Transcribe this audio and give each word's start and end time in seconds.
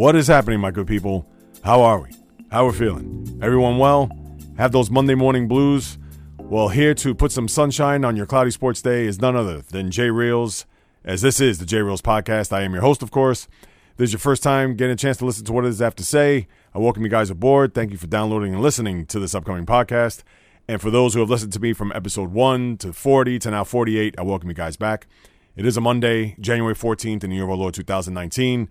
What 0.00 0.16
is 0.16 0.28
happening, 0.28 0.60
my 0.60 0.70
good 0.70 0.86
people? 0.86 1.28
How 1.62 1.82
are 1.82 2.00
we? 2.00 2.08
How 2.50 2.64
are 2.64 2.70
we 2.70 2.78
feeling? 2.78 3.38
Everyone 3.42 3.76
well? 3.76 4.10
Have 4.56 4.72
those 4.72 4.88
Monday 4.90 5.14
morning 5.14 5.46
blues? 5.46 5.98
Well, 6.38 6.70
here 6.70 6.94
to 6.94 7.14
put 7.14 7.32
some 7.32 7.48
sunshine 7.48 8.02
on 8.02 8.16
your 8.16 8.24
cloudy 8.24 8.50
sports 8.50 8.80
day 8.80 9.04
is 9.04 9.20
none 9.20 9.36
other 9.36 9.60
than 9.60 9.90
Jay 9.90 10.08
Reels, 10.08 10.64
as 11.04 11.20
this 11.20 11.38
is 11.38 11.58
the 11.58 11.66
Jay 11.66 11.82
Reels 11.82 12.00
podcast. 12.00 12.50
I 12.50 12.62
am 12.62 12.72
your 12.72 12.80
host, 12.80 13.02
of 13.02 13.10
course. 13.10 13.46
This 13.98 14.08
is 14.08 14.12
your 14.14 14.20
first 14.20 14.42
time 14.42 14.74
getting 14.74 14.94
a 14.94 14.96
chance 14.96 15.18
to 15.18 15.26
listen 15.26 15.44
to 15.44 15.52
what 15.52 15.66
it 15.66 15.68
is 15.68 15.82
I 15.82 15.84
have 15.84 15.96
to 15.96 16.02
say. 16.02 16.48
I 16.74 16.78
welcome 16.78 17.02
you 17.02 17.10
guys 17.10 17.28
aboard. 17.28 17.74
Thank 17.74 17.90
you 17.90 17.98
for 17.98 18.06
downloading 18.06 18.54
and 18.54 18.62
listening 18.62 19.04
to 19.04 19.20
this 19.20 19.34
upcoming 19.34 19.66
podcast. 19.66 20.22
And 20.66 20.80
for 20.80 20.90
those 20.90 21.12
who 21.12 21.20
have 21.20 21.28
listened 21.28 21.52
to 21.52 21.60
me 21.60 21.74
from 21.74 21.92
episode 21.92 22.32
1 22.32 22.78
to 22.78 22.94
40 22.94 23.38
to 23.40 23.50
now 23.50 23.64
48, 23.64 24.14
I 24.16 24.22
welcome 24.22 24.48
you 24.48 24.54
guys 24.54 24.78
back. 24.78 25.08
It 25.56 25.66
is 25.66 25.76
a 25.76 25.82
Monday, 25.82 26.36
January 26.40 26.74
14th 26.74 27.22
in 27.22 27.28
the 27.28 27.36
year 27.36 27.44
of 27.44 27.50
our 27.50 27.56
Lord 27.56 27.74
2019. 27.74 28.70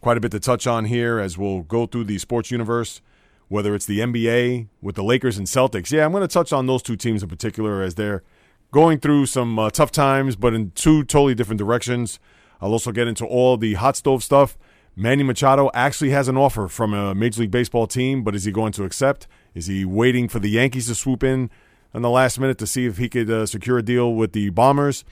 Quite 0.00 0.16
a 0.16 0.20
bit 0.20 0.30
to 0.32 0.40
touch 0.40 0.66
on 0.66 0.86
here 0.86 1.18
as 1.18 1.36
we'll 1.36 1.62
go 1.62 1.86
through 1.86 2.04
the 2.04 2.18
sports 2.18 2.50
universe, 2.50 3.02
whether 3.48 3.74
it's 3.74 3.84
the 3.84 4.00
NBA 4.00 4.68
with 4.80 4.96
the 4.96 5.02
Lakers 5.02 5.36
and 5.36 5.46
Celtics. 5.46 5.92
Yeah, 5.92 6.06
I'm 6.06 6.12
going 6.12 6.22
to 6.22 6.28
touch 6.28 6.52
on 6.52 6.66
those 6.66 6.82
two 6.82 6.96
teams 6.96 7.22
in 7.22 7.28
particular 7.28 7.82
as 7.82 7.96
they're 7.96 8.22
going 8.70 8.98
through 8.98 9.26
some 9.26 9.58
uh, 9.58 9.68
tough 9.68 9.92
times, 9.92 10.36
but 10.36 10.54
in 10.54 10.70
two 10.70 11.04
totally 11.04 11.34
different 11.34 11.58
directions. 11.58 12.18
I'll 12.62 12.72
also 12.72 12.92
get 12.92 13.08
into 13.08 13.26
all 13.26 13.58
the 13.58 13.74
hot 13.74 13.96
stove 13.96 14.22
stuff. 14.22 14.56
Manny 14.96 15.22
Machado 15.22 15.70
actually 15.74 16.10
has 16.10 16.28
an 16.28 16.36
offer 16.36 16.66
from 16.68 16.94
a 16.94 17.14
Major 17.14 17.42
League 17.42 17.50
Baseball 17.50 17.86
team, 17.86 18.22
but 18.22 18.34
is 18.34 18.44
he 18.44 18.52
going 18.52 18.72
to 18.72 18.84
accept? 18.84 19.26
Is 19.54 19.66
he 19.66 19.84
waiting 19.84 20.28
for 20.28 20.38
the 20.38 20.50
Yankees 20.50 20.86
to 20.86 20.94
swoop 20.94 21.22
in 21.22 21.50
in 21.92 22.02
the 22.02 22.10
last 22.10 22.38
minute 22.40 22.58
to 22.58 22.66
see 22.66 22.86
if 22.86 22.98
he 22.98 23.08
could 23.08 23.30
uh, 23.30 23.46
secure 23.46 23.78
a 23.78 23.82
deal 23.82 24.14
with 24.14 24.32
the 24.32 24.50
Bombers? 24.50 25.04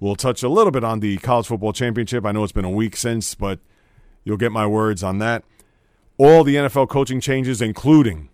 We'll 0.00 0.16
touch 0.16 0.42
a 0.42 0.48
little 0.48 0.70
bit 0.70 0.84
on 0.84 1.00
the 1.00 1.18
college 1.18 1.46
football 1.46 1.72
championship. 1.72 2.24
I 2.24 2.32
know 2.32 2.42
it's 2.42 2.52
been 2.52 2.64
a 2.64 2.70
week 2.70 2.96
since, 2.96 3.34
but 3.34 3.60
you'll 4.24 4.36
get 4.36 4.52
my 4.52 4.66
words 4.66 5.02
on 5.02 5.18
that. 5.18 5.44
All 6.16 6.44
the 6.44 6.56
NFL 6.56 6.88
coaching 6.88 7.20
changes, 7.20 7.60
including 7.60 8.28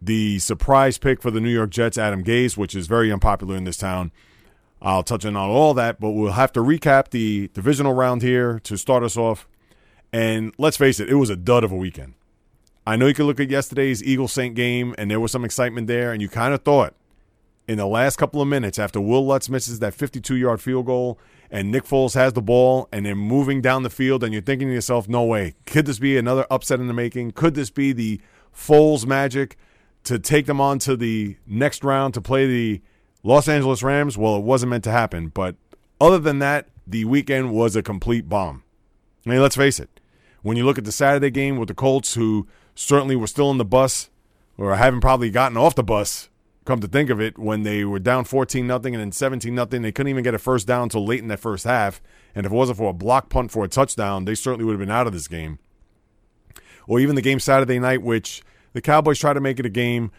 the 0.00 0.38
surprise 0.38 0.98
pick 0.98 1.22
for 1.22 1.30
the 1.30 1.40
New 1.40 1.50
York 1.50 1.70
Jets, 1.70 1.98
Adam 1.98 2.22
Gase, 2.22 2.56
which 2.56 2.74
is 2.74 2.86
very 2.86 3.10
unpopular 3.10 3.56
in 3.56 3.64
this 3.64 3.76
town. 3.76 4.12
I'll 4.82 5.02
touch 5.02 5.24
on 5.24 5.34
all 5.36 5.72
that, 5.74 5.98
but 5.98 6.10
we'll 6.10 6.32
have 6.32 6.52
to 6.52 6.60
recap 6.60 7.08
the 7.08 7.48
divisional 7.54 7.94
round 7.94 8.22
here 8.22 8.60
to 8.60 8.76
start 8.76 9.02
us 9.02 9.16
off. 9.16 9.48
And 10.12 10.52
let's 10.58 10.76
face 10.76 11.00
it, 11.00 11.08
it 11.08 11.14
was 11.14 11.30
a 11.30 11.36
dud 11.36 11.64
of 11.64 11.72
a 11.72 11.76
weekend. 11.76 12.14
I 12.86 12.96
know 12.96 13.06
you 13.06 13.14
could 13.14 13.24
look 13.24 13.40
at 13.40 13.48
yesterday's 13.48 14.04
Eagle 14.04 14.28
Saint 14.28 14.54
game, 14.54 14.94
and 14.98 15.10
there 15.10 15.20
was 15.20 15.32
some 15.32 15.44
excitement 15.44 15.86
there, 15.86 16.12
and 16.12 16.20
you 16.20 16.28
kind 16.28 16.52
of 16.52 16.62
thought 16.62 16.94
in 17.66 17.78
the 17.78 17.86
last 17.86 18.16
couple 18.16 18.42
of 18.42 18.48
minutes 18.48 18.78
after 18.78 19.00
Will 19.00 19.24
Lutz 19.24 19.48
misses 19.48 19.78
that 19.78 19.94
52 19.94 20.36
yard 20.36 20.60
field 20.60 20.86
goal 20.86 21.18
and 21.50 21.70
Nick 21.70 21.84
Foles 21.84 22.14
has 22.14 22.32
the 22.32 22.42
ball 22.42 22.88
and 22.92 23.06
they're 23.06 23.14
moving 23.14 23.60
down 23.60 23.82
the 23.82 23.90
field, 23.90 24.24
and 24.24 24.32
you're 24.32 24.42
thinking 24.42 24.68
to 24.68 24.74
yourself, 24.74 25.08
no 25.08 25.22
way. 25.24 25.54
Could 25.66 25.86
this 25.86 25.98
be 25.98 26.16
another 26.16 26.46
upset 26.50 26.80
in 26.80 26.88
the 26.88 26.94
making? 26.94 27.32
Could 27.32 27.54
this 27.54 27.70
be 27.70 27.92
the 27.92 28.20
Foles 28.54 29.06
magic 29.06 29.56
to 30.04 30.18
take 30.18 30.46
them 30.46 30.60
on 30.60 30.78
to 30.80 30.96
the 30.96 31.36
next 31.46 31.84
round 31.84 32.14
to 32.14 32.20
play 32.20 32.46
the 32.46 32.82
Los 33.22 33.48
Angeles 33.48 33.82
Rams? 33.82 34.18
Well, 34.18 34.36
it 34.36 34.42
wasn't 34.42 34.70
meant 34.70 34.84
to 34.84 34.90
happen. 34.90 35.28
But 35.28 35.56
other 36.00 36.18
than 36.18 36.40
that, 36.40 36.68
the 36.86 37.04
weekend 37.04 37.52
was 37.52 37.76
a 37.76 37.82
complete 37.82 38.28
bomb. 38.28 38.64
I 39.26 39.30
mean, 39.30 39.40
let's 39.40 39.56
face 39.56 39.78
it. 39.78 40.00
When 40.42 40.56
you 40.56 40.64
look 40.64 40.76
at 40.76 40.84
the 40.84 40.92
Saturday 40.92 41.30
game 41.30 41.56
with 41.56 41.68
the 41.68 41.74
Colts, 41.74 42.14
who 42.14 42.46
certainly 42.74 43.16
were 43.16 43.26
still 43.26 43.50
in 43.50 43.58
the 43.58 43.64
bus 43.64 44.10
or 44.58 44.74
haven't 44.74 45.00
probably 45.00 45.30
gotten 45.30 45.56
off 45.56 45.74
the 45.74 45.82
bus 45.82 46.28
come 46.64 46.80
to 46.80 46.88
think 46.88 47.10
of 47.10 47.20
it, 47.20 47.38
when 47.38 47.62
they 47.62 47.84
were 47.84 47.98
down 47.98 48.24
14 48.24 48.66
nothing 48.66 48.94
and 48.94 49.00
then 49.00 49.12
17 49.12 49.54
nothing, 49.54 49.82
they 49.82 49.92
couldn't 49.92 50.10
even 50.10 50.24
get 50.24 50.34
a 50.34 50.38
first 50.38 50.66
down 50.66 50.84
until 50.84 51.04
late 51.04 51.20
in 51.20 51.28
that 51.28 51.40
first 51.40 51.64
half. 51.64 52.00
And 52.34 52.46
if 52.46 52.52
it 52.52 52.54
wasn't 52.54 52.78
for 52.78 52.90
a 52.90 52.94
block 52.94 53.28
punt 53.28 53.50
for 53.50 53.64
a 53.64 53.68
touchdown, 53.68 54.24
they 54.24 54.34
certainly 54.34 54.64
would 54.64 54.72
have 54.72 54.80
been 54.80 54.90
out 54.90 55.06
of 55.06 55.12
this 55.12 55.28
game. 55.28 55.58
Or 56.86 57.00
even 57.00 57.14
the 57.14 57.22
game 57.22 57.40
Saturday 57.40 57.78
night, 57.78 58.02
which 58.02 58.42
the 58.72 58.80
Cowboys 58.80 59.18
tried 59.18 59.34
to 59.34 59.40
make 59.40 59.58
it 59.58 59.66
a 59.66 59.70
game, 59.70 60.10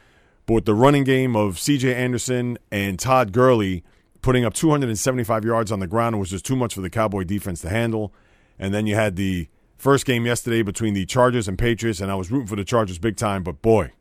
but 0.45 0.53
with 0.53 0.65
the 0.65 0.73
running 0.73 1.03
game 1.03 1.35
of 1.35 1.59
C.J. 1.59 1.93
Anderson 1.93 2.57
and 2.71 2.99
Todd 2.99 3.31
Gurley 3.31 3.83
putting 4.21 4.45
up 4.45 4.53
275 4.53 5.45
yards 5.45 5.71
on 5.71 5.79
the 5.79 5.87
ground, 5.87 6.15
it 6.15 6.19
was 6.19 6.29
just 6.29 6.45
too 6.45 6.55
much 6.55 6.73
for 6.73 6.81
the 6.81 6.89
Cowboy 6.89 7.23
defense 7.23 7.61
to 7.61 7.69
handle. 7.69 8.13
And 8.57 8.73
then 8.73 8.87
you 8.87 8.95
had 8.95 9.15
the 9.15 9.49
first 9.77 10.05
game 10.05 10.25
yesterday 10.25 10.61
between 10.61 10.93
the 10.93 11.05
Chargers 11.05 11.47
and 11.47 11.57
Patriots, 11.57 11.99
and 11.99 12.11
I 12.11 12.15
was 12.15 12.31
rooting 12.31 12.47
for 12.47 12.55
the 12.55 12.63
Chargers 12.63 12.97
big 12.97 13.17
time, 13.17 13.43
but 13.43 13.61
boy, 13.61 13.91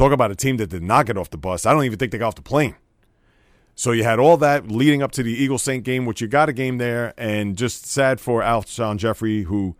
Talk 0.00 0.12
about 0.12 0.30
a 0.30 0.34
team 0.34 0.56
that 0.56 0.70
did 0.70 0.82
not 0.82 1.04
get 1.04 1.18
off 1.18 1.28
the 1.28 1.36
bus. 1.36 1.66
I 1.66 1.74
don't 1.74 1.84
even 1.84 1.98
think 1.98 2.10
they 2.10 2.16
got 2.16 2.28
off 2.28 2.34
the 2.34 2.40
plane. 2.40 2.74
So 3.74 3.92
you 3.92 4.02
had 4.02 4.18
all 4.18 4.38
that 4.38 4.70
leading 4.70 5.02
up 5.02 5.12
to 5.12 5.22
the 5.22 5.30
Eagle 5.30 5.58
Saint 5.58 5.84
game, 5.84 6.06
which 6.06 6.22
you 6.22 6.26
got 6.26 6.48
a 6.48 6.54
game 6.54 6.78
there, 6.78 7.12
and 7.18 7.54
just 7.54 7.84
sad 7.84 8.18
for 8.18 8.40
Alshon 8.40 8.96
Jeffery, 8.96 9.42
who 9.42 9.76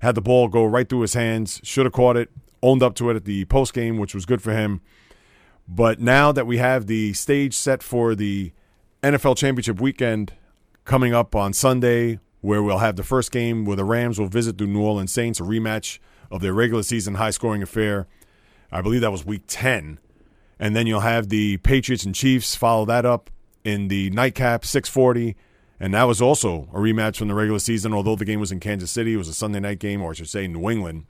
had 0.00 0.16
the 0.16 0.20
ball 0.20 0.48
go 0.48 0.64
right 0.64 0.88
through 0.88 1.02
his 1.02 1.14
hands, 1.14 1.60
should 1.62 1.86
have 1.86 1.92
caught 1.92 2.16
it, 2.16 2.30
owned 2.64 2.82
up 2.82 2.96
to 2.96 3.10
it 3.10 3.14
at 3.14 3.26
the 3.26 3.44
post 3.44 3.72
game, 3.72 3.96
which 3.96 4.12
was 4.12 4.26
good 4.26 4.42
for 4.42 4.50
him. 4.50 4.80
But 5.68 6.00
now 6.00 6.32
that 6.32 6.48
we 6.48 6.56
have 6.58 6.88
the 6.88 7.12
stage 7.12 7.54
set 7.54 7.80
for 7.80 8.16
the 8.16 8.52
NFL 9.04 9.36
Championship 9.36 9.80
weekend 9.80 10.32
coming 10.84 11.14
up 11.14 11.36
on 11.36 11.52
Sunday, 11.52 12.18
where 12.40 12.60
we'll 12.60 12.78
have 12.78 12.96
the 12.96 13.04
first 13.04 13.30
game 13.30 13.64
where 13.64 13.76
the 13.76 13.84
Rams 13.84 14.18
will 14.18 14.26
visit 14.26 14.58
the 14.58 14.66
New 14.66 14.82
Orleans 14.82 15.12
Saints, 15.12 15.38
a 15.38 15.44
rematch 15.44 16.00
of 16.28 16.40
their 16.40 16.54
regular 16.54 16.82
season 16.82 17.14
high 17.14 17.30
scoring 17.30 17.62
affair. 17.62 18.08
I 18.72 18.82
believe 18.82 19.00
that 19.00 19.12
was 19.12 19.24
week 19.24 19.42
10. 19.46 19.98
And 20.58 20.76
then 20.76 20.86
you'll 20.86 21.00
have 21.00 21.28
the 21.28 21.56
Patriots 21.58 22.04
and 22.04 22.14
Chiefs 22.14 22.54
follow 22.54 22.84
that 22.84 23.04
up 23.04 23.30
in 23.64 23.88
the 23.88 24.10
nightcap, 24.10 24.64
640. 24.64 25.36
And 25.80 25.94
that 25.94 26.04
was 26.04 26.20
also 26.20 26.68
a 26.74 26.78
rematch 26.78 27.16
from 27.16 27.28
the 27.28 27.34
regular 27.34 27.58
season, 27.58 27.94
although 27.94 28.16
the 28.16 28.26
game 28.26 28.40
was 28.40 28.52
in 28.52 28.60
Kansas 28.60 28.90
City. 28.90 29.14
It 29.14 29.16
was 29.16 29.28
a 29.28 29.34
Sunday 29.34 29.60
night 29.60 29.78
game, 29.78 30.02
or 30.02 30.10
I 30.10 30.14
should 30.14 30.28
say 30.28 30.46
New 30.46 30.68
England. 30.68 31.06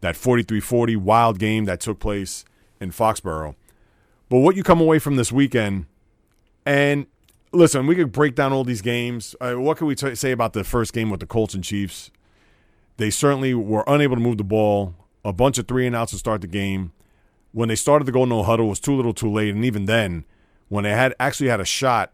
That 0.00 0.16
43 0.16 0.60
40 0.60 0.96
wild 0.96 1.38
game 1.38 1.64
that 1.64 1.80
took 1.80 1.98
place 1.98 2.44
in 2.80 2.90
Foxborough. 2.92 3.56
But 4.28 4.38
what 4.38 4.56
you 4.56 4.62
come 4.62 4.80
away 4.80 4.98
from 4.98 5.16
this 5.16 5.32
weekend, 5.32 5.86
and 6.64 7.06
listen, 7.52 7.86
we 7.86 7.96
could 7.96 8.12
break 8.12 8.34
down 8.34 8.52
all 8.52 8.64
these 8.64 8.82
games. 8.82 9.34
Uh, 9.40 9.54
what 9.54 9.76
can 9.76 9.86
we 9.86 9.94
t- 9.94 10.14
say 10.14 10.30
about 10.30 10.52
the 10.52 10.64
first 10.64 10.92
game 10.92 11.10
with 11.10 11.20
the 11.20 11.26
Colts 11.26 11.54
and 11.54 11.62
Chiefs? 11.62 12.10
They 12.96 13.10
certainly 13.10 13.54
were 13.54 13.84
unable 13.86 14.16
to 14.16 14.22
move 14.22 14.38
the 14.38 14.44
ball, 14.44 14.94
a 15.24 15.32
bunch 15.32 15.58
of 15.58 15.66
three 15.66 15.86
and 15.86 15.94
outs 15.94 16.12
to 16.12 16.18
start 16.18 16.40
the 16.40 16.46
game 16.46 16.92
when 17.52 17.68
they 17.68 17.76
started 17.76 18.04
to 18.06 18.12
go 18.12 18.24
no 18.24 18.42
huddle 18.42 18.68
was 18.68 18.80
too 18.80 18.94
little 18.94 19.14
too 19.14 19.30
late. 19.30 19.54
And 19.54 19.64
even 19.64 19.84
then, 19.84 20.24
when 20.68 20.84
they 20.84 20.90
had 20.90 21.14
actually 21.20 21.48
had 21.48 21.60
a 21.60 21.64
shot 21.64 22.12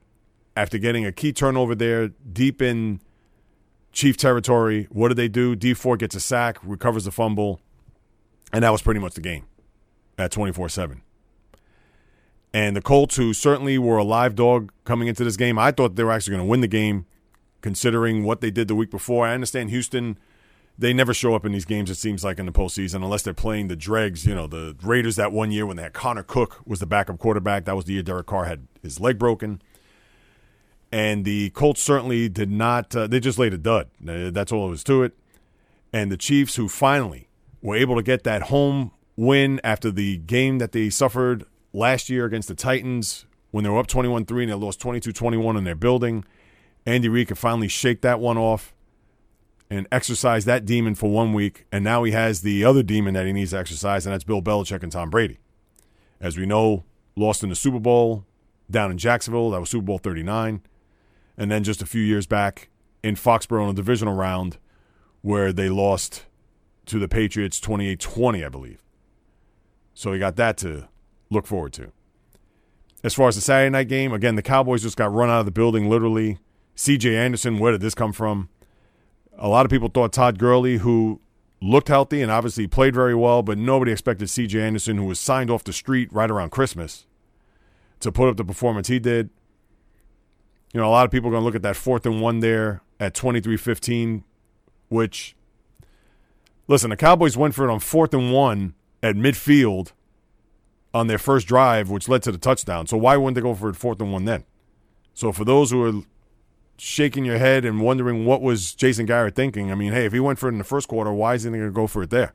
after 0.57 0.79
getting 0.79 1.07
a 1.07 1.13
key 1.13 1.33
turnover 1.33 1.75
there 1.75 2.09
deep 2.09 2.61
in 2.61 3.01
Chief 3.91 4.17
territory, 4.17 4.87
what 4.91 5.09
did 5.09 5.17
they 5.17 5.29
do? 5.29 5.57
Dee 5.57 5.75
Ford 5.75 6.01
gets 6.01 6.15
a 6.15 6.21
sack, 6.21 6.59
recovers 6.63 7.05
the 7.05 7.11
fumble, 7.11 7.61
and 8.53 8.63
that 8.63 8.71
was 8.71 8.83
pretty 8.83 9.01
much 9.01 9.15
the 9.15 9.21
game 9.21 9.47
at 10.19 10.31
24 10.31 10.69
7. 10.69 11.03
And 12.53 12.77
the 12.77 12.83
Colts, 12.83 13.17
who 13.17 13.33
certainly 13.33 13.79
were 13.79 13.97
a 13.97 14.05
live 14.05 14.35
dog 14.35 14.73
coming 14.85 15.09
into 15.09 15.25
this 15.25 15.37
game, 15.37 15.59
I 15.59 15.71
thought 15.71 15.97
they 15.97 16.05
were 16.05 16.13
actually 16.13 16.37
going 16.37 16.47
to 16.47 16.51
win 16.51 16.61
the 16.61 16.69
game 16.69 17.07
considering 17.61 18.25
what 18.25 18.41
they 18.41 18.51
did 18.51 18.69
the 18.69 18.75
week 18.75 18.91
before. 18.91 19.27
I 19.27 19.35
understand 19.35 19.71
Houston 19.71 20.19
they 20.79 20.93
never 20.93 21.13
show 21.13 21.35
up 21.35 21.45
in 21.45 21.51
these 21.51 21.65
games. 21.65 21.91
It 21.91 21.97
seems 21.97 22.23
like 22.23 22.39
in 22.39 22.47
the 22.47 22.53
postseason, 22.53 22.97
unless 22.97 23.23
they're 23.23 23.35
playing 23.35 23.67
the 23.67 23.77
dregs. 23.77 24.25
You 24.25 24.35
know, 24.35 24.47
the 24.47 24.77
Raiders 24.83 25.17
that 25.17 25.33
one 25.33 25.51
year 25.51 25.67
when 25.67 25.77
they 25.77 25.83
had 25.83 25.93
Connor 25.93 26.23
Cook 26.23 26.61
was 26.65 26.79
the 26.79 26.87
backup 26.87 27.19
quarterback. 27.19 27.65
That 27.65 27.75
was 27.75 27.87
the 27.87 27.95
year 27.95 28.03
Derek 28.03 28.27
Carr 28.27 28.45
had 28.45 28.69
his 28.81 29.01
leg 29.01 29.19
broken. 29.19 29.61
And 30.93 31.25
the 31.25 31.51
Colts 31.51 31.83
certainly 31.83 32.29
did 32.29 32.51
not. 32.51 32.95
Uh, 32.95 33.09
they 33.09 33.21
just 33.21 33.39
laid 33.39 33.53
a 33.53 33.59
dud. 33.59 33.89
Uh, 34.07 34.31
that's 34.31 34.53
all 34.53 34.69
it 34.69 34.71
was 34.71 34.85
to 34.85 35.03
it. 35.03 35.19
And 35.93 36.13
the 36.13 36.17
Chiefs, 36.17 36.55
who 36.55 36.69
finally 36.69 37.29
were 37.61 37.77
able 37.77 37.97
to 37.97 38.03
get 38.03 38.23
that 38.25 38.43
home 38.43 38.93
win 39.17 39.61
after 39.65 39.91
the 39.91 40.19
game 40.19 40.59
that 40.59 40.71
they 40.71 40.89
suffered 40.89 41.45
last 41.73 42.09
year 42.09 42.25
against 42.25 42.47
the 42.47 42.55
Titans 42.55 43.27
when 43.51 43.65
they 43.65 43.71
were 43.71 43.79
up 43.79 43.89
21 43.89 44.27
3 44.27 44.45
and 44.45 44.53
they 44.53 44.57
lost 44.57 44.81
22 44.81 45.13
21 45.13 45.57
in 45.57 45.65
their 45.65 45.75
building. 45.75 46.25
Andy 46.87 47.09
Reid 47.09 47.29
could 47.29 47.39
finally 47.39 47.69
shake 47.69 48.01
that 48.03 48.21
one 48.21 48.39
off 48.39 48.73
and 49.71 49.87
exercise 49.93 50.45
that 50.47 50.65
demon 50.65 50.95
for 50.95 51.11
one 51.11 51.33
week, 51.33 51.67
and 51.71 51.85
now 51.85 52.05
he 52.05 52.13
has 52.13 52.41
the 52.41 52.65
other 52.65 52.83
demon 52.83 53.15
that 53.15 53.27
he 53.27 53.33
needs 53.33 53.51
to 53.51 53.59
exercise, 53.59 54.07
and 54.07 54.13
that's 54.13 54.25
Bill 54.25 54.43
Belichick 54.43 54.83
and 54.83 54.93
Tom 54.93 55.11
Brady. 55.11 55.39
As 56.21 56.37
we 56.37 56.47
know, 56.47 56.85
lost 57.17 57.43
in 57.43 57.49
the 57.49 57.55
Super 57.55 57.79
Bowl 57.79 58.25
down 58.71 58.91
in 58.91 58.99
Jacksonville. 58.99 59.51
That 59.51 59.61
was 59.61 59.71
Super 59.71 59.85
Bowl 59.85 59.99
39. 59.99 60.63
And 61.37 61.51
then 61.51 61.65
just 61.65 61.83
a 61.83 61.87
few 61.87 62.03
years 62.03 62.27
back 62.27 62.69
in 63.03 63.15
Foxborough 63.15 63.65
in 63.65 63.71
a 63.71 63.75
divisional 63.75 64.15
round 64.15 64.59
where 65.23 65.53
they 65.53 65.69
lost 65.69 66.25
to 66.87 66.99
the 66.99 67.09
Patriots 67.09 67.61
28 67.61 68.01
20, 68.01 68.45
I 68.45 68.49
believe. 68.49 68.83
So 69.95 70.13
he 70.13 70.19
got 70.19 70.37
that 70.37 70.57
to 70.59 70.89
look 71.31 71.47
forward 71.47 71.73
to. 71.75 71.93
As 73.05 73.15
far 73.15 73.29
as 73.29 73.37
the 73.37 73.41
Saturday 73.41 73.71
night 73.71 73.89
game, 73.89 74.13
again, 74.13 74.35
the 74.35 74.43
Cowboys 74.43 74.83
just 74.83 74.97
got 74.97 75.13
run 75.13 75.31
out 75.31 75.41
of 75.41 75.45
the 75.45 75.53
building 75.53 75.89
literally. 75.89 76.39
CJ 76.77 77.15
Anderson, 77.15 77.59
where 77.59 77.73
did 77.73 77.81
this 77.81 77.95
come 77.95 78.13
from? 78.13 78.49
A 79.39 79.49
lot 79.49 79.65
of 79.65 79.71
people 79.71 79.89
thought 79.89 80.13
Todd 80.13 80.39
Gurley, 80.39 80.79
who 80.79 81.21
looked 81.61 81.89
healthy 81.89 82.23
and 82.23 82.31
obviously 82.31 82.67
played 82.67 82.95
very 82.95 83.15
well, 83.15 83.43
but 83.43 83.57
nobody 83.59 83.93
expected 83.93 84.29
C.J. 84.29 84.61
Anderson, 84.61 84.97
who 84.97 85.05
was 85.05 85.21
signed 85.21 85.51
off 85.51 85.65
the 85.65 85.73
street 85.73 86.13
right 86.13 86.31
around 86.31 86.51
Christmas, 86.51 87.07
to 88.01 88.13
put 88.13 88.29
up 88.29 88.37
the 88.37 88.45
performance 88.45 88.89
he 88.89 88.99
did. 88.99 89.31
You 90.73 90.81
know, 90.81 90.89
a 90.89 90.91
lot 90.91 91.05
of 91.05 91.11
people 91.11 91.29
are 91.29 91.33
going 91.33 91.43
to 91.43 91.45
look 91.47 91.55
at 91.55 91.63
that 91.63 91.77
fourth 91.77 92.05
and 92.05 92.21
one 92.21 92.41
there 92.41 92.83
at 93.01 93.15
23 93.15 93.57
15, 93.57 94.25
which 94.89 95.35
Listen, 96.69 96.91
the 96.91 96.97
Cowboys 96.97 97.35
went 97.35 97.55
for 97.55 97.67
it 97.67 97.73
on 97.73 97.81
fourth 97.81 98.13
and 98.13 98.31
one 98.31 98.75
at 99.03 99.17
midfield 99.17 99.93
on 100.93 101.07
their 101.07 101.19
first 101.19 101.49
drive, 101.49 101.89
which 101.89 102.09
led 102.09 102.23
to 102.23 102.31
the 102.31 102.39
touchdown. 102.39 102.87
So 102.87 102.99
why 102.99 103.17
wouldn't 103.17 103.37
they 103.37 103.41
go 103.41 103.55
for 103.55 103.71
it 103.71 103.77
fourth 103.77 104.01
and 104.01 104.13
one 104.13 104.27
then? 104.27 104.45
So 105.15 105.33
for 105.33 105.47
those 105.47 105.71
who 105.71 105.83
are 105.83 106.03
shaking 106.79 107.25
your 107.25 107.39
head 107.39 107.65
and 107.65 107.81
wondering 107.81 108.25
what 108.25 108.41
was 108.41 108.75
Jason 108.75 109.05
Garrett 109.05 109.35
thinking, 109.35 109.71
I 109.71 109.75
mean, 109.75 109.93
hey, 109.93 110.07
if 110.07 110.13
he 110.13 110.21
went 110.21 110.39
for 110.39 110.49
it 110.49 110.53
in 110.53 110.59
the 110.59 110.65
first 110.65 110.89
quarter, 110.89 111.13
why 111.13 111.35
isn't 111.35 111.53
he 111.53 111.59
going 111.59 111.71
to 111.71 111.75
go 111.75 111.87
for 111.87 112.03
it 112.05 112.11
there? 112.11 112.35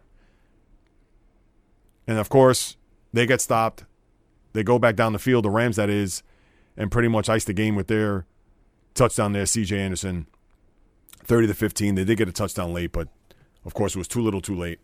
And 2.06 2.18
of 2.18 2.30
course, 2.30 2.76
they 3.14 3.26
get 3.26 3.42
stopped. 3.42 3.86
They 4.52 4.64
go 4.64 4.78
back 4.78 4.96
down 4.96 5.14
the 5.14 5.20
field, 5.20 5.46
the 5.46 5.50
Rams 5.50 5.78
that 5.78 5.90
is, 5.90 6.22
and 6.76 6.92
pretty 6.92 7.08
much 7.08 7.30
ice 7.30 7.46
the 7.46 7.54
game 7.54 7.76
with 7.76 7.88
their 7.88 8.26
touchdown 8.94 9.32
there, 9.32 9.46
CJ 9.46 9.78
Anderson. 9.78 10.28
30 11.24 11.48
to 11.48 11.54
15. 11.54 11.96
They 11.96 12.04
did 12.04 12.18
get 12.18 12.28
a 12.28 12.34
touchdown 12.34 12.74
late, 12.74 12.92
but 12.92 13.08
of 13.66 13.74
course 13.74 13.96
it 13.96 13.98
was 13.98 14.10
too 14.10 14.22
little 14.22 14.42
too 14.42 14.56
late. 14.56 14.80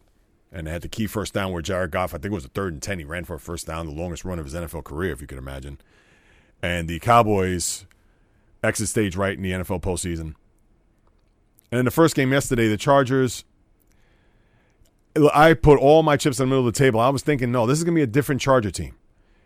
And 0.52 0.66
they 0.66 0.72
had 0.72 0.82
the 0.82 0.88
key 0.88 1.06
first 1.06 1.34
down 1.34 1.52
where 1.52 1.62
Jared 1.62 1.92
Goff, 1.92 2.14
I 2.14 2.18
think 2.18 2.32
it 2.32 2.36
was 2.36 2.46
a 2.46 2.50
third 2.50 2.74
and 2.74 2.82
10. 2.82 3.00
He 3.00 3.06
ran 3.06 3.26
for 3.26 3.36
a 3.36 3.40
first 3.40 3.68
down, 3.68 3.86
the 3.86 3.92
longest 3.92 4.26
run 4.26 4.40
of 4.40 4.46
his 4.46 4.56
NFL 4.56 4.86
career, 4.86 5.12
if 5.12 5.22
you 5.22 5.28
could 5.28 5.38
imagine. 5.38 5.80
And 6.64 6.88
the 6.88 7.00
Cowboys 7.00 7.86
exit 8.64 8.90
stage 8.90 9.16
right 9.16 9.36
in 9.36 9.44
the 9.44 9.52
NFL 9.52 9.82
postseason. 9.82 10.36
And 11.72 11.80
in 11.80 11.86
the 11.86 11.92
first 11.92 12.16
game 12.16 12.32
yesterday, 12.32 12.68
the 12.68 12.78
Chargers, 12.78 13.44
I 15.34 15.54
put 15.54 15.80
all 15.80 16.04
my 16.04 16.18
chips 16.18 16.40
in 16.40 16.44
the 16.44 16.48
middle 16.48 16.68
of 16.68 16.74
the 16.74 16.78
table. 16.78 17.00
I 17.00 17.10
was 17.10 17.22
thinking, 17.22 17.52
no, 17.52 17.66
this 17.66 17.78
is 17.78 17.84
going 17.84 17.96
to 17.96 18.00
be 18.00 18.04
a 18.04 18.08
different 18.08 18.42
Charger 18.42 18.72
team. 18.72 18.96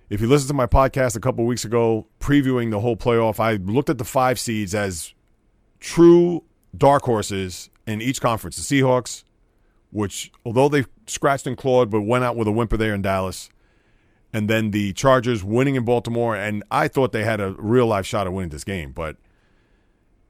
If 0.10 0.21
you 0.21 0.27
listen 0.27 0.48
to 0.50 0.54
my 0.54 0.68
podcast 0.68 1.15
a 1.15 1.19
couple 1.19 1.45
weeks 1.45 1.65
ago, 1.65 2.07
previewing 2.19 2.71
the 2.71 2.80
whole 2.80 2.95
playoff, 2.95 3.39
I 3.39 3.54
looked 3.54 3.89
at 3.89 3.98
the 3.98 4.06
five 4.06 4.39
seeds 4.39 4.75
as 4.75 5.13
true 5.80 6.44
dark 6.77 7.04
horses 7.04 7.69
in 7.88 8.01
each 8.01 8.21
conference. 8.21 8.56
The 8.56 8.81
Seahawks, 8.81 9.24
which 9.92 10.31
although 10.45 10.69
they 10.69 10.86
scratched 11.07 11.48
and 11.48 11.57
clawed, 11.57 11.89
but 11.89 12.01
went 12.01 12.24
out 12.24 12.36
with 12.36 12.48
a 12.48 12.51
whimper 12.51 12.77
there 12.77 12.94
in 12.94 13.01
Dallas, 13.01 13.50
and 14.34 14.50
then 14.50 14.72
the 14.72 14.92
Chargers 14.94 15.44
winning 15.44 15.76
in 15.76 15.86
Baltimore, 15.86 16.36
and 16.36 16.64
I 16.72 16.88
thought 16.88 17.12
they 17.12 17.24
had 17.24 17.40
a 17.40 17.52
real 17.52 17.86
life 17.86 18.08
shot 18.08 18.26
at 18.26 18.34
winning 18.34 18.50
this 18.50 18.64
game. 18.64 18.92
But 18.92 19.16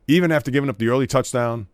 even 0.08 0.32
after 0.32 0.52
giving 0.52 0.70
up 0.70 0.78
the 0.78 0.90
early 0.90 1.08
touchdown, 1.08 1.68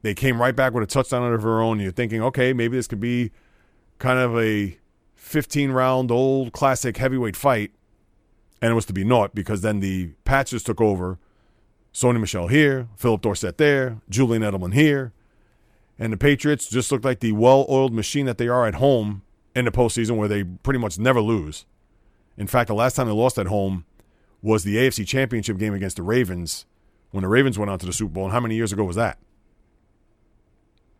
they 0.00 0.14
came 0.14 0.40
right 0.40 0.56
back 0.56 0.72
with 0.72 0.82
a 0.82 0.86
touchdown 0.86 1.30
of 1.32 1.42
their 1.42 1.60
own. 1.60 1.80
You're 1.80 1.92
thinking, 1.92 2.22
okay, 2.22 2.54
maybe 2.54 2.78
this 2.78 2.86
could 2.86 3.00
be 3.00 3.30
kind 3.98 4.18
of 4.18 4.38
a 4.38 4.78
15 5.16 5.70
round 5.72 6.10
old 6.10 6.52
classic 6.52 6.96
heavyweight 6.96 7.36
fight. 7.36 7.72
And 8.62 8.72
it 8.72 8.74
was 8.74 8.86
to 8.86 8.92
be 8.92 9.04
naught 9.04 9.34
because 9.34 9.60
then 9.60 9.80
the 9.80 10.12
Patches 10.24 10.64
took 10.64 10.80
over 10.80 11.18
Sony 11.92 12.18
Michel 12.18 12.48
here, 12.48 12.88
Phillip 12.96 13.20
Dorsett 13.20 13.58
there, 13.58 14.00
Julian 14.08 14.42
Edelman 14.42 14.74
here. 14.74 15.12
And 15.98 16.12
the 16.12 16.16
Patriots 16.16 16.68
just 16.68 16.90
looked 16.90 17.04
like 17.04 17.20
the 17.20 17.32
well 17.32 17.66
oiled 17.68 17.92
machine 17.92 18.26
that 18.26 18.38
they 18.38 18.48
are 18.48 18.66
at 18.66 18.76
home 18.76 19.22
in 19.58 19.64
the 19.64 19.70
postseason 19.72 20.16
where 20.16 20.28
they 20.28 20.44
pretty 20.44 20.78
much 20.78 20.98
never 20.98 21.20
lose. 21.20 21.66
In 22.36 22.46
fact, 22.46 22.68
the 22.68 22.74
last 22.74 22.94
time 22.94 23.08
they 23.08 23.12
lost 23.12 23.38
at 23.38 23.46
home 23.46 23.84
was 24.40 24.62
the 24.62 24.76
AFC 24.76 25.06
Championship 25.06 25.58
game 25.58 25.74
against 25.74 25.96
the 25.96 26.02
Ravens 26.02 26.64
when 27.10 27.22
the 27.22 27.28
Ravens 27.28 27.58
went 27.58 27.70
on 27.70 27.78
to 27.80 27.86
the 27.86 27.92
Super 27.92 28.12
Bowl. 28.12 28.24
And 28.24 28.32
how 28.32 28.40
many 28.40 28.54
years 28.54 28.72
ago 28.72 28.84
was 28.84 28.94
that? 28.94 29.18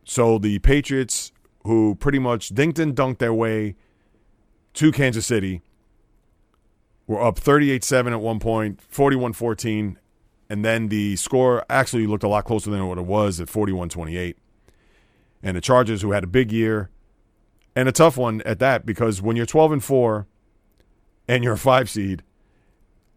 So 0.04 0.38
the 0.38 0.58
Patriots, 0.58 1.30
who 1.64 1.94
pretty 1.94 2.18
much 2.18 2.52
dinked 2.52 2.80
and 2.80 2.96
dunked 2.96 3.18
their 3.18 3.32
way 3.32 3.76
to 4.74 4.90
Kansas 4.90 5.26
City, 5.26 5.62
were 7.06 7.22
up 7.22 7.38
38 7.38 7.84
7 7.84 8.12
at 8.12 8.20
one 8.20 8.40
point, 8.40 8.80
41 8.88 9.34
14, 9.34 9.98
and 10.50 10.64
then 10.64 10.88
the 10.88 11.14
score 11.14 11.64
actually 11.70 12.06
looked 12.06 12.24
a 12.24 12.28
lot 12.28 12.44
closer 12.44 12.70
than 12.70 12.86
what 12.88 12.98
it 12.98 13.06
was 13.06 13.40
at 13.40 13.48
41 13.48 13.90
28. 13.90 14.36
And 15.42 15.56
the 15.56 15.60
Chargers, 15.60 16.02
who 16.02 16.10
had 16.10 16.24
a 16.24 16.26
big 16.26 16.50
year 16.50 16.90
and 17.78 17.88
a 17.88 17.92
tough 17.92 18.16
one 18.16 18.42
at 18.44 18.58
that, 18.58 18.84
because 18.84 19.22
when 19.22 19.36
you're 19.36 19.46
12 19.46 19.70
and 19.70 19.84
4 19.84 20.26
and 21.28 21.44
you're 21.44 21.52
a 21.52 21.56
five 21.58 21.88
seed, 21.88 22.24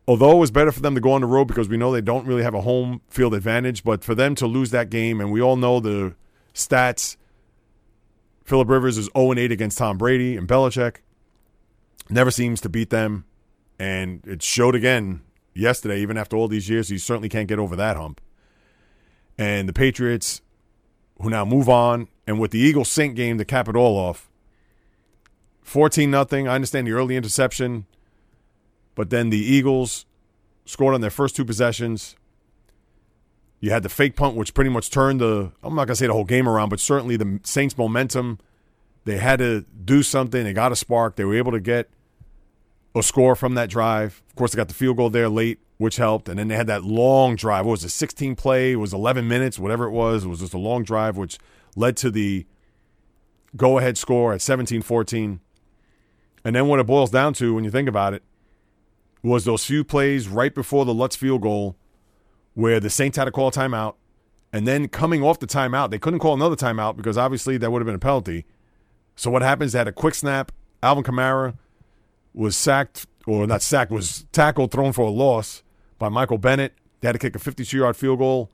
although 0.08 0.34
it 0.34 0.38
was 0.38 0.52
better 0.52 0.72
for 0.72 0.82
them 0.82 0.94
to 0.94 1.02
go 1.02 1.14
on 1.14 1.22
the 1.22 1.28
road 1.28 1.46
because 1.46 1.68
we 1.68 1.78
know 1.78 1.92
they 1.92 2.00
don't 2.00 2.28
really 2.28 2.44
have 2.44 2.54
a 2.54 2.62
home 2.62 3.02
field 3.10 3.34
advantage, 3.34 3.84
but 3.84 4.04
for 4.04 4.14
them 4.14 4.36
to 4.36 4.46
lose 4.46 4.70
that 4.70 4.92
game, 4.92 5.20
and 5.20 5.32
we 5.32 5.42
all 5.42 5.56
know 5.56 5.80
the 5.80 6.14
stats 6.54 7.18
Philip 8.44 8.70
Rivers 8.70 9.00
is 9.00 9.10
0 9.18 9.34
8 9.34 9.52
against 9.52 9.80
Tom 9.80 9.98
Brady 9.98 10.38
and 10.38 10.48
Belichick, 10.48 10.98
never 12.12 12.30
seems 12.30 12.62
to 12.62 12.70
beat 12.70 12.92
them. 12.92 13.26
And 13.80 14.22
it 14.28 14.44
showed 14.44 14.76
again 14.76 15.22
yesterday, 15.56 16.02
even 16.02 16.18
after 16.18 16.38
all 16.38 16.50
these 16.50 16.70
years, 16.70 16.90
he 16.90 17.00
certainly 17.00 17.30
can't 17.30 17.48
get 17.48 17.58
over 17.58 17.76
that 17.78 17.98
hump. 17.98 18.22
And 19.40 19.68
the 19.68 19.74
Patriots, 19.74 20.44
who 21.20 21.32
now 21.32 21.46
move 21.46 21.68
on, 21.68 22.10
and 22.28 22.40
with 22.40 22.52
the 22.52 22.60
Eagles 22.60 22.90
sink 22.90 23.16
game 23.16 23.40
to 23.40 23.46
cap 23.46 23.68
it 23.68 23.76
all 23.76 23.98
off, 23.98 24.28
14 25.62 26.10
nothing. 26.10 26.48
I 26.48 26.56
understand 26.56 26.88
the 26.88 26.92
early 26.92 27.16
interception, 27.16 27.86
but 28.96 29.10
then 29.10 29.30
the 29.30 29.38
Eagles 29.38 30.06
scored 30.66 30.94
on 30.94 31.02
their 31.02 31.10
first 31.10 31.36
two 31.36 31.46
possessions. 31.46 32.16
You 33.60 33.72
had 33.72 33.84
the 33.84 33.90
fake 33.90 34.16
punt, 34.16 34.36
which 34.36 34.54
pretty 34.54 34.72
much 34.72 34.90
turned 34.90 35.22
the, 35.22 35.52
I'm 35.64 35.76
not 35.76 35.86
going 35.86 35.90
to 35.90 35.96
say 35.96 36.08
the 36.08 36.14
whole 36.14 36.26
game 36.26 36.50
around, 36.50 36.70
but 36.70 36.80
certainly 36.80 37.16
the 37.16 37.40
Saints' 37.44 37.78
momentum. 37.78 38.40
They 39.06 39.18
had 39.18 39.40
to 39.40 39.62
do 39.84 40.04
something. 40.04 40.44
They 40.44 40.54
got 40.54 40.72
a 40.72 40.76
spark. 40.76 41.16
They 41.16 41.26
were 41.26 41.36
able 41.36 41.52
to 41.52 41.60
get 41.60 41.90
a 42.96 43.04
score 43.04 43.36
from 43.36 43.56
that 43.56 43.70
drive. 43.70 44.22
Of 44.30 44.36
course, 44.36 44.52
they 44.52 44.58
got 44.58 44.68
the 44.68 44.74
field 44.74 44.98
goal 44.98 45.10
there 45.10 45.30
late, 45.30 45.60
which 45.78 45.98
helped. 45.98 46.28
And 46.28 46.38
then 46.40 46.48
they 46.48 46.56
had 46.56 46.68
that 46.68 46.84
long 46.84 47.36
drive. 47.36 47.66
What 47.66 47.72
was 47.72 47.84
it, 47.84 47.90
16 47.90 48.36
play? 48.36 48.74
It 48.74 48.78
was 48.78 48.94
11 48.94 49.28
minutes, 49.28 49.60
whatever 49.60 49.86
it 49.86 49.92
was. 49.92 50.26
It 50.26 50.28
was 50.28 50.40
just 50.40 50.54
a 50.54 50.60
long 50.60 50.84
drive, 50.84 51.18
which 51.18 51.38
led 51.76 51.98
to 51.98 52.12
the 52.12 52.46
go 53.56 53.78
ahead 53.78 53.98
score 53.98 54.34
at 54.34 54.42
17 54.42 54.82
14. 54.82 55.40
And 56.44 56.56
then 56.56 56.68
what 56.68 56.80
it 56.80 56.88
boils 56.88 57.12
down 57.12 57.34
to, 57.36 57.54
when 57.54 57.64
you 57.64 57.72
think 57.72 57.88
about 57.88 58.14
it, 58.14 58.24
was 59.24 59.46
those 59.46 59.66
few 59.66 59.84
plays 59.84 60.28
right 60.28 60.54
before 60.54 60.86
the 60.86 60.94
Lutz 60.94 61.16
field 61.16 61.42
goal 61.42 61.76
where 62.54 62.80
the 62.80 62.90
Saints 62.90 63.18
had 63.18 63.26
to 63.26 63.32
call 63.32 63.50
a 63.50 63.52
timeout. 63.52 63.96
And 64.54 64.68
then 64.68 64.88
coming 64.88 65.24
off 65.24 65.40
the 65.40 65.48
timeout, 65.48 65.92
they 65.92 66.00
couldn't 66.00 66.20
call 66.20 66.34
another 66.34 66.56
timeout 66.56 66.98
because 66.98 67.18
obviously 67.18 67.58
that 67.58 67.72
would 67.72 67.82
have 67.82 67.86
been 67.86 67.96
a 67.96 68.00
penalty. 68.00 68.46
So 69.16 69.32
what 69.32 69.42
happens? 69.42 69.72
They 69.72 69.78
had 69.78 69.88
a 69.88 69.94
quick 69.94 70.16
snap. 70.16 70.52
Alvin 70.84 71.04
Kamara 71.04 71.56
was 72.34 72.58
sacked, 72.58 73.06
or 73.26 73.46
not 73.48 73.62
sacked, 73.62 73.92
was 73.92 74.26
tackled, 74.32 74.72
thrown 74.72 74.92
for 74.92 75.04
a 75.04 75.10
loss 75.10 75.64
by 76.00 76.10
Michael 76.10 76.38
Bennett. 76.38 76.74
They 77.00 77.08
had 77.08 77.14
to 77.14 77.20
kick 77.20 77.36
a 77.36 77.40
52 77.40 77.78
yard 77.78 77.96
field 77.96 78.20
goal. 78.20 78.52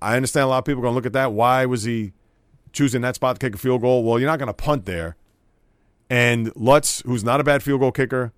I 0.00 0.16
understand 0.16 0.44
a 0.44 0.46
lot 0.48 0.58
of 0.58 0.64
people 0.64 0.80
are 0.80 0.84
going 0.84 0.92
to 0.92 0.96
look 0.96 1.06
at 1.06 1.12
that. 1.12 1.32
Why 1.32 1.66
was 1.66 1.82
he 1.82 2.12
choosing 2.72 3.02
that 3.02 3.16
spot 3.16 3.38
to 3.38 3.46
kick 3.46 3.54
a 3.54 3.58
field 3.58 3.82
goal? 3.82 4.04
Well, 4.04 4.18
you're 4.18 4.30
not 4.30 4.38
going 4.38 4.46
to 4.46 4.54
punt 4.54 4.86
there. 4.86 5.16
And 6.10 6.54
Lutz, 6.56 7.00
who's 7.06 7.22
not 7.22 7.40
a 7.40 7.44
bad 7.44 7.62
field 7.62 7.80
goal 7.80 7.92
kicker, 7.92 8.32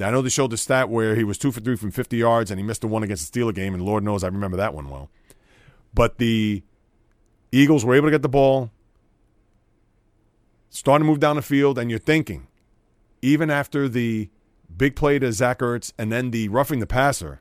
I 0.00 0.10
know 0.10 0.22
they 0.22 0.30
showed 0.30 0.50
the 0.50 0.56
stat 0.56 0.88
where 0.88 1.14
he 1.14 1.22
was 1.22 1.38
two 1.38 1.52
for 1.52 1.60
three 1.60 1.76
from 1.76 1.90
50 1.90 2.16
yards 2.16 2.50
and 2.50 2.58
he 2.58 2.64
missed 2.64 2.80
the 2.80 2.88
one 2.88 3.02
against 3.02 3.30
the 3.32 3.40
Steeler 3.40 3.54
game, 3.54 3.74
and 3.74 3.84
Lord 3.84 4.02
knows 4.02 4.24
I 4.24 4.28
remember 4.28 4.56
that 4.56 4.74
one 4.74 4.88
well. 4.88 5.10
But 5.92 6.18
the 6.18 6.64
Eagles 7.52 7.84
were 7.84 7.94
able 7.94 8.08
to 8.08 8.10
get 8.10 8.22
the 8.22 8.28
ball, 8.28 8.70
starting 10.70 11.06
to 11.06 11.10
move 11.10 11.20
down 11.20 11.36
the 11.36 11.42
field, 11.42 11.78
and 11.78 11.90
you're 11.90 12.00
thinking, 12.00 12.48
even 13.22 13.50
after 13.50 13.88
the 13.88 14.28
big 14.76 14.96
play 14.96 15.18
to 15.18 15.32
Zach 15.32 15.60
Ertz 15.60 15.92
and 15.96 16.10
then 16.10 16.32
the 16.32 16.48
roughing 16.48 16.80
the 16.80 16.86
passer, 16.86 17.40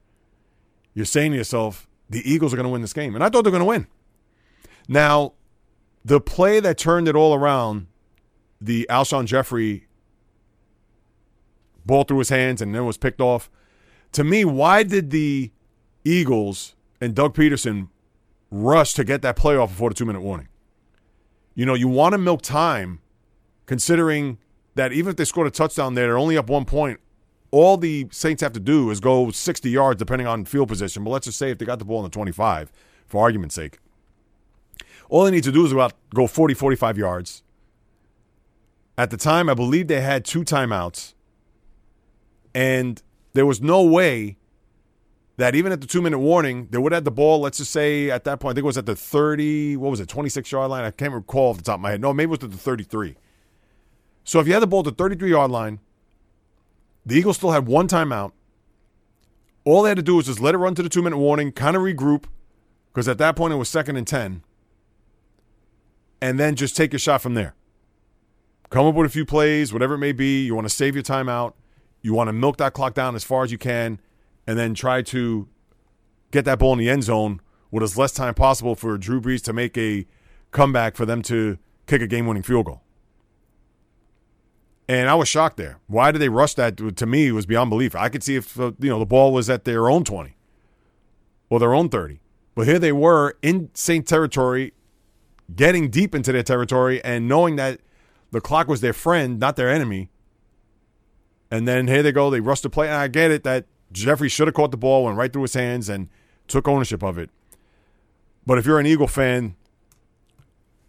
you're 0.93 1.05
saying 1.05 1.31
to 1.31 1.37
yourself, 1.37 1.87
the 2.09 2.21
Eagles 2.29 2.53
are 2.53 2.57
going 2.57 2.65
to 2.65 2.71
win 2.71 2.81
this 2.81 2.93
game. 2.93 3.15
And 3.15 3.23
I 3.23 3.29
thought 3.29 3.43
they're 3.43 3.51
going 3.51 3.61
to 3.61 3.65
win. 3.65 3.87
Now, 4.87 5.33
the 6.05 6.21
play 6.21 6.59
that 6.59 6.77
turned 6.77 7.07
it 7.07 7.15
all 7.15 7.33
around, 7.33 7.87
the 8.63 8.87
Alshon 8.89 9.25
Jeffery 9.25 9.87
ball 11.85 12.03
through 12.03 12.19
his 12.19 12.29
hands 12.29 12.61
and 12.61 12.73
then 12.73 12.85
was 12.85 12.97
picked 12.97 13.19
off. 13.19 13.49
To 14.13 14.23
me, 14.23 14.45
why 14.45 14.83
did 14.83 15.09
the 15.09 15.51
Eagles 16.05 16.75
and 17.01 17.13
Doug 17.13 17.35
Pederson 17.35 17.89
rush 18.49 18.93
to 18.93 19.03
get 19.03 19.21
that 19.23 19.35
play 19.35 19.57
off 19.57 19.69
before 19.69 19.89
the 19.89 19.95
two 19.95 20.05
minute 20.05 20.21
warning? 20.21 20.47
You 21.55 21.65
know, 21.65 21.73
you 21.73 21.87
want 21.87 22.13
to 22.13 22.17
milk 22.17 22.41
time 22.41 23.01
considering 23.65 24.37
that 24.75 24.91
even 24.93 25.11
if 25.11 25.17
they 25.17 25.25
scored 25.25 25.47
a 25.47 25.51
touchdown 25.51 25.93
there, 25.93 26.07
they're 26.07 26.17
only 26.17 26.37
up 26.37 26.49
one 26.49 26.65
point. 26.65 26.99
All 27.51 27.77
the 27.77 28.07
Saints 28.11 28.41
have 28.41 28.53
to 28.53 28.59
do 28.59 28.89
is 28.89 28.99
go 28.99 29.29
60 29.29 29.69
yards, 29.69 29.99
depending 29.99 30.25
on 30.25 30.45
field 30.45 30.69
position. 30.69 31.03
But 31.03 31.11
let's 31.11 31.25
just 31.25 31.37
say 31.37 31.51
if 31.51 31.59
they 31.59 31.65
got 31.65 31.77
the 31.77 31.85
ball 31.85 31.99
in 31.99 32.05
the 32.05 32.09
25, 32.09 32.71
for 33.05 33.21
argument's 33.21 33.53
sake, 33.53 33.77
all 35.09 35.25
they 35.25 35.31
need 35.31 35.43
to 35.43 35.51
do 35.51 35.63
is 35.63 35.71
about 35.71 35.93
go 36.15 36.25
40, 36.25 36.55
45 36.55 36.97
yards. 36.97 37.42
At 38.97 39.09
the 39.09 39.17
time, 39.17 39.49
I 39.49 39.53
believe 39.55 39.87
they 39.87 40.01
had 40.01 40.23
two 40.23 40.43
timeouts, 40.43 41.13
and 42.53 43.01
there 43.33 43.45
was 43.45 43.61
no 43.61 43.81
way 43.83 44.37
that 45.37 45.55
even 45.55 45.71
at 45.71 45.81
the 45.81 45.87
two 45.87 46.01
minute 46.01 46.19
warning, 46.19 46.67
they 46.69 46.77
would 46.77 46.91
have 46.91 47.03
the 47.03 47.11
ball, 47.11 47.39
let's 47.39 47.57
just 47.57 47.71
say 47.71 48.11
at 48.11 48.23
that 48.25 48.39
point, 48.39 48.53
I 48.53 48.55
think 48.55 48.63
it 48.63 48.67
was 48.67 48.77
at 48.77 48.85
the 48.85 48.95
30, 48.95 49.77
what 49.77 49.89
was 49.89 49.99
it, 49.99 50.07
26 50.07 50.51
yard 50.51 50.69
line? 50.69 50.83
I 50.83 50.91
can't 50.91 51.13
recall 51.13 51.49
off 51.49 51.57
the 51.57 51.63
top 51.63 51.75
of 51.75 51.81
my 51.81 51.91
head. 51.91 52.01
No, 52.01 52.13
maybe 52.13 52.27
it 52.27 52.39
was 52.39 52.43
at 52.43 52.51
the 52.51 52.57
33. 52.57 53.15
So 54.23 54.39
if 54.39 54.45
you 54.45 54.53
had 54.53 54.61
the 54.61 54.67
ball 54.67 54.81
at 54.81 54.85
the 54.85 54.91
33 55.03 55.31
yard 55.31 55.49
line, 55.49 55.79
the 57.05 57.15
Eagles 57.15 57.37
still 57.37 57.51
had 57.51 57.65
one 57.67 57.87
timeout. 57.87 58.31
All 59.65 59.81
they 59.81 59.89
had 59.89 59.97
to 59.97 60.03
do 60.03 60.15
was 60.17 60.27
just 60.27 60.39
let 60.39 60.53
it 60.53 60.59
run 60.59 60.75
to 60.75 60.83
the 60.83 60.89
two 60.89 61.01
minute 61.01 61.17
warning, 61.17 61.51
kind 61.51 61.75
of 61.75 61.81
regroup, 61.81 62.25
because 62.91 63.07
at 63.07 63.17
that 63.17 63.35
point 63.35 63.53
it 63.53 63.57
was 63.57 63.69
second 63.69 63.95
and 63.95 64.05
10. 64.05 64.43
and 66.21 66.39
then 66.39 66.55
just 66.55 66.77
take 66.77 66.93
your 66.93 66.99
shot 66.99 67.21
from 67.21 67.33
there. 67.33 67.55
Come 68.73 68.87
up 68.87 68.95
with 68.95 69.05
a 69.05 69.09
few 69.09 69.23
plays, 69.23 69.71
whatever 69.71 69.93
it 69.93 69.99
may 69.99 70.13
be. 70.13 70.45
You 70.45 70.55
want 70.55 70.65
to 70.65 70.73
save 70.73 70.95
your 70.95 71.03
time 71.03 71.29
out. 71.29 71.55
You 72.01 72.15
want 72.15 72.29
to 72.29 72.33
milk 72.33 72.57
that 72.57 72.73
clock 72.73 72.95
down 72.95 73.13
as 73.13 73.23
far 73.23 73.43
as 73.43 73.51
you 73.51 73.59
can, 73.59 73.99
and 74.47 74.57
then 74.57 74.73
try 74.73 75.03
to 75.03 75.47
get 76.31 76.43
that 76.45 76.57
ball 76.57 76.73
in 76.73 76.79
the 76.79 76.89
end 76.89 77.03
zone 77.03 77.39
with 77.69 77.83
as 77.83 77.99
less 77.99 78.13
time 78.13 78.33
possible 78.33 78.73
for 78.73 78.97
Drew 78.97 79.21
Brees 79.21 79.43
to 79.43 79.53
make 79.53 79.77
a 79.77 80.07
comeback 80.49 80.95
for 80.95 81.05
them 81.05 81.21
to 81.21 81.59
kick 81.85 82.01
a 82.01 82.07
game 82.07 82.25
winning 82.25 82.41
field 82.41 82.65
goal. 82.65 82.81
And 84.87 85.07
I 85.07 85.13
was 85.13 85.27
shocked 85.27 85.57
there. 85.57 85.77
Why 85.85 86.11
did 86.11 86.17
they 86.17 86.29
rush 86.29 86.55
that? 86.55 86.77
To 86.97 87.05
me, 87.05 87.27
it 87.27 87.33
was 87.33 87.45
beyond 87.45 87.69
belief. 87.69 87.95
I 87.95 88.09
could 88.09 88.23
see 88.23 88.37
if 88.37 88.59
uh, 88.59 88.71
you 88.79 88.89
know 88.89 88.97
the 88.97 89.05
ball 89.05 89.31
was 89.31 89.51
at 89.51 89.65
their 89.65 89.87
own 89.87 90.03
20 90.03 90.35
or 91.51 91.59
their 91.59 91.75
own 91.75 91.89
30. 91.89 92.21
But 92.55 92.65
here 92.65 92.79
they 92.79 92.91
were 92.91 93.37
in 93.43 93.69
Saint 93.75 94.07
territory, 94.07 94.73
getting 95.55 95.91
deep 95.91 96.15
into 96.15 96.31
their 96.31 96.41
territory 96.41 97.03
and 97.03 97.27
knowing 97.27 97.55
that 97.57 97.79
the 98.33 98.41
clock 98.41 98.67
was 98.67 98.81
their 98.81 98.93
friend, 98.93 99.39
not 99.39 99.55
their 99.55 99.69
enemy. 99.69 100.09
And 101.51 101.67
then 101.67 101.87
here 101.87 102.01
they 102.01 102.11
go. 102.11 102.31
They 102.31 102.39
rushed 102.39 102.63
the 102.63 102.69
play. 102.69 102.87
And 102.87 102.95
I 102.95 103.07
get 103.07 103.29
it 103.29 103.43
that 103.43 103.67
Jeffery 103.91 104.27
should 104.27 104.47
have 104.47 104.55
caught 104.55 104.71
the 104.71 104.77
ball, 104.77 105.03
went 105.03 105.17
right 105.17 105.31
through 105.31 105.43
his 105.43 105.53
hands, 105.53 105.87
and 105.87 106.09
took 106.47 106.67
ownership 106.67 107.03
of 107.03 107.19
it. 107.19 107.29
But 108.43 108.57
if 108.57 108.65
you're 108.65 108.79
an 108.79 108.87
Eagle 108.87 109.07
fan, 109.07 109.55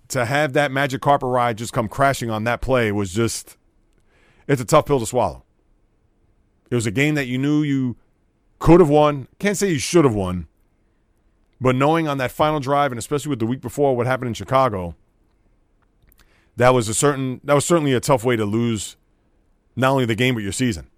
to 0.09 0.25
have 0.25 0.55
that 0.55 0.73
magic 0.73 1.03
carpet 1.03 1.29
ride 1.29 1.59
just 1.59 1.73
come 1.73 1.87
crashing 1.87 2.31
on 2.31 2.45
that 2.45 2.61
play 2.61 2.91
was 2.93 3.13
just 3.13 3.57
it's 4.47 4.61
a 4.61 4.65
tough 4.65 4.87
pill 4.87 5.01
to 5.01 5.07
swallow. 5.07 5.45
It 6.71 6.75
was 6.75 6.87
a 6.87 6.91
game 6.91 7.15
that 7.15 7.27
you 7.27 7.37
knew 7.37 7.63
you 7.63 7.97
could 8.59 8.81
have 8.81 8.89
won. 8.89 9.29
Can't 9.39 9.57
say 9.57 9.71
you 9.71 9.79
should 9.79 10.05
have 10.05 10.15
won. 10.15 10.49
But 11.61 11.77
knowing 11.77 12.09
on 12.09 12.19
that 12.19 12.31
final 12.31 12.61
drive, 12.61 12.91
and 12.91 12.99
especially 12.99 13.31
with 13.31 13.39
the 13.39 13.47
week 13.47 13.61
before 13.61 13.97
what 13.97 14.07
happened 14.07 14.29
in 14.29 14.35
Chicago, 14.35 14.97
that 16.57 16.71
was 16.71 16.89
a 16.89 16.95
certain 16.95 17.41
that 17.45 17.55
was 17.55 17.65
certainly 17.65 17.93
a 17.93 18.01
tough 18.01 18.25
way 18.25 18.37
to 18.37 18.45
lose 18.45 18.97
not 19.77 19.91
only 19.91 20.05
the 20.05 20.15
game 20.15 20.35
but 20.35 20.43
your 20.43 20.53
season, 20.53 20.89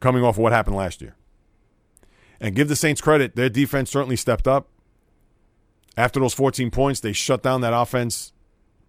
coming 0.00 0.22
off 0.22 0.36
of 0.36 0.38
what 0.38 0.52
happened 0.52 0.76
last 0.76 1.00
year. 1.00 1.16
And 2.40 2.54
give 2.54 2.68
the 2.68 2.76
Saints 2.76 3.00
credit, 3.00 3.36
their 3.36 3.48
defense 3.48 3.90
certainly 3.90 4.16
stepped 4.16 4.46
up. 4.46 4.68
After 5.96 6.20
those 6.20 6.34
14 6.34 6.70
points, 6.70 7.00
they 7.00 7.12
shut 7.12 7.42
down 7.42 7.62
that 7.62 7.72
offense 7.72 8.32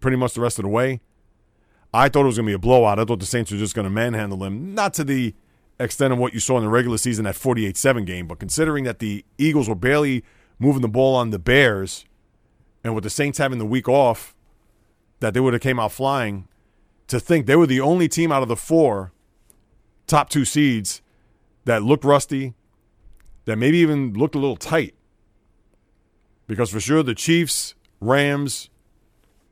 pretty 0.00 0.16
much 0.16 0.34
the 0.34 0.42
rest 0.42 0.58
of 0.58 0.64
the 0.64 0.68
way. 0.68 1.00
I 1.92 2.10
thought 2.10 2.22
it 2.22 2.26
was 2.26 2.36
going 2.36 2.46
to 2.46 2.50
be 2.50 2.54
a 2.54 2.58
blowout. 2.58 2.98
I 2.98 3.04
thought 3.04 3.20
the 3.20 3.26
Saints 3.26 3.50
were 3.50 3.56
just 3.56 3.74
going 3.74 3.84
to 3.84 3.90
manhandle 3.90 4.38
them, 4.38 4.74
not 4.74 4.92
to 4.94 5.04
the 5.04 5.34
extent 5.80 6.12
of 6.12 6.18
what 6.18 6.34
you 6.34 6.40
saw 6.40 6.58
in 6.58 6.64
the 6.64 6.68
regular 6.68 6.98
season 6.98 7.26
at 7.26 7.34
48-7 7.34 8.04
game, 8.04 8.26
but 8.26 8.38
considering 8.38 8.84
that 8.84 8.98
the 8.98 9.24
Eagles 9.38 9.68
were 9.68 9.74
barely 9.74 10.22
moving 10.58 10.82
the 10.82 10.88
ball 10.88 11.14
on 11.14 11.30
the 11.30 11.38
Bears, 11.38 12.04
and 12.84 12.94
with 12.94 13.04
the 13.04 13.10
Saints 13.10 13.38
having 13.38 13.58
the 13.58 13.66
week 13.66 13.88
off, 13.88 14.34
that 15.20 15.34
they 15.34 15.40
would 15.40 15.52
have 15.52 15.62
came 15.62 15.80
out 15.80 15.92
flying. 15.92 16.48
To 17.08 17.18
think 17.18 17.46
they 17.46 17.56
were 17.56 17.66
the 17.66 17.80
only 17.80 18.08
team 18.08 18.30
out 18.30 18.42
of 18.42 18.48
the 18.48 18.56
four 18.56 19.12
top 20.06 20.28
two 20.28 20.44
seeds 20.44 21.00
that 21.64 21.82
looked 21.82 22.04
rusty, 22.04 22.54
that 23.46 23.56
maybe 23.56 23.78
even 23.78 24.12
looked 24.12 24.34
a 24.34 24.38
little 24.38 24.56
tight. 24.56 24.94
Because 26.46 26.70
for 26.70 26.80
sure 26.80 27.02
the 27.02 27.14
Chiefs, 27.14 27.74
Rams, 28.00 28.68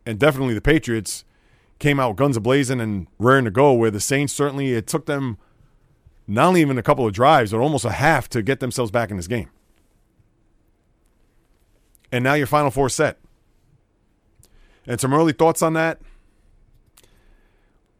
and 0.04 0.18
definitely 0.18 0.54
the 0.54 0.60
Patriots 0.60 1.24
came 1.78 2.00
out 2.00 2.16
guns 2.16 2.36
a 2.36 2.40
blazing 2.40 2.80
and 2.80 3.06
raring 3.18 3.44
to 3.44 3.50
go. 3.50 3.72
Where 3.72 3.90
the 3.90 4.00
Saints 4.00 4.32
certainly 4.32 4.72
it 4.72 4.86
took 4.86 5.06
them 5.06 5.38
not 6.26 6.48
only 6.48 6.60
even 6.60 6.78
a 6.78 6.82
couple 6.82 7.06
of 7.06 7.12
drives, 7.12 7.52
but 7.52 7.58
almost 7.58 7.84
a 7.84 7.92
half 7.92 8.28
to 8.30 8.42
get 8.42 8.60
themselves 8.60 8.90
back 8.90 9.10
in 9.10 9.16
this 9.16 9.26
game. 9.26 9.50
And 12.10 12.24
now 12.24 12.34
your 12.34 12.46
final 12.46 12.70
four 12.70 12.88
set. 12.88 13.18
And 14.86 15.00
some 15.00 15.12
early 15.12 15.32
thoughts 15.32 15.62
on 15.62 15.72
that. 15.74 16.00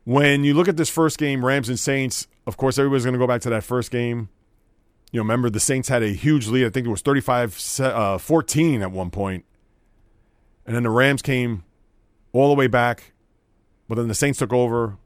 When 0.05 0.45
you 0.45 0.55
look 0.55 0.69
at 0.69 0.77
this 0.77 0.89
first 0.89 1.19
game, 1.19 1.45
Rams 1.45 1.69
and 1.69 1.79
Saints, 1.79 2.29
of 2.47 2.57
course, 2.57 2.79
everybody's 2.79 3.05
going 3.05 3.15
to 3.15 3.19
go 3.19 3.27
back 3.27 3.41
to 3.43 3.51
that 3.51 3.65
first 3.65 3.91
game. 3.91 4.29
You 5.11 5.19
know, 5.19 5.25
remember 5.25 5.51
the 5.51 5.61
Saints 5.61 5.89
had 5.89 6.03
a 6.03 6.09
huge 6.09 6.47
lead. 6.47 6.67
I 6.67 6.71
think 6.71 6.87
it 6.87 6.91
was 6.91 7.01
35 7.03 7.81
uh, 7.81 8.19
14 8.19 8.83
at 8.83 8.93
one 8.93 9.11
point. 9.11 9.45
And 10.65 10.77
then 10.77 10.85
the 10.85 10.91
Rams 10.91 11.23
came 11.23 11.65
all 12.33 12.49
the 12.49 12.55
way 12.55 12.67
back, 12.67 13.13
but 13.89 13.97
then 13.97 14.09
the 14.09 14.15
Saints 14.15 14.39
took 14.39 14.53
over 14.53 14.99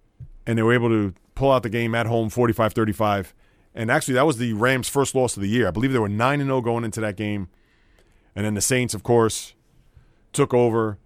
and 0.46 0.58
they 0.58 0.62
were 0.62 0.72
able 0.72 0.88
to 0.88 1.14
pull 1.34 1.52
out 1.52 1.62
the 1.62 1.70
game 1.70 1.94
at 1.94 2.06
home 2.06 2.28
45 2.28 2.72
35. 2.72 3.34
And 3.74 3.90
actually, 3.90 4.14
that 4.14 4.26
was 4.26 4.38
the 4.38 4.52
Rams' 4.54 4.88
first 4.88 5.14
loss 5.14 5.36
of 5.36 5.42
the 5.42 5.48
year. 5.48 5.68
I 5.68 5.70
believe 5.70 5.92
they 5.92 5.98
were 5.98 6.08
9 6.08 6.40
0 6.40 6.60
going 6.60 6.84
into 6.84 7.00
that 7.00 7.16
game. 7.16 7.48
And 8.34 8.44
then 8.44 8.54
the 8.54 8.60
Saints, 8.60 8.94
of 8.94 9.02
course, 9.02 9.54
took 10.32 10.52
over. 10.52 10.98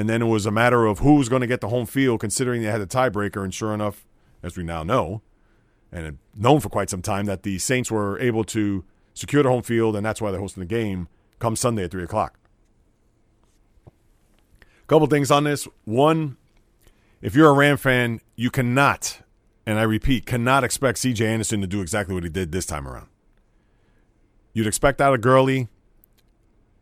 And 0.00 0.08
then 0.08 0.22
it 0.22 0.28
was 0.28 0.46
a 0.46 0.50
matter 0.50 0.86
of 0.86 1.00
who 1.00 1.16
was 1.16 1.28
going 1.28 1.42
to 1.42 1.46
get 1.46 1.60
the 1.60 1.68
home 1.68 1.84
field, 1.84 2.20
considering 2.20 2.62
they 2.62 2.70
had 2.70 2.80
the 2.80 2.86
tiebreaker. 2.86 3.44
And 3.44 3.52
sure 3.52 3.74
enough, 3.74 4.06
as 4.42 4.56
we 4.56 4.62
now 4.62 4.82
know, 4.82 5.20
and 5.92 6.16
known 6.34 6.60
for 6.60 6.70
quite 6.70 6.88
some 6.88 7.02
time, 7.02 7.26
that 7.26 7.42
the 7.42 7.58
Saints 7.58 7.90
were 7.90 8.18
able 8.18 8.42
to 8.44 8.82
secure 9.12 9.42
the 9.42 9.50
home 9.50 9.62
field, 9.62 9.94
and 9.94 10.06
that's 10.06 10.18
why 10.18 10.30
they're 10.30 10.40
hosting 10.40 10.62
the 10.62 10.66
game 10.66 11.08
come 11.38 11.54
Sunday 11.54 11.84
at 11.84 11.90
3 11.90 12.02
o'clock. 12.02 12.38
A 13.86 13.90
Couple 14.86 15.06
things 15.06 15.30
on 15.30 15.44
this. 15.44 15.68
One, 15.84 16.38
if 17.20 17.34
you're 17.34 17.50
a 17.50 17.52
Ram 17.52 17.76
fan, 17.76 18.22
you 18.36 18.50
cannot, 18.50 19.20
and 19.66 19.78
I 19.78 19.82
repeat, 19.82 20.24
cannot 20.24 20.64
expect 20.64 20.96
CJ 20.96 21.26
Anderson 21.26 21.60
to 21.60 21.66
do 21.66 21.82
exactly 21.82 22.14
what 22.14 22.24
he 22.24 22.30
did 22.30 22.52
this 22.52 22.64
time 22.64 22.88
around. 22.88 23.08
You'd 24.54 24.66
expect 24.66 25.02
out 25.02 25.12
of 25.12 25.20
Gurley, 25.20 25.68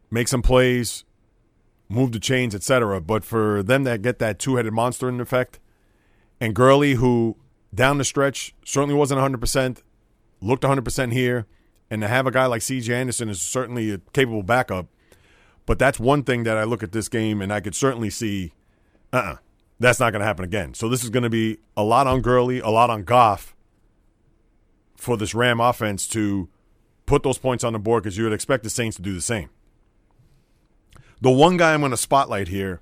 make 0.08 0.28
some 0.28 0.40
plays, 0.40 1.02
move 1.88 2.12
the 2.12 2.20
chains, 2.20 2.54
etc. 2.54 3.00
But 3.00 3.24
for 3.24 3.62
them 3.62 3.84
to 3.84 3.98
get 3.98 4.18
that 4.18 4.38
two-headed 4.38 4.72
monster 4.72 5.08
in 5.08 5.20
effect, 5.20 5.58
and 6.40 6.54
Gurley, 6.54 6.94
who 6.94 7.36
down 7.74 7.98
the 7.98 8.04
stretch 8.04 8.54
certainly 8.64 8.94
wasn't 8.94 9.20
100%, 9.20 9.82
looked 10.40 10.62
100% 10.62 11.12
here, 11.12 11.46
and 11.90 12.02
to 12.02 12.08
have 12.08 12.26
a 12.26 12.30
guy 12.30 12.46
like 12.46 12.62
CJ 12.62 12.90
Anderson 12.90 13.28
is 13.28 13.40
certainly 13.40 13.92
a 13.92 13.98
capable 14.12 14.42
backup 14.42 14.86
but 15.68 15.78
that's 15.78 16.00
one 16.00 16.22
thing 16.22 16.44
that 16.44 16.56
I 16.56 16.64
look 16.64 16.82
at 16.82 16.92
this 16.92 17.10
game 17.10 17.42
and 17.42 17.52
I 17.52 17.60
could 17.60 17.74
certainly 17.74 18.08
see, 18.08 18.54
uh 19.12 19.16
uh-uh, 19.18 19.36
that's 19.78 20.00
not 20.00 20.12
going 20.12 20.20
to 20.20 20.26
happen 20.26 20.42
again. 20.42 20.72
So 20.72 20.88
this 20.88 21.04
is 21.04 21.10
going 21.10 21.24
to 21.24 21.28
be 21.30 21.58
a 21.76 21.84
lot 21.84 22.06
on 22.06 22.22
Gurley, 22.22 22.58
a 22.58 22.70
lot 22.70 22.88
on 22.88 23.04
Goff 23.04 23.54
for 24.96 25.18
this 25.18 25.34
Ram 25.34 25.60
offense 25.60 26.08
to 26.08 26.48
put 27.04 27.22
those 27.22 27.36
points 27.36 27.64
on 27.64 27.74
the 27.74 27.78
board 27.78 28.02
because 28.02 28.16
you 28.16 28.24
would 28.24 28.32
expect 28.32 28.64
the 28.64 28.70
Saints 28.70 28.96
to 28.96 29.02
do 29.02 29.12
the 29.12 29.20
same. 29.20 29.50
The 31.20 31.30
one 31.30 31.56
guy 31.56 31.74
I'm 31.74 31.80
going 31.80 31.90
to 31.90 31.96
spotlight 31.96 32.48
here, 32.48 32.80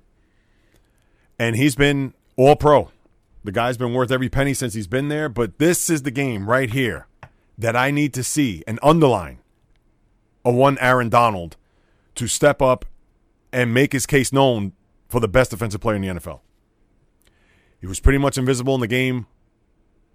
and 1.39 1.55
he's 1.55 1.75
been 1.75 2.13
all 2.35 2.55
pro. 2.55 2.91
The 3.43 3.51
guy's 3.51 3.77
been 3.77 3.93
worth 3.93 4.11
every 4.11 4.29
penny 4.29 4.53
since 4.53 4.73
he's 4.73 4.87
been 4.87 5.07
there, 5.07 5.29
but 5.29 5.57
this 5.57 5.89
is 5.89 6.03
the 6.03 6.11
game 6.11 6.49
right 6.49 6.69
here 6.69 7.07
that 7.57 7.75
I 7.75 7.91
need 7.91 8.13
to 8.13 8.23
see 8.23 8.63
and 8.67 8.79
underline 8.83 9.39
a 10.45 10.51
one 10.51 10.77
Aaron 10.79 11.09
Donald 11.09 11.57
to 12.15 12.27
step 12.27 12.61
up 12.61 12.85
and 13.51 13.73
make 13.73 13.93
his 13.93 14.05
case 14.05 14.31
known 14.31 14.73
for 15.07 15.19
the 15.19 15.27
best 15.27 15.51
defensive 15.51 15.81
player 15.81 15.95
in 15.95 16.01
the 16.01 16.07
NFL. 16.09 16.41
He 17.79 17.87
was 17.87 17.99
pretty 17.99 18.17
much 18.17 18.37
invisible 18.37 18.75
in 18.75 18.81
the 18.81 18.87
game 18.87 19.27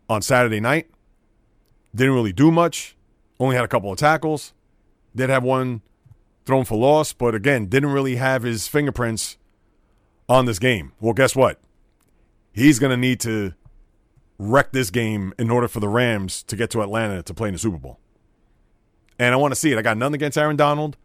on 0.08 0.22
Saturday 0.22 0.60
night. 0.60 0.88
Didn't 1.94 2.14
really 2.14 2.32
do 2.32 2.50
much. 2.50 2.96
Only 3.38 3.56
had 3.56 3.64
a 3.64 3.68
couple 3.68 3.90
of 3.90 3.98
tackles. 3.98 4.52
Did 5.14 5.30
have 5.30 5.42
one 5.42 5.82
thrown 6.44 6.64
for 6.64 6.76
loss, 6.76 7.12
but 7.12 7.34
again, 7.34 7.66
didn't 7.66 7.92
really 7.92 8.16
have 8.16 8.42
his 8.42 8.68
fingerprints 8.68 9.36
on 10.28 10.46
this 10.46 10.58
game. 10.58 10.92
Well, 11.00 11.14
guess 11.14 11.36
what? 11.36 11.60
He's 12.52 12.78
going 12.78 12.90
to 12.90 12.96
need 12.96 13.20
to 13.20 13.54
wreck 14.38 14.72
this 14.72 14.90
game 14.90 15.32
in 15.38 15.50
order 15.50 15.68
for 15.68 15.80
the 15.80 15.88
Rams 15.88 16.42
to 16.44 16.56
get 16.56 16.70
to 16.70 16.82
Atlanta 16.82 17.22
to 17.22 17.34
play 17.34 17.48
in 17.48 17.54
the 17.54 17.58
Super 17.58 17.78
Bowl. 17.78 17.98
And 19.18 19.32
I 19.32 19.36
want 19.36 19.52
to 19.52 19.60
see 19.60 19.72
it. 19.72 19.78
I 19.78 19.82
got 19.82 19.96
nothing 19.96 20.14
against 20.14 20.36
Aaron 20.36 20.56
Donald. 20.56 20.96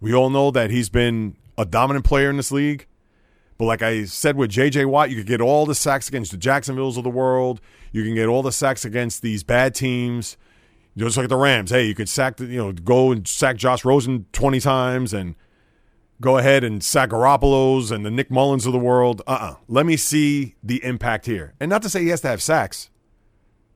We 0.00 0.12
all 0.12 0.30
know 0.30 0.50
that 0.50 0.70
he's 0.70 0.88
been 0.88 1.36
a 1.56 1.64
dominant 1.64 2.04
player 2.04 2.30
in 2.30 2.36
this 2.36 2.50
league. 2.50 2.86
But 3.58 3.66
like 3.66 3.82
I 3.82 4.04
said 4.06 4.36
with 4.36 4.50
J.J. 4.50 4.86
Watt, 4.86 5.10
you 5.10 5.16
could 5.16 5.26
get 5.26 5.40
all 5.40 5.66
the 5.66 5.74
sacks 5.74 6.08
against 6.08 6.32
the 6.32 6.38
Jacksonvilles 6.38 6.96
of 6.96 7.04
the 7.04 7.10
world. 7.10 7.60
You 7.92 8.02
can 8.02 8.14
get 8.14 8.26
all 8.26 8.42
the 8.42 8.52
sacks 8.52 8.84
against 8.84 9.20
these 9.20 9.44
bad 9.44 9.74
teams. 9.74 10.38
Just 10.96 11.16
like 11.16 11.28
the 11.28 11.36
Rams. 11.36 11.70
Hey, 11.70 11.86
you 11.86 11.94
could 11.94 12.08
sack, 12.08 12.36
the, 12.36 12.46
you 12.46 12.58
know, 12.58 12.72
go 12.72 13.12
and 13.12 13.26
sack 13.26 13.56
Josh 13.56 13.84
Rosen 13.84 14.26
20 14.32 14.60
times 14.60 15.14
and 15.14 15.34
go 16.20 16.36
ahead 16.36 16.64
and 16.64 16.82
sack 16.82 17.10
Garoppolo's 17.10 17.90
and 17.90 18.04
the 18.04 18.10
Nick 18.10 18.30
Mullens 18.30 18.66
of 18.66 18.72
the 18.72 18.78
world. 18.78 19.22
Uh-uh. 19.26 19.56
Let 19.68 19.86
me 19.86 19.96
see 19.96 20.56
the 20.62 20.82
impact 20.84 21.26
here. 21.26 21.54
And 21.60 21.70
not 21.70 21.82
to 21.82 21.88
say 21.88 22.02
he 22.02 22.08
has 22.08 22.20
to 22.22 22.28
have 22.28 22.42
sacks. 22.42 22.90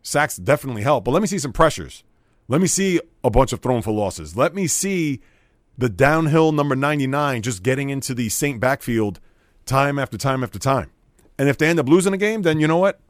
Sacks 0.02 0.36
definitely 0.36 0.82
help, 0.82 1.04
but 1.04 1.12
let 1.12 1.22
me 1.22 1.28
see 1.28 1.38
some 1.38 1.52
pressures. 1.52 2.04
Let 2.46 2.60
me 2.60 2.66
see 2.66 3.00
a 3.22 3.30
bunch 3.30 3.52
of 3.52 3.60
thrown 3.60 3.80
for 3.80 3.92
losses. 3.92 4.36
Let 4.36 4.54
me 4.54 4.66
see 4.66 5.22
the 5.78 5.88
downhill 5.88 6.52
number 6.52 6.76
99 6.76 7.42
just 7.42 7.62
getting 7.62 7.88
into 7.90 8.14
the 8.14 8.28
Saint 8.28 8.60
backfield 8.60 9.18
time 9.64 9.98
after 9.98 10.18
time 10.18 10.44
after 10.44 10.58
time. 10.58 10.90
And 11.38 11.48
if 11.48 11.56
they 11.56 11.68
end 11.68 11.80
up 11.80 11.88
losing 11.88 12.12
a 12.12 12.18
game, 12.18 12.42
then 12.42 12.60
you 12.60 12.68
know 12.68 12.76
what? 12.76 13.00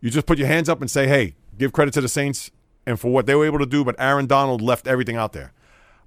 You 0.00 0.10
just 0.10 0.26
put 0.26 0.38
your 0.38 0.46
hands 0.46 0.68
up 0.68 0.80
and 0.80 0.90
say, 0.90 1.08
hey, 1.08 1.34
give 1.58 1.72
credit 1.72 1.92
to 1.94 2.00
the 2.00 2.08
Saints 2.08 2.50
and 2.86 3.00
for 3.00 3.10
what 3.10 3.26
they 3.26 3.34
were 3.34 3.46
able 3.46 3.58
to 3.58 3.66
do, 3.66 3.84
but 3.84 3.96
Aaron 3.98 4.26
Donald 4.26 4.60
left 4.60 4.86
everything 4.86 5.16
out 5.16 5.32
there. 5.32 5.52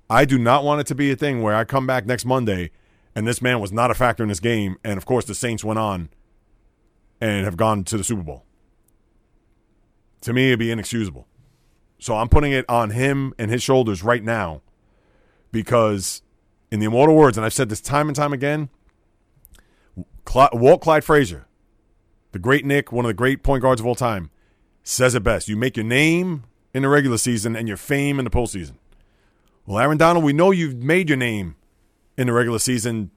I 0.10 0.26
do 0.26 0.38
not 0.38 0.64
want 0.64 0.82
it 0.82 0.88
to 0.88 0.96
be 0.96 1.12
a 1.12 1.16
thing 1.16 1.42
where 1.42 1.56
I 1.56 1.64
come 1.64 1.86
back 1.86 2.06
next 2.06 2.26
Monday 2.26 2.72
And 3.18 3.26
this 3.26 3.42
man 3.42 3.60
was 3.60 3.72
not 3.72 3.90
a 3.90 3.96
factor 3.96 4.22
in 4.22 4.30
this 4.30 4.40
game. 4.40 4.78
And 4.84 4.96
of 4.96 5.08
course, 5.08 5.26
the 5.26 5.34
Saints 5.34 5.64
went 5.64 5.80
on 5.80 6.10
and 7.20 7.46
have 7.46 7.58
gone 7.58 7.84
to 7.86 7.98
the 7.98 8.04
Super 8.04 8.22
Bowl. 8.22 8.46
To 10.22 10.34
me, 10.34 10.50
it'd 10.50 10.60
be 10.60 10.70
inexcusable. 10.70 11.28
So 11.98 12.16
I'm 12.16 12.30
putting 12.30 12.52
it 12.52 12.64
on 12.70 12.92
him 12.92 13.34
and 13.40 13.50
his 13.50 13.64
shoulders 13.64 14.04
right 14.04 14.24
now 14.24 14.62
because, 15.52 16.22
in 16.70 16.80
the 16.80 16.86
immortal 16.86 17.16
words, 17.16 17.40
and 17.40 17.46
I've 17.46 17.54
said 17.54 17.70
this 17.70 17.82
time 17.82 18.08
and 18.08 18.16
time 18.16 18.34
again, 18.34 18.70
Walt 20.54 20.82
Clyde 20.82 21.04
Frazier, 21.04 21.48
the 22.34 22.40
great 22.40 22.66
Knick, 22.66 22.92
one 22.92 23.04
of 23.04 23.10
the 23.10 23.16
great 23.16 23.42
point 23.42 23.64
guards 23.64 23.82
of 23.82 23.88
all 23.88 23.96
time, 23.96 24.30
says 24.84 25.16
it 25.16 25.24
best. 25.24 25.48
You 25.48 25.58
make 25.58 25.76
your 25.76 25.86
name 25.88 26.44
in 26.78 26.84
the 26.84 26.90
regular 26.90 27.18
season 27.18 27.56
and 27.56 27.68
your 27.68 27.76
fame 27.76 28.20
in 28.20 28.24
the 28.24 28.30
postseason. 28.30 28.76
Well, 29.66 29.80
Aaron 29.80 29.98
Donald, 29.98 30.24
we 30.24 30.32
know 30.32 30.52
you've 30.52 30.76
made 30.76 31.10
your 31.10 31.18
name 31.18 31.56
in 32.16 32.28
the 32.28 32.34
regular 32.34 32.60
season 32.60 33.10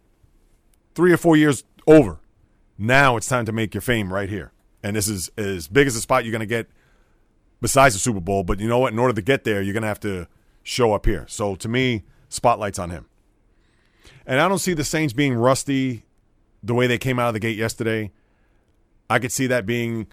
three 0.95 1.13
or 1.13 1.19
four 1.19 1.37
years 1.37 1.63
over. 1.87 2.21
Now 2.79 3.19
it's 3.19 3.29
time 3.29 3.45
to 3.45 3.53
make 3.53 3.75
your 3.75 3.83
fame 3.83 4.15
right 4.15 4.31
here. 4.31 4.53
And 4.83 4.97
this 4.97 5.09
is 5.09 5.31
as 5.37 5.69
big 5.69 5.87
as 5.87 5.95
a 5.95 6.01
spot 6.01 6.25
you're 6.25 6.33
going 6.33 6.41
to 6.41 6.47
get 6.47 6.71
besides 7.61 7.95
the 7.95 8.01
Super 8.01 8.19
Bowl. 8.19 8.45
But 8.45 8.61
you 8.61 8.67
know 8.67 8.79
what? 8.79 8.95
In 8.95 8.99
order 8.99 9.13
to 9.13 9.21
get 9.21 9.45
there, 9.45 9.61
you're 9.61 9.75
going 9.75 9.83
to 9.83 9.89
have 9.89 10.01
to 10.01 10.27
show 10.63 10.95
up 10.95 11.05
here. 11.05 11.27
So 11.29 11.55
to 11.57 11.69
me, 11.69 12.05
spotlight's 12.31 12.79
on 12.79 12.89
him. 12.89 13.09
And 14.27 14.41
I 14.41 14.49
don't 14.49 14.59
see 14.59 14.73
the 14.73 14.85
Saints 14.85 15.13
being 15.13 15.35
rusty 15.35 16.07
the 16.63 16.73
way 16.73 16.87
they 16.87 16.97
came 16.97 17.19
out 17.19 17.29
of 17.29 17.35
the 17.35 17.41
gate 17.41 17.59
yesterday. 17.59 18.11
I 19.11 19.19
could 19.19 19.33
see 19.33 19.47
that 19.49 19.67
being 19.67 20.07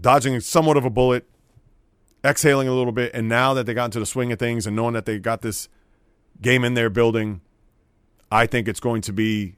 dodging 0.00 0.38
somewhat 0.40 0.76
of 0.76 0.84
a 0.84 0.90
bullet, 0.90 1.28
exhaling 2.24 2.68
a 2.68 2.74
little 2.74 2.92
bit, 2.92 3.12
and 3.14 3.28
now 3.28 3.54
that 3.54 3.66
they 3.66 3.74
got 3.74 3.86
into 3.86 4.00
the 4.00 4.06
swing 4.06 4.32
of 4.32 4.38
things 4.38 4.66
and 4.66 4.76
knowing 4.76 4.94
that 4.94 5.06
they 5.06 5.18
got 5.18 5.42
this 5.42 5.68
game 6.40 6.64
in 6.64 6.74
their 6.74 6.90
building, 6.90 7.40
I 8.30 8.46
think 8.46 8.68
it's 8.68 8.80
going 8.80 9.02
to 9.02 9.12
be 9.12 9.56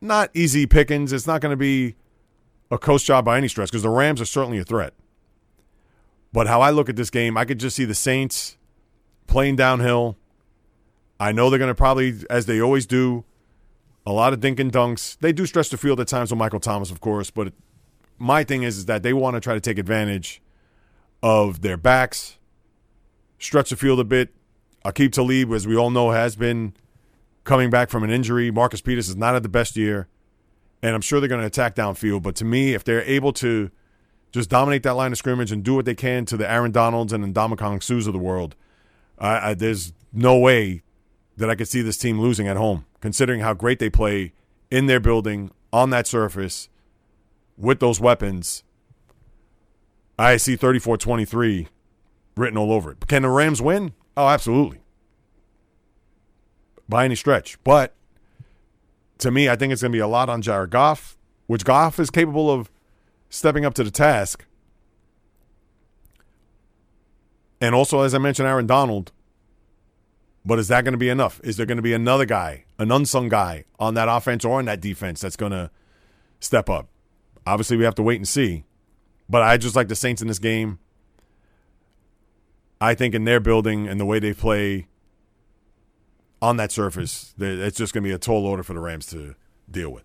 not 0.00 0.30
easy 0.34 0.66
pickings. 0.66 1.12
It's 1.12 1.26
not 1.26 1.40
going 1.40 1.50
to 1.50 1.56
be 1.56 1.96
a 2.70 2.78
coast 2.78 3.06
job 3.06 3.24
by 3.24 3.36
any 3.36 3.48
stretch 3.48 3.70
because 3.70 3.82
the 3.82 3.90
Rams 3.90 4.20
are 4.20 4.26
certainly 4.26 4.58
a 4.58 4.64
threat. 4.64 4.94
But 6.32 6.46
how 6.46 6.60
I 6.60 6.70
look 6.70 6.88
at 6.88 6.96
this 6.96 7.10
game, 7.10 7.36
I 7.36 7.44
could 7.44 7.60
just 7.60 7.76
see 7.76 7.84
the 7.84 7.94
Saints 7.94 8.56
playing 9.26 9.56
downhill. 9.56 10.16
I 11.20 11.32
know 11.32 11.48
they're 11.48 11.58
going 11.58 11.70
to 11.70 11.74
probably, 11.74 12.14
as 12.28 12.46
they 12.46 12.60
always 12.60 12.86
do, 12.86 13.24
a 14.04 14.12
lot 14.12 14.32
of 14.32 14.40
dink 14.40 14.58
and 14.58 14.72
dunks. 14.72 15.16
They 15.20 15.32
do 15.32 15.46
stretch 15.46 15.70
the 15.70 15.76
field 15.76 16.00
at 16.00 16.08
times 16.08 16.30
with 16.30 16.38
Michael 16.38 16.60
Thomas, 16.60 16.90
of 16.90 17.00
course, 17.00 17.30
but 17.30 17.52
my 18.18 18.44
thing 18.44 18.62
is, 18.62 18.78
is 18.78 18.86
that 18.86 19.02
they 19.02 19.12
want 19.12 19.34
to 19.34 19.40
try 19.40 19.54
to 19.54 19.60
take 19.60 19.78
advantage 19.78 20.42
of 21.22 21.62
their 21.62 21.76
backs, 21.76 22.38
stretch 23.38 23.70
the 23.70 23.76
field 23.76 24.00
a 24.00 24.04
bit. 24.04 24.34
Aqib 24.84 25.12
Talib, 25.12 25.52
as 25.52 25.66
we 25.66 25.76
all 25.76 25.90
know, 25.90 26.10
has 26.10 26.36
been 26.36 26.74
coming 27.44 27.70
back 27.70 27.90
from 27.90 28.04
an 28.04 28.10
injury. 28.10 28.50
Marcus 28.50 28.80
Peters 28.80 29.08
is 29.08 29.16
not 29.16 29.34
at 29.34 29.42
the 29.42 29.48
best 29.48 29.76
year, 29.76 30.08
and 30.82 30.94
I'm 30.94 31.00
sure 31.00 31.20
they're 31.20 31.28
going 31.28 31.40
to 31.40 31.46
attack 31.46 31.74
downfield. 31.74 32.22
But 32.22 32.36
to 32.36 32.44
me, 32.44 32.74
if 32.74 32.84
they're 32.84 33.02
able 33.02 33.32
to 33.34 33.70
just 34.32 34.50
dominate 34.50 34.82
that 34.82 34.94
line 34.94 35.12
of 35.12 35.18
scrimmage 35.18 35.52
and 35.52 35.62
do 35.62 35.74
what 35.74 35.84
they 35.84 35.94
can 35.94 36.26
to 36.26 36.36
the 36.36 36.50
Aaron 36.50 36.72
Donalds 36.72 37.12
and 37.12 37.24
Ndamukong 37.24 37.78
Suhs 37.78 38.06
of 38.06 38.12
the 38.12 38.18
world, 38.18 38.56
I, 39.18 39.50
I, 39.50 39.54
there's 39.54 39.92
no 40.12 40.38
way 40.38 40.82
that 41.36 41.48
I 41.48 41.54
could 41.54 41.68
see 41.68 41.82
this 41.82 41.96
team 41.96 42.20
losing 42.20 42.48
at 42.48 42.56
home, 42.56 42.84
considering 43.00 43.40
how 43.40 43.54
great 43.54 43.78
they 43.78 43.90
play 43.90 44.32
in 44.70 44.86
their 44.86 45.00
building 45.00 45.50
on 45.72 45.90
that 45.90 46.06
surface 46.06 46.68
with 47.56 47.80
those 47.80 48.00
weapons. 48.00 48.62
I 50.18 50.36
see 50.36 50.56
34 50.56 50.96
23 50.98 51.68
written 52.36 52.58
all 52.58 52.72
over 52.72 52.92
it. 52.92 53.06
Can 53.06 53.22
the 53.22 53.28
Rams 53.28 53.60
win? 53.60 53.92
Oh, 54.16 54.28
absolutely. 54.28 54.80
By 56.88 57.04
any 57.04 57.14
stretch. 57.14 57.62
But 57.64 57.94
to 59.18 59.30
me, 59.30 59.48
I 59.48 59.56
think 59.56 59.72
it's 59.72 59.82
going 59.82 59.92
to 59.92 59.96
be 59.96 60.00
a 60.00 60.06
lot 60.06 60.28
on 60.28 60.42
Jared 60.42 60.70
Goff, 60.70 61.16
which 61.46 61.64
Goff 61.64 61.98
is 61.98 62.10
capable 62.10 62.50
of 62.50 62.70
stepping 63.28 63.64
up 63.64 63.74
to 63.74 63.84
the 63.84 63.90
task. 63.90 64.44
And 67.60 67.74
also, 67.74 68.00
as 68.02 68.14
I 68.14 68.18
mentioned, 68.18 68.46
Aaron 68.46 68.66
Donald, 68.66 69.12
but 70.44 70.58
is 70.58 70.68
that 70.68 70.84
going 70.84 70.92
to 70.92 70.98
be 70.98 71.08
enough? 71.08 71.40
Is 71.42 71.56
there 71.56 71.66
going 71.66 71.78
to 71.78 71.82
be 71.82 71.94
another 71.94 72.26
guy, 72.26 72.64
an 72.78 72.92
unsung 72.92 73.28
guy 73.28 73.64
on 73.78 73.94
that 73.94 74.08
offense 74.08 74.44
or 74.44 74.58
on 74.58 74.66
that 74.66 74.80
defense 74.80 75.20
that's 75.20 75.36
going 75.36 75.52
to 75.52 75.70
step 76.40 76.68
up? 76.68 76.88
Obviously, 77.46 77.76
we 77.76 77.84
have 77.84 77.94
to 77.96 78.02
wait 78.02 78.16
and 78.16 78.28
see. 78.28 78.64
But 79.28 79.42
I 79.42 79.56
just 79.56 79.76
like 79.76 79.88
the 79.88 79.96
Saints 79.96 80.22
in 80.22 80.28
this 80.28 80.38
game. 80.38 80.78
I 82.80 82.94
think 82.94 83.14
in 83.14 83.24
their 83.24 83.40
building 83.40 83.88
and 83.88 83.98
the 83.98 84.04
way 84.04 84.18
they 84.18 84.34
play 84.34 84.88
on 86.42 86.58
that 86.58 86.70
surface, 86.70 87.34
it's 87.38 87.78
just 87.78 87.94
going 87.94 88.04
to 88.04 88.08
be 88.08 88.14
a 88.14 88.18
tall 88.18 88.44
order 88.44 88.62
for 88.62 88.74
the 88.74 88.80
Rams 88.80 89.06
to 89.06 89.34
deal 89.70 89.90
with. 89.90 90.04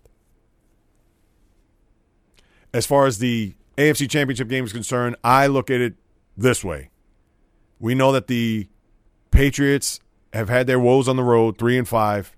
As 2.72 2.86
far 2.86 3.06
as 3.06 3.18
the 3.18 3.54
AFC 3.76 4.08
Championship 4.08 4.48
game 4.48 4.64
is 4.64 4.72
concerned, 4.72 5.16
I 5.22 5.46
look 5.48 5.70
at 5.70 5.80
it 5.80 5.94
this 6.36 6.64
way. 6.64 6.90
We 7.78 7.94
know 7.94 8.12
that 8.12 8.26
the 8.26 8.68
Patriots 9.30 10.00
have 10.32 10.48
had 10.48 10.66
their 10.66 10.80
woes 10.80 11.08
on 11.08 11.16
the 11.16 11.24
road, 11.24 11.58
three 11.58 11.76
and 11.76 11.88
five. 11.88 12.34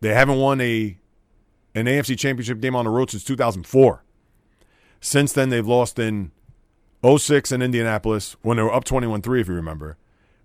They 0.00 0.14
haven't 0.14 0.38
won 0.38 0.60
a 0.60 0.98
an 1.76 1.86
AFC 1.86 2.18
Championship 2.18 2.60
game 2.60 2.74
on 2.74 2.84
the 2.84 2.90
road 2.90 3.10
since 3.10 3.22
2004. 3.24 4.02
Since 5.00 5.32
then, 5.32 5.50
they've 5.50 5.66
lost 5.66 5.98
in 5.98 6.32
06 7.06 7.52
in 7.52 7.62
Indianapolis 7.62 8.36
when 8.42 8.56
they 8.56 8.62
were 8.62 8.72
up 8.72 8.84
21 8.84 9.22
3, 9.22 9.40
if 9.40 9.48
you 9.48 9.54
remember. 9.54 9.96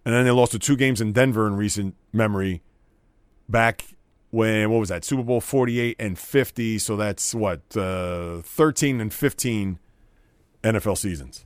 And 0.06 0.14
then 0.14 0.26
they 0.26 0.32
lost 0.32 0.52
the 0.52 0.60
two 0.60 0.76
games 0.76 1.02
in 1.02 1.14
Denver 1.14 1.48
in 1.48 1.56
recent 1.56 1.96
memory 2.12 2.62
back 3.48 3.86
when, 4.30 4.70
what 4.70 4.80
was 4.80 4.90
that, 4.90 5.04
Super 5.04 5.24
Bowl 5.24 5.42
48 5.42 5.96
and 6.00 6.18
50. 6.20 6.80
So 6.80 6.96
that's 6.96 7.34
what, 7.34 7.62
uh, 7.76 8.42
13 8.42 9.02
and 9.02 9.14
15 9.14 9.80
NFL 10.64 10.98
seasons. 10.98 11.46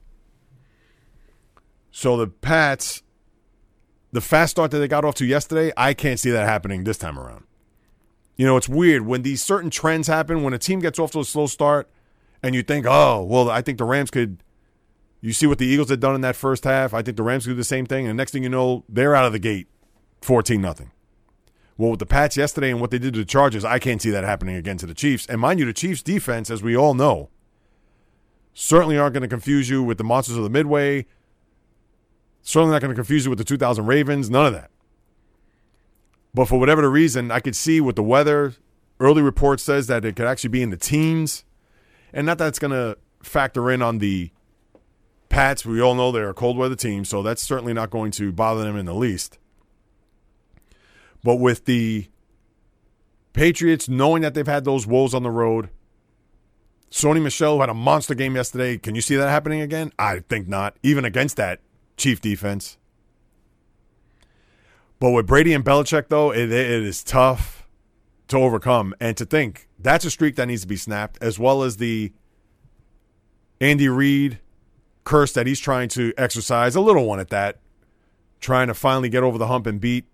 So 1.92 2.18
the 2.18 2.28
Pats 2.28 3.04
the 4.16 4.22
fast 4.22 4.52
start 4.52 4.72
that 4.72 4.80
they 4.80 4.88
got 4.88 5.04
off 5.04 5.16
to 5.16 5.26
yesterday, 5.26 5.74
I 5.76 5.94
can't 5.94 6.20
see 6.20 6.32
that 6.32 6.48
happening 6.48 6.86
this 6.86 6.98
time 6.98 7.20
around. 7.20 7.44
You 8.36 8.46
know, 8.46 8.58
it's 8.58 8.68
weird 8.70 9.06
when 9.06 9.22
these 9.22 9.42
certain 9.44 9.70
trends 9.70 10.08
happen, 10.08 10.44
when 10.44 10.54
a 10.54 10.58
team 10.58 10.80
gets 10.80 11.00
off 11.00 11.12
to 11.12 11.20
a 11.20 11.26
slow 11.26 11.48
start 11.48 11.90
and 12.44 12.54
you 12.54 12.64
think, 12.64 12.86
oh, 12.88 13.24
well, 13.24 13.50
I 13.50 13.62
think 13.62 13.78
the 13.78 13.86
Rams 13.86 14.12
could. 14.12 14.44
You 15.22 15.34
see 15.34 15.48
what 15.48 15.58
the 15.58 15.66
Eagles 15.66 15.90
had 15.90 16.00
done 16.00 16.14
in 16.14 16.22
that 16.22 16.36
first 16.36 16.66
half. 16.66 16.94
I 16.94 17.02
think 17.02 17.18
the 17.18 17.24
Rams 17.24 17.46
could 17.46 17.52
do 17.52 17.56
the 17.56 17.64
same 17.64 17.86
thing. 17.88 18.06
And 18.06 18.10
the 18.10 18.22
next 18.22 18.32
thing 18.32 18.44
you 18.44 18.50
know, 18.50 18.84
they're 18.88 19.16
out 19.16 19.26
of 19.26 19.34
the 19.34 19.40
gate 19.40 19.68
14 20.22 20.62
nothing. 20.62 20.92
Well, 21.78 21.92
with 21.92 22.00
the 22.00 22.06
Pats 22.06 22.38
yesterday 22.38 22.70
and 22.70 22.80
what 22.80 22.92
they 22.92 23.00
did 23.00 23.14
to 23.16 23.20
the 23.20 23.26
Chargers, 23.26 23.66
I 23.66 23.80
can't 23.80 24.02
see 24.02 24.12
that 24.12 24.24
happening 24.24 24.56
again 24.56 24.78
to 24.78 24.86
the 24.86 24.94
Chiefs. 24.94 25.26
And 25.26 25.42
mind 25.42 25.60
you, 25.60 25.66
the 25.66 25.74
Chiefs' 25.74 26.04
defense, 26.04 26.52
as 26.52 26.62
we 26.62 26.78
all 26.78 26.94
know, 26.94 27.30
certainly 28.54 28.98
aren't 28.98 29.14
going 29.14 29.24
to 29.24 29.28
confuse 29.28 29.70
you 29.70 29.82
with 29.82 29.98
the 29.98 30.04
monsters 30.04 30.38
of 30.38 30.44
the 30.44 30.50
Midway, 30.50 31.08
Certainly 32.48 32.74
not 32.74 32.82
going 32.82 32.92
to 32.92 32.96
confuse 32.96 33.26
you 33.26 33.32
with 33.32 33.40
the 33.40 33.44
2000 33.44 33.88
Ravens, 33.88 34.30
none 34.30 34.46
of 34.46 34.54
that. 34.54 34.70
But 36.36 36.50
for 36.50 36.60
whatever 36.60 36.82
the 36.82 36.90
reason, 36.90 37.32
I 37.32 37.40
could 37.40 37.56
see 37.56 37.80
with 37.80 37.96
the 37.96 38.04
weather, 38.04 38.56
early 39.00 39.22
report 39.22 39.62
says 39.62 39.88
that 39.88 40.04
it 40.04 40.18
could 40.18 40.28
actually 40.28 40.50
be 40.50 40.62
in 40.62 40.70
the 40.70 40.78
teens. 40.78 41.46
And 42.12 42.26
not 42.26 42.40
that 42.40 42.50
it's 42.50 42.60
going 42.60 42.72
to 42.72 42.98
factor 43.24 43.72
in 43.72 43.82
on 43.82 44.00
the 44.00 44.32
Pats. 45.30 45.66
We 45.66 45.82
all 45.82 45.96
know 45.96 46.12
they're 46.12 46.30
a 46.30 46.34
cold 46.34 46.58
weather 46.58 46.76
team, 46.76 47.06
so 47.06 47.24
that's 47.24 47.42
certainly 47.42 47.74
not 47.74 47.90
going 47.90 48.12
to 48.12 48.34
bother 48.34 48.64
them 48.64 48.76
in 48.76 48.86
the 48.86 48.94
least. 48.94 49.40
But 51.24 51.38
with 51.38 51.66
the 51.66 52.10
Patriots 53.32 53.88
knowing 53.88 54.22
that 54.22 54.34
they've 54.34 54.46
had 54.46 54.66
those 54.66 54.86
woes 54.86 55.14
on 55.14 55.24
the 55.24 55.32
road, 55.32 55.70
Sony 56.92 57.22
Michel 57.22 57.62
had 57.62 57.70
a 57.70 57.74
monster 57.74 58.14
game 58.14 58.36
yesterday. 58.36 58.78
Can 58.78 58.94
you 58.94 59.02
see 59.02 59.16
that 59.16 59.30
happening 59.30 59.62
again? 59.62 59.94
I 59.98 60.20
think 60.20 60.50
not. 60.50 60.76
Even 60.84 61.06
against 61.06 61.38
that 61.38 61.62
Chief 61.98 62.20
defense. 62.20 62.78
But 65.00 65.12
with 65.12 65.28
Brady 65.28 65.54
and 65.54 65.64
Belichick, 65.64 66.08
though, 66.10 66.32
it, 66.32 66.52
it 66.52 66.84
is 66.84 67.04
tough 67.04 67.68
to 68.30 68.38
overcome. 68.38 68.96
And 69.00 69.16
to 69.18 69.26
think 69.26 69.68
that's 69.78 70.06
a 70.06 70.12
streak 70.12 70.36
that 70.36 70.48
needs 70.48 70.62
to 70.62 70.68
be 70.68 70.78
snapped, 70.78 71.18
as 71.22 71.38
well 71.38 71.64
as 71.64 71.78
the 71.78 72.14
Andy 73.60 73.90
Reid 73.90 74.40
curse 75.04 75.34
that 75.34 75.48
he's 75.48 75.60
trying 75.60 75.90
to 75.90 76.14
exercise, 76.18 76.76
a 76.76 76.82
little 76.82 77.06
one 77.06 77.20
at 77.20 77.30
that, 77.30 77.60
trying 78.40 78.68
to 78.68 78.74
finally 78.74 79.10
get 79.10 79.24
over 79.24 79.38
the 79.38 79.48
hump 79.48 79.68
and 79.68 79.80
beat 79.80 80.06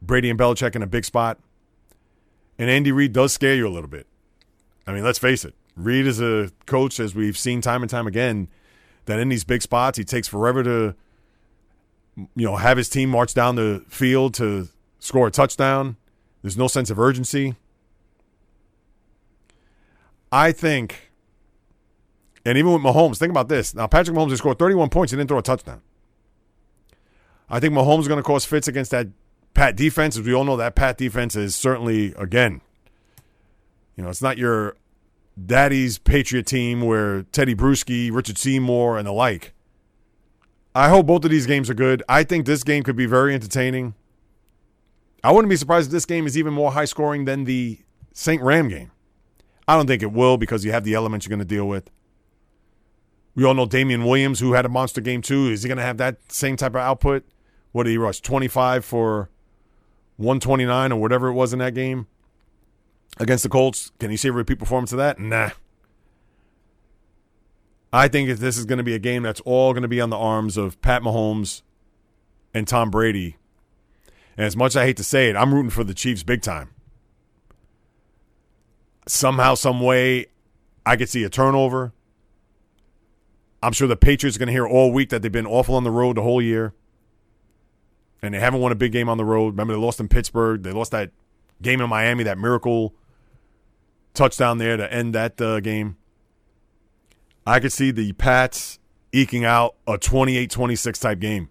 Brady 0.00 0.30
and 0.30 0.38
Belichick 0.38 0.74
in 0.74 0.82
a 0.82 0.86
big 0.86 1.04
spot. 1.04 1.38
And 2.58 2.70
Andy 2.70 2.92
Reid 2.92 3.12
does 3.12 3.32
scare 3.32 3.54
you 3.54 3.68
a 3.68 3.70
little 3.70 3.88
bit. 3.88 4.06
I 4.86 4.92
mean, 4.92 5.04
let's 5.04 5.18
face 5.18 5.44
it. 5.44 5.54
Reid 5.76 6.06
is 6.06 6.20
a 6.20 6.50
coach, 6.64 6.98
as 6.98 7.14
we've 7.14 7.36
seen 7.36 7.60
time 7.60 7.82
and 7.82 7.90
time 7.90 8.06
again, 8.06 8.48
that 9.04 9.18
in 9.18 9.28
these 9.28 9.44
big 9.44 9.62
spots 9.62 9.98
he 9.98 10.04
takes 10.04 10.26
forever 10.26 10.62
to 10.62 10.94
you 12.16 12.46
know 12.46 12.56
have 12.56 12.76
his 12.76 12.88
team 12.88 13.10
march 13.10 13.34
down 13.34 13.56
the 13.56 13.84
field 13.88 14.34
to 14.34 14.68
score 14.98 15.26
a 15.26 15.30
touchdown. 15.30 15.96
There's 16.42 16.56
no 16.56 16.68
sense 16.68 16.90
of 16.90 16.98
urgency. 16.98 17.56
I 20.32 20.52
think, 20.52 21.10
and 22.44 22.58
even 22.58 22.72
with 22.72 22.82
Mahomes, 22.82 23.18
think 23.18 23.30
about 23.30 23.48
this. 23.48 23.74
Now, 23.74 23.86
Patrick 23.86 24.16
Mahomes 24.16 24.30
has 24.30 24.38
scored 24.38 24.58
31 24.58 24.90
points 24.90 25.12
and 25.12 25.18
didn't 25.18 25.28
throw 25.28 25.38
a 25.38 25.42
touchdown. 25.42 25.82
I 27.48 27.60
think 27.60 27.74
Mahomes 27.74 28.00
is 28.00 28.08
going 28.08 28.18
to 28.18 28.24
cause 28.24 28.44
fits 28.44 28.66
against 28.66 28.90
that 28.90 29.08
Pat 29.54 29.76
defense, 29.76 30.18
as 30.18 30.26
we 30.26 30.34
all 30.34 30.44
know, 30.44 30.56
that 30.56 30.74
Pat 30.74 30.98
defense 30.98 31.36
is 31.36 31.54
certainly 31.54 32.12
again, 32.18 32.60
you 33.96 34.02
know, 34.02 34.10
it's 34.10 34.20
not 34.20 34.36
your 34.36 34.76
daddy's 35.42 35.98
Patriot 35.98 36.46
team 36.46 36.82
where 36.82 37.22
Teddy 37.22 37.54
Bruschi, 37.54 38.12
Richard 38.12 38.36
Seymour, 38.36 38.98
and 38.98 39.06
the 39.06 39.12
like. 39.12 39.54
I 40.76 40.90
hope 40.90 41.06
both 41.06 41.24
of 41.24 41.30
these 41.30 41.46
games 41.46 41.70
are 41.70 41.74
good. 41.74 42.02
I 42.06 42.22
think 42.22 42.44
this 42.44 42.62
game 42.62 42.82
could 42.82 42.96
be 42.96 43.06
very 43.06 43.32
entertaining. 43.32 43.94
I 45.24 45.32
wouldn't 45.32 45.48
be 45.48 45.56
surprised 45.56 45.88
if 45.88 45.92
this 45.92 46.04
game 46.04 46.26
is 46.26 46.36
even 46.36 46.52
more 46.52 46.72
high 46.72 46.84
scoring 46.84 47.24
than 47.24 47.44
the 47.44 47.78
St. 48.12 48.42
Ram 48.42 48.68
game. 48.68 48.90
I 49.66 49.74
don't 49.74 49.86
think 49.86 50.02
it 50.02 50.12
will 50.12 50.36
because 50.36 50.66
you 50.66 50.72
have 50.72 50.84
the 50.84 50.92
elements 50.92 51.24
you're 51.24 51.34
going 51.34 51.38
to 51.38 51.46
deal 51.46 51.66
with. 51.66 51.90
We 53.34 53.42
all 53.44 53.54
know 53.54 53.64
Damien 53.64 54.04
Williams, 54.04 54.40
who 54.40 54.52
had 54.52 54.66
a 54.66 54.68
monster 54.68 55.00
game 55.00 55.22
too. 55.22 55.46
Is 55.46 55.62
he 55.62 55.68
going 55.68 55.78
to 55.78 55.82
have 55.82 55.96
that 55.96 56.30
same 56.30 56.58
type 56.58 56.72
of 56.72 56.82
output? 56.82 57.24
What 57.72 57.84
did 57.84 57.92
he 57.92 57.96
rush? 57.96 58.20
25 58.20 58.84
for 58.84 59.30
129 60.18 60.92
or 60.92 61.00
whatever 61.00 61.28
it 61.28 61.32
was 61.32 61.54
in 61.54 61.58
that 61.60 61.72
game 61.72 62.06
against 63.16 63.44
the 63.44 63.48
Colts. 63.48 63.92
Can 63.98 64.10
you 64.10 64.18
see 64.18 64.28
a 64.28 64.32
repeat 64.32 64.58
performance 64.58 64.92
of 64.92 64.98
that? 64.98 65.18
Nah. 65.18 65.52
I 67.92 68.08
think 68.08 68.28
if 68.28 68.38
this 68.38 68.58
is 68.58 68.64
going 68.64 68.78
to 68.78 68.84
be 68.84 68.94
a 68.94 68.98
game 68.98 69.22
that's 69.22 69.40
all 69.40 69.72
going 69.72 69.82
to 69.82 69.88
be 69.88 70.00
on 70.00 70.10
the 70.10 70.16
arms 70.16 70.56
of 70.56 70.80
Pat 70.82 71.02
Mahomes 71.02 71.62
and 72.52 72.66
Tom 72.66 72.90
Brady. 72.90 73.36
And 74.36 74.44
as 74.44 74.56
much 74.56 74.72
as 74.72 74.76
I 74.76 74.86
hate 74.86 74.96
to 74.98 75.04
say 75.04 75.30
it, 75.30 75.36
I'm 75.36 75.54
rooting 75.54 75.70
for 75.70 75.84
the 75.84 75.94
Chiefs 75.94 76.22
big 76.22 76.42
time. 76.42 76.70
Somehow, 79.06 79.54
some 79.54 79.80
way, 79.80 80.26
I 80.84 80.96
could 80.96 81.08
see 81.08 81.22
a 81.22 81.30
turnover. 81.30 81.92
I'm 83.62 83.72
sure 83.72 83.88
the 83.88 83.96
Patriots 83.96 84.36
are 84.36 84.40
going 84.40 84.48
to 84.48 84.52
hear 84.52 84.66
all 84.66 84.92
week 84.92 85.10
that 85.10 85.22
they've 85.22 85.32
been 85.32 85.46
awful 85.46 85.74
on 85.74 85.84
the 85.84 85.90
road 85.90 86.16
the 86.16 86.22
whole 86.22 86.42
year. 86.42 86.74
And 88.20 88.34
they 88.34 88.40
haven't 88.40 88.60
won 88.60 88.72
a 88.72 88.76
big 88.76 88.92
game 88.92 89.08
on 89.08 89.18
the 89.18 89.24
road. 89.24 89.48
Remember, 89.48 89.74
they 89.74 89.80
lost 89.80 90.00
in 90.00 90.08
Pittsburgh. 90.08 90.62
They 90.62 90.72
lost 90.72 90.90
that 90.90 91.10
game 91.62 91.80
in 91.80 91.88
Miami, 91.88 92.24
that 92.24 92.38
miracle 92.38 92.94
touchdown 94.14 94.58
there 94.58 94.76
to 94.76 94.92
end 94.92 95.14
that 95.14 95.40
uh, 95.40 95.60
game. 95.60 95.96
I 97.46 97.60
could 97.60 97.72
see 97.72 97.90
the 97.90 98.12
Pats 98.14 98.78
eking 99.12 99.44
out 99.44 99.76
a 99.86 99.98
28 99.98 100.50
26 100.50 100.98
type 100.98 101.20
game. 101.20 101.48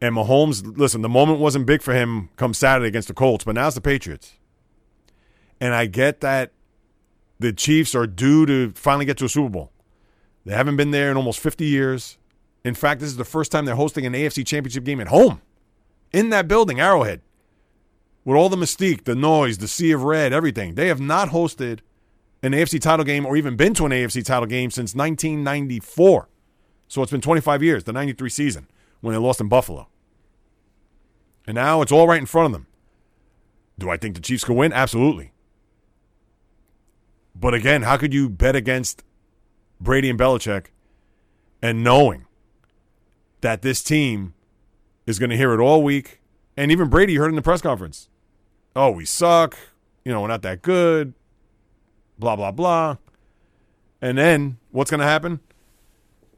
And 0.00 0.14
Mahomes, 0.14 0.76
listen, 0.76 1.02
the 1.02 1.08
moment 1.08 1.40
wasn't 1.40 1.66
big 1.66 1.82
for 1.82 1.94
him 1.94 2.28
come 2.36 2.52
Saturday 2.52 2.88
against 2.88 3.08
the 3.08 3.14
Colts, 3.14 3.44
but 3.44 3.54
now 3.54 3.66
it's 3.66 3.74
the 3.74 3.80
Patriots. 3.80 4.34
And 5.60 5.74
I 5.74 5.86
get 5.86 6.20
that 6.20 6.52
the 7.38 7.52
Chiefs 7.52 7.94
are 7.94 8.06
due 8.06 8.44
to 8.46 8.72
finally 8.72 9.04
get 9.04 9.16
to 9.18 9.24
a 9.24 9.28
Super 9.28 9.48
Bowl. 9.48 9.72
They 10.44 10.54
haven't 10.54 10.76
been 10.76 10.90
there 10.90 11.10
in 11.10 11.16
almost 11.16 11.40
50 11.40 11.64
years. 11.64 12.18
In 12.64 12.74
fact, 12.74 13.00
this 13.00 13.08
is 13.08 13.16
the 13.16 13.24
first 13.24 13.50
time 13.50 13.64
they're 13.64 13.74
hosting 13.74 14.04
an 14.04 14.12
AFC 14.12 14.46
championship 14.46 14.84
game 14.84 15.00
at 15.00 15.08
home 15.08 15.40
in 16.12 16.30
that 16.30 16.46
building, 16.46 16.78
Arrowhead 16.78 17.20
with 18.26 18.36
all 18.36 18.48
the 18.48 18.56
mystique, 18.56 19.04
the 19.04 19.14
noise, 19.14 19.58
the 19.58 19.68
sea 19.68 19.92
of 19.92 20.02
red, 20.02 20.32
everything. 20.32 20.74
They 20.74 20.88
have 20.88 21.00
not 21.00 21.28
hosted 21.28 21.78
an 22.46 22.52
AFC 22.52 22.80
title 22.80 23.04
game 23.04 23.26
or 23.26 23.36
even 23.36 23.56
been 23.56 23.74
to 23.74 23.86
an 23.86 23.92
AFC 23.92 24.24
title 24.24 24.46
game 24.46 24.70
since 24.70 24.94
1994. 24.94 26.28
So 26.88 27.02
it's 27.02 27.10
been 27.10 27.20
25 27.20 27.62
years, 27.62 27.84
the 27.84 27.92
93 27.92 28.30
season, 28.30 28.68
when 29.00 29.12
they 29.12 29.18
lost 29.18 29.40
in 29.40 29.48
Buffalo. 29.48 29.88
And 31.46 31.56
now 31.56 31.82
it's 31.82 31.92
all 31.92 32.06
right 32.06 32.20
in 32.20 32.26
front 32.26 32.46
of 32.46 32.52
them. 32.52 32.66
Do 33.78 33.90
I 33.90 33.96
think 33.96 34.14
the 34.14 34.20
Chiefs 34.20 34.44
can 34.44 34.54
win? 34.54 34.72
Absolutely. 34.72 35.32
But 37.34 37.52
again, 37.52 37.82
how 37.82 37.96
could 37.96 38.14
you 38.14 38.28
bet 38.30 38.56
against 38.56 39.02
Brady 39.80 40.08
and 40.08 40.18
Belichick 40.18 40.66
and 41.60 41.84
knowing 41.84 42.26
that 43.42 43.62
this 43.62 43.82
team 43.82 44.34
is 45.06 45.18
going 45.18 45.30
to 45.30 45.36
hear 45.36 45.52
it 45.52 45.60
all 45.60 45.82
week? 45.82 46.20
And 46.56 46.72
even 46.72 46.88
Brady 46.88 47.16
heard 47.16 47.28
in 47.28 47.36
the 47.36 47.42
press 47.42 47.60
conference 47.60 48.08
oh, 48.74 48.90
we 48.90 49.06
suck. 49.06 49.56
You 50.04 50.12
know, 50.12 50.20
we're 50.20 50.28
not 50.28 50.42
that 50.42 50.62
good. 50.62 51.14
Blah, 52.18 52.36
blah, 52.36 52.50
blah. 52.50 52.96
And 54.00 54.16
then 54.16 54.58
what's 54.70 54.90
going 54.90 55.00
to 55.00 55.06
happen? 55.06 55.40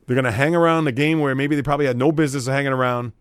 They're 0.06 0.14
going 0.14 0.24
to 0.24 0.32
hang 0.32 0.54
around 0.54 0.84
the 0.84 0.92
game 0.92 1.20
where 1.20 1.34
maybe 1.34 1.54
they 1.54 1.62
probably 1.62 1.86
had 1.86 1.96
no 1.96 2.12
business 2.12 2.46
hanging 2.46 2.72
around. 2.72 3.12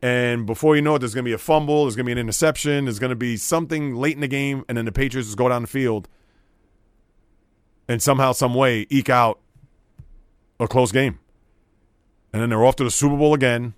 And 0.00 0.46
before 0.46 0.76
you 0.76 0.82
know 0.82 0.94
it, 0.94 1.00
there's 1.00 1.14
going 1.14 1.24
to 1.24 1.28
be 1.28 1.32
a 1.34 1.38
fumble, 1.38 1.84
there's 1.84 1.96
going 1.96 2.04
to 2.04 2.08
be 2.08 2.12
an 2.12 2.18
interception, 2.18 2.84
there's 2.84 3.00
going 3.00 3.10
to 3.10 3.16
be 3.16 3.36
something 3.36 3.96
late 3.96 4.14
in 4.14 4.20
the 4.20 4.28
game, 4.28 4.64
and 4.68 4.78
then 4.78 4.84
the 4.84 4.92
Patriots 4.92 5.28
just 5.28 5.36
go 5.36 5.48
down 5.48 5.62
the 5.62 5.68
field 5.68 6.08
and 7.88 8.00
somehow, 8.00 8.30
some 8.30 8.54
way, 8.54 8.86
eke 8.90 9.08
out 9.08 9.40
a 10.60 10.68
close 10.68 10.92
game. 10.92 11.18
And 12.32 12.40
then 12.40 12.50
they're 12.50 12.64
off 12.64 12.76
to 12.76 12.84
the 12.84 12.90
Super 12.90 13.16
Bowl 13.16 13.34
again 13.34 13.74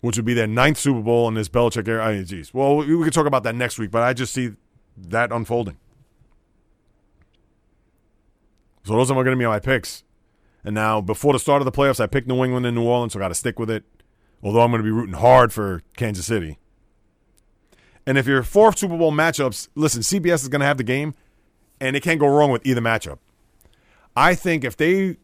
which 0.00 0.16
would 0.16 0.24
be 0.24 0.34
their 0.34 0.46
ninth 0.46 0.78
Super 0.78 1.00
Bowl 1.00 1.28
in 1.28 1.34
this 1.34 1.48
Belichick 1.48 1.88
era. 1.88 2.04
I 2.04 2.14
mean, 2.14 2.24
geez. 2.24 2.54
Well, 2.54 2.76
we, 2.76 2.94
we 2.94 3.04
could 3.04 3.12
talk 3.12 3.26
about 3.26 3.42
that 3.44 3.54
next 3.54 3.78
week, 3.78 3.90
but 3.90 4.02
I 4.02 4.12
just 4.12 4.32
see 4.32 4.52
that 5.08 5.32
unfolding. 5.32 5.76
So 8.84 8.94
those 8.94 9.10
are 9.10 9.14
going 9.14 9.26
to 9.26 9.36
be 9.36 9.46
my 9.46 9.60
picks. 9.60 10.04
And 10.64 10.74
now, 10.74 11.00
before 11.00 11.32
the 11.32 11.38
start 11.38 11.60
of 11.60 11.66
the 11.66 11.72
playoffs, 11.72 12.00
I 12.00 12.06
picked 12.06 12.26
New 12.26 12.42
England 12.42 12.66
and 12.66 12.74
New 12.74 12.84
Orleans, 12.84 13.12
so 13.12 13.18
I 13.18 13.22
got 13.22 13.28
to 13.28 13.34
stick 13.34 13.58
with 13.58 13.70
it. 13.70 13.84
Although 14.42 14.60
I'm 14.60 14.70
going 14.70 14.82
to 14.82 14.84
be 14.84 14.90
rooting 14.90 15.14
hard 15.14 15.52
for 15.52 15.82
Kansas 15.96 16.26
City. 16.26 16.58
And 18.06 18.16
if 18.16 18.26
your 18.26 18.42
fourth 18.42 18.78
Super 18.78 18.96
Bowl 18.96 19.12
matchups, 19.12 19.68
listen, 19.74 20.00
CBS 20.02 20.42
is 20.42 20.48
going 20.48 20.60
to 20.60 20.66
have 20.66 20.78
the 20.78 20.84
game, 20.84 21.14
and 21.80 21.96
it 21.96 22.02
can't 22.02 22.18
go 22.18 22.26
wrong 22.26 22.50
with 22.50 22.64
either 22.64 22.80
matchup. 22.80 23.18
I 24.16 24.34
think 24.34 24.64
if 24.64 24.76
they 24.76 25.16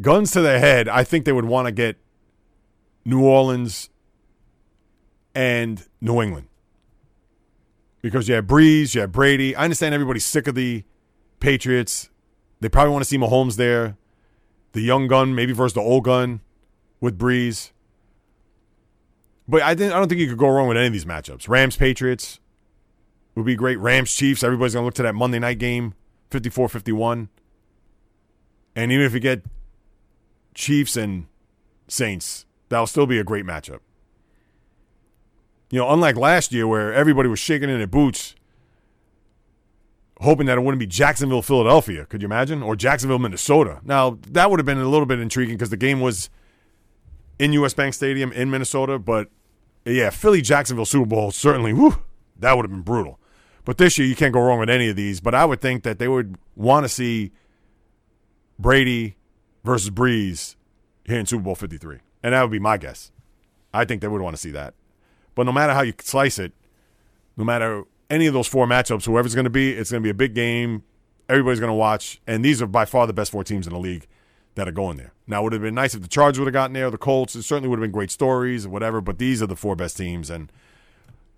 guns 0.00 0.30
to 0.32 0.42
their 0.42 0.58
head, 0.58 0.88
I 0.88 1.04
think 1.04 1.24
they 1.24 1.32
would 1.32 1.46
want 1.46 1.66
to 1.66 1.72
get 1.72 1.96
New 3.04 3.24
Orleans 3.24 3.88
and 5.34 5.86
New 6.00 6.20
England. 6.20 6.49
Because 8.02 8.28
you 8.28 8.34
have 8.34 8.46
Brees, 8.46 8.94
you 8.94 9.02
have 9.02 9.12
Brady. 9.12 9.54
I 9.54 9.64
understand 9.64 9.94
everybody's 9.94 10.24
sick 10.24 10.46
of 10.46 10.54
the 10.54 10.84
Patriots. 11.38 12.08
They 12.60 12.68
probably 12.68 12.92
want 12.92 13.04
to 13.04 13.08
see 13.08 13.18
Mahomes 13.18 13.56
there. 13.56 13.96
The 14.72 14.80
young 14.80 15.08
gun, 15.08 15.34
maybe 15.34 15.52
versus 15.52 15.74
the 15.74 15.80
old 15.80 16.04
gun 16.04 16.40
with 17.00 17.18
Brees. 17.18 17.72
But 19.48 19.62
I, 19.62 19.74
didn't, 19.74 19.92
I 19.92 19.98
don't 19.98 20.08
think 20.08 20.20
you 20.20 20.28
could 20.28 20.38
go 20.38 20.48
wrong 20.48 20.68
with 20.68 20.76
any 20.76 20.86
of 20.86 20.92
these 20.92 21.04
matchups. 21.04 21.48
Rams, 21.48 21.76
Patriots 21.76 22.38
would 23.34 23.44
be 23.44 23.56
great. 23.56 23.78
Rams, 23.78 24.12
Chiefs. 24.12 24.44
Everybody's 24.44 24.74
to 24.74 24.80
look 24.80 24.94
to 24.94 25.02
that 25.02 25.14
Monday 25.14 25.38
night 25.38 25.58
game, 25.58 25.94
54 26.30 26.68
51. 26.68 27.28
And 28.76 28.92
even 28.92 29.04
if 29.04 29.12
you 29.12 29.20
get 29.20 29.42
Chiefs 30.54 30.96
and 30.96 31.26
Saints, 31.88 32.46
that'll 32.68 32.86
still 32.86 33.06
be 33.06 33.18
a 33.18 33.24
great 33.24 33.44
matchup. 33.44 33.80
You 35.70 35.78
know, 35.78 35.90
unlike 35.90 36.16
last 36.16 36.52
year 36.52 36.66
where 36.66 36.92
everybody 36.92 37.28
was 37.28 37.38
shaking 37.38 37.70
in 37.70 37.78
their 37.78 37.86
boots, 37.86 38.34
hoping 40.20 40.46
that 40.46 40.58
it 40.58 40.60
wouldn't 40.62 40.80
be 40.80 40.86
Jacksonville, 40.86 41.42
Philadelphia. 41.42 42.06
Could 42.06 42.22
you 42.22 42.26
imagine? 42.26 42.62
Or 42.62 42.76
Jacksonville, 42.76 43.18
Minnesota. 43.18 43.80
Now, 43.84 44.18
that 44.28 44.50
would 44.50 44.58
have 44.58 44.66
been 44.66 44.78
a 44.78 44.88
little 44.88 45.06
bit 45.06 45.20
intriguing 45.20 45.56
because 45.56 45.70
the 45.70 45.76
game 45.76 46.00
was 46.00 46.28
in 47.38 47.52
US 47.54 47.72
Bank 47.72 47.94
Stadium 47.94 48.32
in 48.32 48.50
Minnesota. 48.50 48.98
But 48.98 49.28
yeah, 49.84 50.10
Philly, 50.10 50.42
Jacksonville 50.42 50.84
Super 50.84 51.06
Bowl, 51.06 51.30
certainly, 51.30 51.72
whew, 51.72 52.02
that 52.38 52.54
would 52.56 52.64
have 52.64 52.70
been 52.70 52.82
brutal. 52.82 53.18
But 53.64 53.78
this 53.78 53.96
year, 53.96 54.06
you 54.06 54.16
can't 54.16 54.32
go 54.32 54.40
wrong 54.40 54.58
with 54.58 54.70
any 54.70 54.88
of 54.88 54.96
these. 54.96 55.20
But 55.20 55.34
I 55.34 55.44
would 55.44 55.60
think 55.60 55.84
that 55.84 55.98
they 55.98 56.08
would 56.08 56.36
want 56.56 56.84
to 56.84 56.88
see 56.88 57.32
Brady 58.58 59.16
versus 59.64 59.90
Brees 59.90 60.56
here 61.04 61.18
in 61.18 61.26
Super 61.26 61.44
Bowl 61.44 61.54
53. 61.54 61.98
And 62.22 62.34
that 62.34 62.42
would 62.42 62.50
be 62.50 62.58
my 62.58 62.76
guess. 62.76 63.12
I 63.72 63.84
think 63.84 64.02
they 64.02 64.08
would 64.08 64.20
want 64.20 64.34
to 64.34 64.42
see 64.42 64.50
that. 64.50 64.74
But 65.40 65.46
no 65.46 65.52
matter 65.52 65.72
how 65.72 65.80
you 65.80 65.94
slice 66.00 66.38
it, 66.38 66.52
no 67.38 67.44
matter 67.44 67.84
any 68.10 68.26
of 68.26 68.34
those 68.34 68.46
four 68.46 68.66
matchups, 68.66 69.06
whoever's 69.06 69.34
going 69.34 69.44
to 69.44 69.48
be, 69.48 69.72
it's 69.72 69.90
going 69.90 70.02
to 70.02 70.06
be 70.06 70.10
a 70.10 70.12
big 70.12 70.34
game. 70.34 70.82
Everybody's 71.30 71.60
going 71.60 71.70
to 71.70 71.74
watch. 71.74 72.20
And 72.26 72.44
these 72.44 72.60
are 72.60 72.66
by 72.66 72.84
far 72.84 73.06
the 73.06 73.14
best 73.14 73.32
four 73.32 73.42
teams 73.42 73.66
in 73.66 73.72
the 73.72 73.78
league 73.78 74.06
that 74.56 74.68
are 74.68 74.70
going 74.70 74.98
there. 74.98 75.14
Now, 75.26 75.40
it 75.40 75.44
would 75.44 75.52
have 75.54 75.62
been 75.62 75.74
nice 75.74 75.94
if 75.94 76.02
the 76.02 76.08
Chargers 76.08 76.38
would 76.38 76.44
have 76.44 76.52
gotten 76.52 76.74
there, 76.74 76.90
the 76.90 76.98
Colts. 76.98 77.34
It 77.34 77.44
certainly 77.44 77.70
would 77.70 77.78
have 77.78 77.82
been 77.82 77.90
great 77.90 78.10
stories 78.10 78.66
or 78.66 78.68
whatever, 78.68 79.00
but 79.00 79.16
these 79.16 79.40
are 79.40 79.46
the 79.46 79.56
four 79.56 79.74
best 79.76 79.96
teams. 79.96 80.28
And 80.28 80.52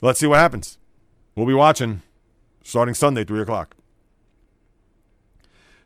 let's 0.01 0.19
see 0.19 0.27
what 0.27 0.41
happens. 0.41 0.79
We'll 1.37 1.47
be 1.47 1.55
watching 1.55 2.03
starting 2.65 2.95
Sunday, 2.95 3.23
3 3.23 3.43
o'clock. 3.43 3.77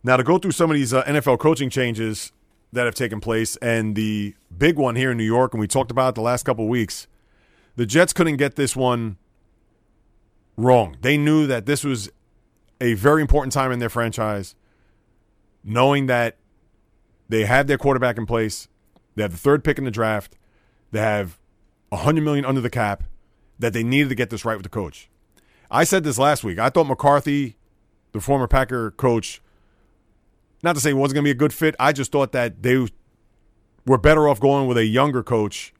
Now, 0.02 0.16
to 0.16 0.24
go 0.24 0.38
through 0.38 0.52
some 0.52 0.70
of 0.70 0.74
these 0.74 0.94
uh, 0.94 1.04
NFL 1.04 1.38
coaching 1.38 1.68
changes 1.68 2.32
that 2.72 2.86
have 2.86 2.94
taken 2.94 3.20
place, 3.20 3.56
and 3.56 3.94
the 3.94 4.34
big 4.56 4.78
one 4.78 4.96
here 4.96 5.10
in 5.10 5.18
New 5.18 5.22
York, 5.22 5.52
and 5.52 5.60
we 5.60 5.66
talked 5.68 5.90
about 5.90 6.08
it 6.08 6.14
the 6.14 6.22
last 6.22 6.44
couple 6.44 6.66
weeks, 6.66 7.06
the 7.76 7.86
Jets 7.86 8.12
couldn't 8.12 8.36
get 8.36 8.56
this 8.56 8.74
one 8.74 9.16
wrong. 10.56 10.96
They 11.00 11.16
knew 11.16 11.46
that 11.46 11.66
this 11.66 11.84
was 11.84 12.10
a 12.80 12.94
very 12.94 13.22
important 13.22 13.52
time 13.52 13.72
in 13.72 13.78
their 13.78 13.88
franchise, 13.88 14.54
knowing 15.62 16.06
that 16.06 16.36
they 17.28 17.44
have 17.44 17.66
their 17.66 17.78
quarterback 17.78 18.18
in 18.18 18.26
place, 18.26 18.68
they 19.14 19.22
have 19.22 19.32
the 19.32 19.38
third 19.38 19.64
pick 19.64 19.78
in 19.78 19.84
the 19.84 19.90
draft, 19.90 20.36
they 20.90 21.00
have 21.00 21.38
a 21.92 21.98
hundred 21.98 22.24
million 22.24 22.44
under 22.44 22.60
the 22.60 22.70
cap, 22.70 23.04
that 23.58 23.72
they 23.72 23.82
needed 23.82 24.08
to 24.08 24.14
get 24.14 24.30
this 24.30 24.44
right 24.44 24.56
with 24.56 24.64
the 24.64 24.70
coach. 24.70 25.08
I 25.70 25.84
said 25.84 26.04
this 26.04 26.18
last 26.18 26.44
week. 26.44 26.58
I 26.58 26.68
thought 26.68 26.86
McCarthy, 26.86 27.56
the 28.12 28.20
former 28.20 28.46
Packer 28.46 28.92
coach, 28.92 29.42
not 30.62 30.74
to 30.74 30.80
say 30.80 30.90
it 30.90 30.94
wasn't 30.94 31.16
going 31.16 31.24
to 31.24 31.28
be 31.28 31.30
a 31.32 31.34
good 31.34 31.52
fit. 31.52 31.74
I 31.78 31.92
just 31.92 32.12
thought 32.12 32.32
that 32.32 32.62
they 32.62 32.86
we're 33.86 33.98
better 33.98 34.28
off 34.28 34.40
going 34.40 34.66
with 34.66 34.76
a 34.76 34.84
younger 34.84 35.22
coach 35.22 35.72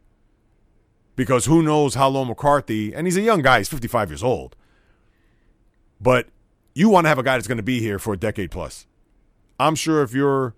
because 1.17 1.47
who 1.47 1.63
knows 1.63 1.95
how 1.95 2.09
long 2.09 2.29
McCarthy, 2.29 2.95
and 2.95 3.07
he's 3.07 3.17
a 3.17 3.23
young 3.23 3.43
guy, 3.43 3.59
he's 3.59 3.69
55 3.69 4.11
years 4.11 4.23
old. 4.23 4.55
But 6.01 6.29
you 6.75 6.91
want 6.91 7.07
to 7.07 7.09
have 7.09 7.19
a 7.19 7.23
guy 7.23 7.37
that's 7.37 7.49
going 7.49 7.57
to 7.57 7.63
be 7.63 7.81
here 7.81 7.99
for 7.99 8.13
a 8.13 8.19
decade 8.19 8.51
plus. 8.51 8.87
I'm 9.59 9.75
sure 9.75 10.03
if 10.03 10.13
you're 10.13 10.55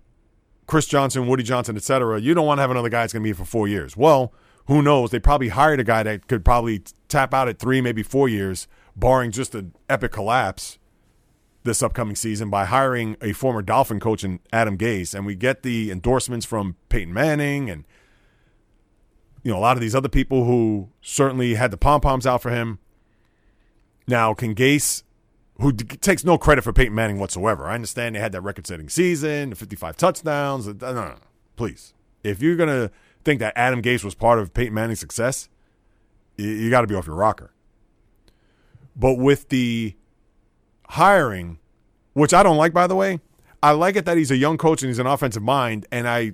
Chris 0.67 0.87
Johnson, 0.87 1.29
Woody 1.29 1.45
Johnson, 1.45 1.77
etc., 1.77 2.21
you 2.21 2.35
don't 2.35 2.47
want 2.47 2.59
to 2.59 2.63
have 2.63 2.73
another 2.73 2.89
guy 2.89 3.03
that's 3.03 3.13
going 3.13 3.23
to 3.23 3.25
be 3.25 3.29
here 3.29 3.37
for 3.37 3.45
four 3.45 3.69
years. 3.69 3.97
Well, 3.97 4.33
who 4.67 4.83
knows? 4.83 5.13
They 5.13 5.21
probably 5.21 5.49
hired 5.49 5.81
a 5.81 5.85
guy 5.85 6.03
that 6.03 6.27
could 6.27 6.45
probably 6.45 6.83
tap 7.09 7.33
out 7.33 7.49
at 7.49 7.59
three, 7.59 7.81
maybe 7.81 8.03
four 8.03 8.29
years, 8.29 8.67
barring 8.97 9.31
just 9.31 9.55
an 9.55 9.73
epic 9.89 10.13
collapse 10.13 10.79
this 11.65 11.83
upcoming 11.83 12.17
season 12.17 12.51
by 12.51 12.65
hiring 12.65 13.17
a 13.21 13.33
former 13.33 13.63
Dolphin 13.63 14.01
coach 14.01 14.25
in 14.25 14.41
Adam 14.53 14.77
Gase. 14.77 15.15
And 15.15 15.25
we 15.25 15.35
get 15.35 15.63
the 15.63 15.91
endorsements 15.91 16.47
from 16.47 16.77
Peyton 16.89 17.13
Manning 17.13 17.71
and 17.71 17.85
you 19.43 19.53
know 19.53 19.59
a 19.59 19.61
lot 19.61 19.77
of 19.77 19.81
these 19.81 19.95
other 19.95 20.09
people 20.09 20.45
who 20.45 20.89
certainly 21.01 21.55
had 21.55 21.71
the 21.71 21.77
pom 21.77 22.01
poms 22.01 22.27
out 22.27 22.43
for 22.43 22.51
him. 22.51 22.79
Now, 24.07 24.33
can 24.35 24.55
Gase, 24.55 25.03
who 25.61 25.73
d- 25.73 25.97
takes 25.97 26.25
no 26.25 26.39
credit 26.39 26.63
for 26.63 26.73
Peyton 26.73 26.95
Manning 26.95 27.19
whatsoever, 27.19 27.67
I 27.67 27.75
understand 27.75 28.15
they 28.15 28.21
had 28.21 28.33
that 28.33 28.41
record 28.41 28.67
setting 28.67 28.89
season, 28.89 29.55
55 29.55 29.97
touchdowns. 29.97 30.67
Uh, 30.67 30.73
no, 30.81 30.93
no, 30.93 31.09
no, 31.09 31.17
please. 31.57 31.93
If 32.25 32.41
you're 32.43 32.57
going 32.57 32.71
to 32.71 32.91
think 33.25 33.41
that 33.41 33.53
Adam 33.55 33.83
Gase 33.83 34.03
was 34.03 34.15
part 34.15 34.39
of 34.39 34.55
Peyton 34.55 34.75
Manning's 34.75 35.01
success, 35.01 35.49
you, 36.37 36.49
you 36.49 36.71
got 36.71 36.81
to 36.81 36.87
be 36.87 36.95
off 36.95 37.07
your 37.07 37.17
rocker. 37.17 37.53
But 38.97 39.15
with 39.15 39.51
the 39.51 39.95
hiring, 40.89 41.59
which 42.15 42.33
I 42.33 42.43
don't 42.43 42.57
like, 42.57 42.73
by 42.73 42.87
the 42.87 42.97
way, 42.97 43.21
I 43.63 43.73
like 43.73 43.97
it 43.97 44.05
that 44.07 44.17
he's 44.17 44.31
a 44.31 44.37
young 44.37 44.57
coach 44.57 44.83
and 44.83 44.89
he's 44.89 44.99
an 44.99 45.07
offensive 45.07 45.43
mind, 45.43 45.87
and 45.93 46.09
I 46.09 46.33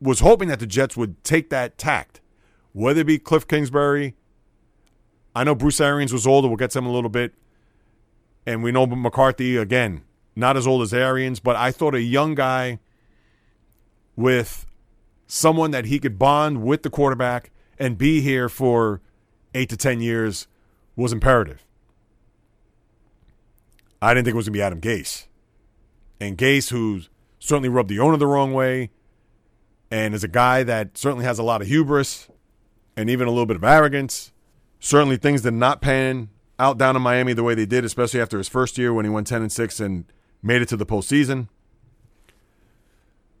was 0.00 0.20
hoping 0.20 0.48
that 0.48 0.60
the 0.60 0.66
Jets 0.66 0.96
would 0.96 1.22
take 1.24 1.50
that 1.50 1.78
tact, 1.78 2.20
whether 2.72 3.00
it 3.00 3.06
be 3.06 3.18
Kliff 3.18 3.48
Kingsbury. 3.48 4.14
I 5.34 5.44
know 5.44 5.54
Bruce 5.54 5.80
Arians 5.80 6.12
was 6.12 6.26
older. 6.26 6.48
We'll 6.48 6.56
get 6.56 6.70
to 6.72 6.78
him 6.78 6.86
a 6.86 6.92
little 6.92 7.10
bit. 7.10 7.34
And 8.46 8.62
we 8.62 8.72
know 8.72 8.86
McCarthy, 8.86 9.56
again, 9.56 10.02
not 10.34 10.56
as 10.56 10.66
old 10.66 10.82
as 10.82 10.94
Arians, 10.94 11.40
but 11.40 11.56
I 11.56 11.70
thought 11.70 11.94
a 11.94 12.00
young 12.00 12.34
guy 12.34 12.78
with 14.16 14.66
someone 15.26 15.70
that 15.72 15.84
he 15.84 15.98
could 15.98 16.18
bond 16.18 16.62
with 16.62 16.82
the 16.82 16.90
quarterback 16.90 17.50
and 17.78 17.98
be 17.98 18.20
here 18.20 18.48
for 18.48 19.00
eight 19.54 19.68
to 19.68 19.76
10 19.76 20.00
years 20.00 20.46
was 20.96 21.12
imperative. 21.12 21.64
I 24.00 24.14
didn't 24.14 24.24
think 24.24 24.34
it 24.34 24.36
was 24.36 24.46
going 24.46 24.54
to 24.54 24.58
be 24.58 24.62
Adam 24.62 24.80
Gase. 24.80 25.26
And 26.20 26.38
Gase, 26.38 26.70
who's 26.70 27.10
certainly 27.38 27.68
rubbed 27.68 27.88
the 27.88 27.98
owner 27.98 28.16
the 28.16 28.26
wrong 28.26 28.52
way, 28.52 28.90
and 29.90 30.14
is 30.14 30.24
a 30.24 30.28
guy 30.28 30.62
that 30.62 30.98
certainly 30.98 31.24
has 31.24 31.38
a 31.38 31.42
lot 31.42 31.62
of 31.62 31.68
hubris 31.68 32.28
and 32.96 33.08
even 33.08 33.26
a 33.28 33.30
little 33.30 33.46
bit 33.46 33.56
of 33.56 33.64
arrogance. 33.64 34.32
Certainly 34.80 35.16
things 35.16 35.42
did 35.42 35.54
not 35.54 35.80
pan 35.80 36.28
out 36.58 36.78
down 36.78 36.96
in 36.96 37.02
Miami 37.02 37.32
the 37.32 37.42
way 37.42 37.54
they 37.54 37.66
did, 37.66 37.84
especially 37.84 38.20
after 38.20 38.38
his 38.38 38.48
first 38.48 38.78
year 38.78 38.92
when 38.92 39.04
he 39.04 39.10
went 39.10 39.26
10 39.26 39.42
and 39.42 39.52
6 39.52 39.80
and 39.80 40.04
made 40.42 40.62
it 40.62 40.68
to 40.68 40.76
the 40.76 40.86
postseason. 40.86 41.48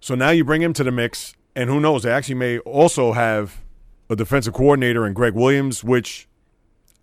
So 0.00 0.14
now 0.14 0.30
you 0.30 0.44
bring 0.44 0.62
him 0.62 0.72
to 0.74 0.84
the 0.84 0.92
mix, 0.92 1.34
and 1.56 1.68
who 1.68 1.80
knows? 1.80 2.04
They 2.04 2.10
actually 2.10 2.36
may 2.36 2.58
also 2.60 3.12
have 3.12 3.60
a 4.08 4.16
defensive 4.16 4.54
coordinator 4.54 5.06
in 5.06 5.12
Gregg 5.12 5.34
Williams, 5.34 5.82
which 5.82 6.28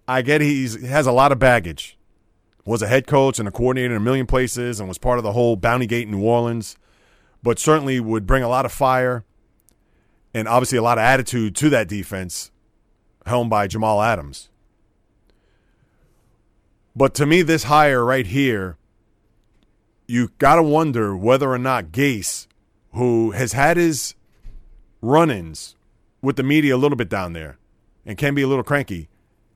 I 0.08 0.22
get 0.22 0.42
he's, 0.42 0.80
he 0.80 0.88
has 0.88 1.06
a 1.06 1.12
lot 1.12 1.32
of 1.32 1.40
baggage. 1.40 1.98
Was 2.64 2.82
a 2.82 2.88
head 2.88 3.06
coach 3.06 3.38
and 3.38 3.48
a 3.48 3.52
coordinator 3.52 3.94
in 3.94 4.02
a 4.02 4.04
million 4.04 4.26
places 4.26 4.80
and 4.80 4.90
was 4.90 4.98
part 4.98 5.20
of 5.20 5.24
the 5.24 5.34
whole 5.34 5.56
Bounty 5.56 5.86
Gate 5.86 6.08
in 6.08 6.12
New 6.12 6.24
Orleans, 6.24 6.78
but 7.44 7.60
certainly 7.60 8.00
would 8.00 8.26
bring 8.26 8.42
a 8.42 8.50
lot 8.50 8.66
of 8.66 8.72
fire 8.72 9.24
and 10.36 10.50
obviously 10.50 10.78
a 10.78 10.82
lot 10.82 10.98
of 10.98 11.02
attitude 11.02 11.56
to 11.56 11.70
that 11.70 11.88
defense, 11.88 12.52
helmed 13.26 13.50
by 13.50 13.68
Jamal 13.68 14.02
Adams. 14.02 14.50
But 16.94 17.14
to 17.16 17.26
me, 17.26 17.42
this 17.42 17.64
hire 17.64 18.04
right 18.04 18.28
here, 18.28 18.78
you 20.08 20.32
got 20.38 20.58
to 20.58 20.64
wonder 20.64 21.16
whether 21.16 21.50
or 21.50 21.58
not 21.58 21.94
Gase, 21.94 22.48
who 22.92 23.32
has 23.32 23.54
had 23.54 23.78
his 23.78 24.14
run 25.02 25.32
ins 25.32 25.78
with 26.22 26.36
the 26.36 26.44
media 26.44 26.76
a 26.76 26.78
little 26.78 26.98
bit 26.98 27.10
down 27.10 27.32
there 27.32 27.58
and 28.06 28.18
can 28.18 28.36
be 28.36 28.42
a 28.42 28.48
little 28.48 28.64
cranky, 28.64 29.08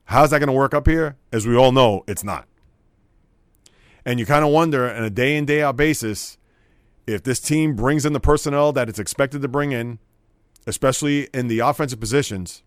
how's 0.05 0.29
that 0.29 0.39
going 0.39 0.47
to 0.47 0.53
work 0.53 0.73
up 0.73 0.87
here? 0.87 1.17
As 1.33 1.45
we 1.45 1.57
all 1.57 1.73
know, 1.73 2.05
it's 2.07 2.23
not. 2.23 2.47
And 4.05 4.17
you 4.17 4.25
kind 4.25 4.45
of 4.45 4.51
wonder 4.51 4.89
on 4.89 5.03
a 5.03 5.09
day 5.09 5.35
in, 5.35 5.45
day 5.45 5.61
out 5.61 5.75
basis 5.75 6.37
if 7.05 7.21
this 7.21 7.41
team 7.41 7.75
brings 7.75 8.05
in 8.05 8.13
the 8.13 8.19
personnel 8.21 8.71
that 8.71 8.87
it's 8.87 8.99
expected 8.99 9.41
to 9.41 9.49
bring 9.49 9.73
in 9.73 9.99
especially 10.67 11.29
in 11.33 11.47
the 11.47 11.59
offensive 11.59 11.99
positions. 11.99 12.63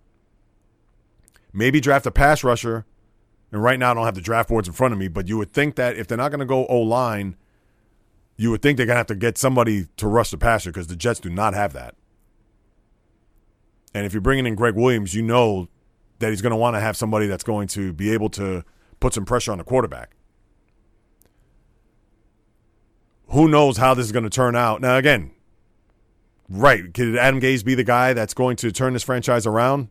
Maybe 1.53 1.81
draft 1.81 2.07
a 2.07 2.11
pass 2.11 2.43
rusher. 2.43 2.87
And 3.51 3.63
right 3.63 3.79
now, 3.79 3.91
I 3.91 3.95
don't 3.95 4.05
have 4.07 4.15
the 4.15 4.23
draft 4.23 4.49
boards 4.49 4.67
in 4.67 4.75
front 4.75 4.93
of 4.93 4.99
me, 4.99 5.09
but 5.09 5.29
you 5.29 5.37
would 5.37 5.53
think 5.53 5.77
that 5.77 5.97
if 5.97 6.07
they're 6.07 6.17
not 6.17 6.31
going 6.31 6.41
to 6.41 6.47
go 6.47 6.67
O 6.67 6.81
line, 6.81 7.37
you 8.37 8.51
would 8.51 8.63
think 8.63 8.77
they're 8.77 8.87
going 8.87 8.95
to 8.95 8.99
have 8.99 9.07
to 9.09 9.15
get 9.15 9.37
somebody 9.37 9.89
to 9.99 10.09
rush 10.09 10.31
the 10.31 10.39
passer 10.39 10.71
because 10.71 10.87
the 10.87 10.97
Jets 10.97 11.21
do 11.21 11.29
not 11.29 11.53
have 11.53 11.75
that. 11.75 11.95
And 13.95 14.07
if 14.07 14.15
you're 14.15 14.23
bringing 14.23 14.47
in 14.47 14.55
Gregg 14.55 14.75
Williams, 14.75 15.15
you 15.15 15.21
know 15.23 15.69
that 16.19 16.31
he's 16.31 16.41
going 16.41 16.53
to 16.53 16.57
want 16.57 16.77
to 16.77 16.81
have 16.81 16.97
somebody 16.97 17.27
that's 17.27 17.45
going 17.45 17.69
to 17.69 17.93
be 17.93 18.11
able 18.11 18.31
to 18.31 18.65
put 19.01 19.13
some 19.13 19.27
pressure 19.27 19.53
on 19.53 19.59
the 19.59 19.65
quarterback. 19.65 20.17
Who 23.29 23.49
knows 23.49 23.77
how 23.77 23.93
this 23.95 24.07
is 24.07 24.13
going 24.13 24.25
to 24.25 24.31
turn 24.31 24.57
out? 24.57 24.81
Now, 24.81 24.97
again, 24.97 25.33
Right. 26.53 26.93
Could 26.93 27.17
Adam 27.17 27.41
Gase 27.41 27.65
be 27.65 27.75
the 27.75 27.83
guy 27.83 28.13
that's 28.13 28.35
going 28.35 28.57
to 28.57 28.71
turn 28.71 28.93
this 28.93 29.03
franchise 29.03 29.47
around? 29.47 29.89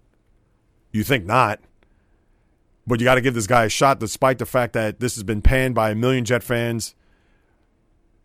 You 0.91 1.03
think 1.03 1.25
not. 1.25 1.59
But 2.85 2.99
you 2.99 3.03
got 3.03 3.15
to 3.15 3.21
give 3.21 3.33
this 3.33 3.47
guy 3.47 3.65
a 3.65 3.69
shot, 3.69 3.99
despite 3.99 4.37
the 4.37 4.45
fact 4.45 4.73
that 4.73 4.99
this 4.99 5.15
has 5.15 5.23
been 5.23 5.41
panned 5.41 5.73
by 5.73 5.89
a 5.89 5.95
million 5.95 6.23
Jet 6.23 6.43
fans 6.43 6.93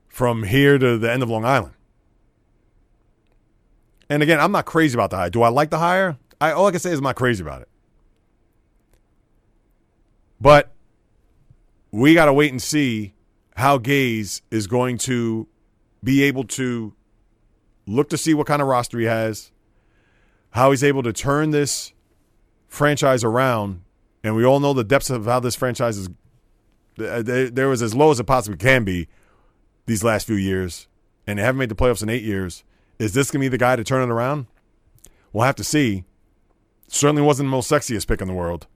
from 0.07 0.43
here 0.43 0.77
to 0.77 0.99
the 0.99 1.11
end 1.11 1.23
of 1.23 1.31
Long 1.31 1.47
Island. 1.47 1.73
And 4.11 4.23
again, 4.23 4.39
I'm 4.39 4.53
not 4.53 4.67
crazy 4.67 4.95
about 4.95 5.11
the 5.11 5.17
hire. 5.17 5.31
Do 5.31 5.41
I 5.41 5.49
like 5.49 5.71
the 5.71 5.79
hire? 5.79 6.19
I 6.39 6.53
all 6.53 6.67
I 6.67 6.73
can 6.73 6.81
say 6.81 6.91
is 6.91 6.99
I'm 6.99 7.05
not 7.05 7.17
crazy 7.17 7.43
about 7.43 7.63
it. 7.63 7.69
But 10.39 10.73
we 11.91 12.13
got 12.13 12.27
to 12.27 12.35
wait 12.35 12.51
and 12.51 12.61
see 12.61 13.15
how 13.57 13.79
Gase 13.79 14.43
is 14.51 14.67
going 14.67 14.99
to 14.99 15.49
be 16.05 16.23
able 16.25 16.45
to 16.45 16.95
look 17.87 18.09
to 18.11 18.19
see 18.19 18.35
what 18.35 18.47
kind 18.47 18.61
of 18.61 18.69
roster 18.69 18.99
he 18.99 19.07
has, 19.07 19.53
how 20.51 20.71
he's 20.71 20.85
able 20.85 21.03
to 21.03 21.13
turn 21.13 21.51
this 21.51 21.93
franchise 22.69 23.25
around. 23.25 23.83
And 24.25 24.35
we 24.35 24.45
all 24.45 24.61
know 24.61 24.73
the 24.73 24.85
depths 24.85 25.11
of 25.11 25.25
how 25.27 25.41
this 25.41 25.55
franchise 25.55 25.99
is. 25.99 26.09
Uh, 26.99 27.23
there 27.23 27.69
was 27.69 27.83
as 27.83 27.95
low 27.95 28.11
as 28.11 28.19
it 28.19 28.25
possibly 28.25 28.57
can 28.57 28.83
be 28.83 29.07
these 29.85 30.03
last 30.03 30.27
few 30.27 30.37
years, 30.37 30.89
and 31.27 31.39
they 31.39 31.43
haven't 31.43 31.59
made 31.59 31.69
the 31.69 31.75
playoffs 31.75 32.03
in 32.03 32.09
eight 32.09 32.25
years. 32.25 32.65
Is 32.99 33.13
this 33.13 33.31
going 33.31 33.41
to 33.41 33.45
be 33.45 33.49
the 33.49 33.59
guy 33.59 33.77
to 33.77 33.85
turn 33.85 34.09
it 34.09 34.13
around? 34.13 34.47
We'll 35.33 35.45
have 35.45 35.57
to 35.57 35.65
see. 35.65 36.05
Certainly 36.89 37.23
wasn't 37.23 37.49
the 37.49 37.51
most 37.51 37.71
sexiest 37.71 38.09
pick 38.09 38.23
in 38.23 38.29
the 38.29 38.35
world. 38.35 38.67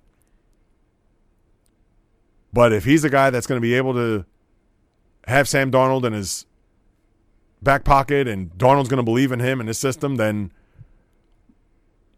But 2.53 2.73
if 2.73 2.85
he's 2.85 3.03
the 3.03 3.11
guy 3.11 3.31
that's 3.31 3.47
going 3.47 3.57
to 3.57 3.63
be 3.63 3.75
able 3.75 3.95
to 3.95 4.27
have 5.27 5.49
Sam 5.49 5.71
Darnold 5.71 6.05
and 6.05 6.15
his 6.15 6.45
back 7.63 7.85
pocket 7.85 8.27
and 8.27 8.51
Darnold's 8.53 8.89
going 8.89 8.99
to 8.99 9.05
believe 9.05 9.33
in 9.33 9.41
him 9.41 9.61
and 9.61 9.69
his 9.69 9.79
system, 9.79 10.17
then 10.17 10.53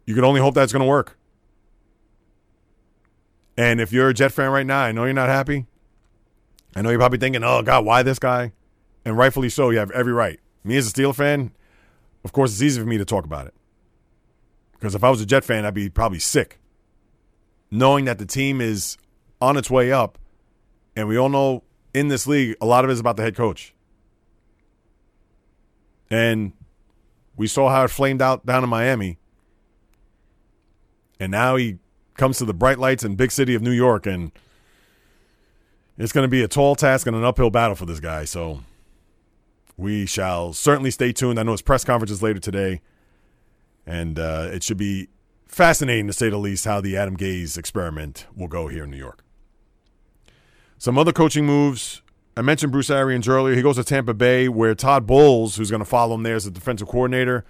you 0.05 0.15
can 0.15 0.23
only 0.23 0.41
hope 0.41 0.53
that's 0.53 0.71
going 0.71 0.81
to 0.81 0.89
work. 0.89 1.17
And 3.57 3.79
if 3.79 3.93
you're 3.93 4.09
a 4.09 4.13
Jet 4.13 4.31
fan 4.31 4.49
right 4.49 4.65
now, 4.65 4.81
I 4.81 4.91
know 4.91 5.03
you're 5.03 5.13
not 5.13 5.29
happy. 5.29 5.65
I 6.75 6.81
know 6.81 6.89
you're 6.89 6.99
probably 6.99 7.19
thinking, 7.19 7.43
oh, 7.43 7.61
God, 7.61 7.85
why 7.85 8.01
this 8.01 8.19
guy? 8.19 8.51
And 9.05 9.17
rightfully 9.17 9.49
so, 9.49 9.69
you 9.69 9.77
have 9.77 9.91
every 9.91 10.13
right. 10.13 10.39
Me 10.63 10.75
as 10.77 10.87
a 10.87 10.91
Steeler 10.91 11.13
fan, 11.13 11.51
of 12.23 12.31
course, 12.31 12.51
it's 12.53 12.61
easy 12.61 12.81
for 12.81 12.87
me 12.87 12.97
to 12.97 13.05
talk 13.05 13.25
about 13.25 13.47
it. 13.47 13.53
Because 14.73 14.95
if 14.95 15.03
I 15.03 15.09
was 15.09 15.21
a 15.21 15.25
Jet 15.25 15.43
fan, 15.43 15.65
I'd 15.65 15.73
be 15.73 15.89
probably 15.89 16.19
sick. 16.19 16.59
Knowing 17.69 18.05
that 18.05 18.17
the 18.17 18.25
team 18.25 18.59
is 18.59 18.97
on 19.39 19.57
its 19.57 19.69
way 19.69 19.91
up, 19.91 20.17
and 20.95 21.07
we 21.07 21.17
all 21.17 21.29
know 21.29 21.63
in 21.93 22.07
this 22.07 22.25
league, 22.25 22.55
a 22.59 22.65
lot 22.65 22.83
of 22.83 22.89
it 22.89 22.93
is 22.93 22.99
about 22.99 23.17
the 23.17 23.23
head 23.23 23.35
coach. 23.35 23.72
And 26.13 26.53
we 27.35 27.47
saw 27.47 27.71
how 27.71 27.85
it 27.85 27.87
flamed 27.87 28.21
out 28.21 28.45
down 28.45 28.63
in 28.63 28.69
Miami. 28.69 29.17
And 31.19 31.31
now 31.31 31.55
he 31.55 31.79
comes 32.17 32.37
to 32.37 32.45
the 32.45 32.53
bright 32.53 32.77
lights 32.77 33.03
and 33.03 33.17
big 33.17 33.31
city 33.31 33.55
of 33.55 33.63
New 33.63 33.71
York, 33.71 34.05
and 34.05 34.31
it's 35.97 36.11
going 36.11 36.23
to 36.23 36.29
be 36.29 36.43
a 36.43 36.47
tall 36.47 36.75
task 36.75 37.07
and 37.07 37.15
an 37.15 37.23
uphill 37.23 37.49
battle 37.49 37.75
for 37.75 37.87
this 37.87 37.99
guy. 37.99 38.25
So 38.25 38.61
we 39.75 40.05
shall 40.05 40.53
certainly 40.53 40.91
stay 40.91 41.13
tuned. 41.13 41.39
I 41.39 41.43
know 41.43 41.53
his 41.53 41.63
press 41.63 41.83
conference 41.83 42.11
is 42.11 42.21
later 42.21 42.39
today, 42.39 42.81
and 43.87 44.19
uh, 44.19 44.49
it 44.51 44.61
should 44.61 44.77
be 44.77 45.07
fascinating 45.47 46.05
to 46.05 46.13
say 46.13 46.29
the 46.29 46.37
least 46.37 46.65
how 46.65 46.79
the 46.79 46.95
Adam 46.95 47.17
Gase 47.17 47.57
experiment 47.57 48.27
will 48.35 48.47
go 48.47 48.67
here 48.67 48.83
in 48.83 48.91
New 48.91 48.97
York. 48.97 49.23
Some 50.77 50.99
other 50.99 51.11
coaching 51.11 51.47
moves 51.47 52.02
I 52.35 52.41
mentioned 52.41 52.71
Bruce 52.71 52.89
Arians 52.89 53.27
earlier. 53.27 53.55
He 53.55 53.61
goes 53.61 53.75
to 53.75 53.83
Tampa 53.83 54.13
Bay, 54.13 54.49
where 54.49 54.73
Todd 54.73 55.05
Bowles, 55.05 55.55
who's 55.55 55.69
going 55.69 55.81
to 55.81 55.85
follow 55.85 56.15
him 56.15 56.23
there 56.23 56.35
as 56.35 56.47
a 56.47 56.51
defensive 56.51 56.87
coordinator, 56.87 57.45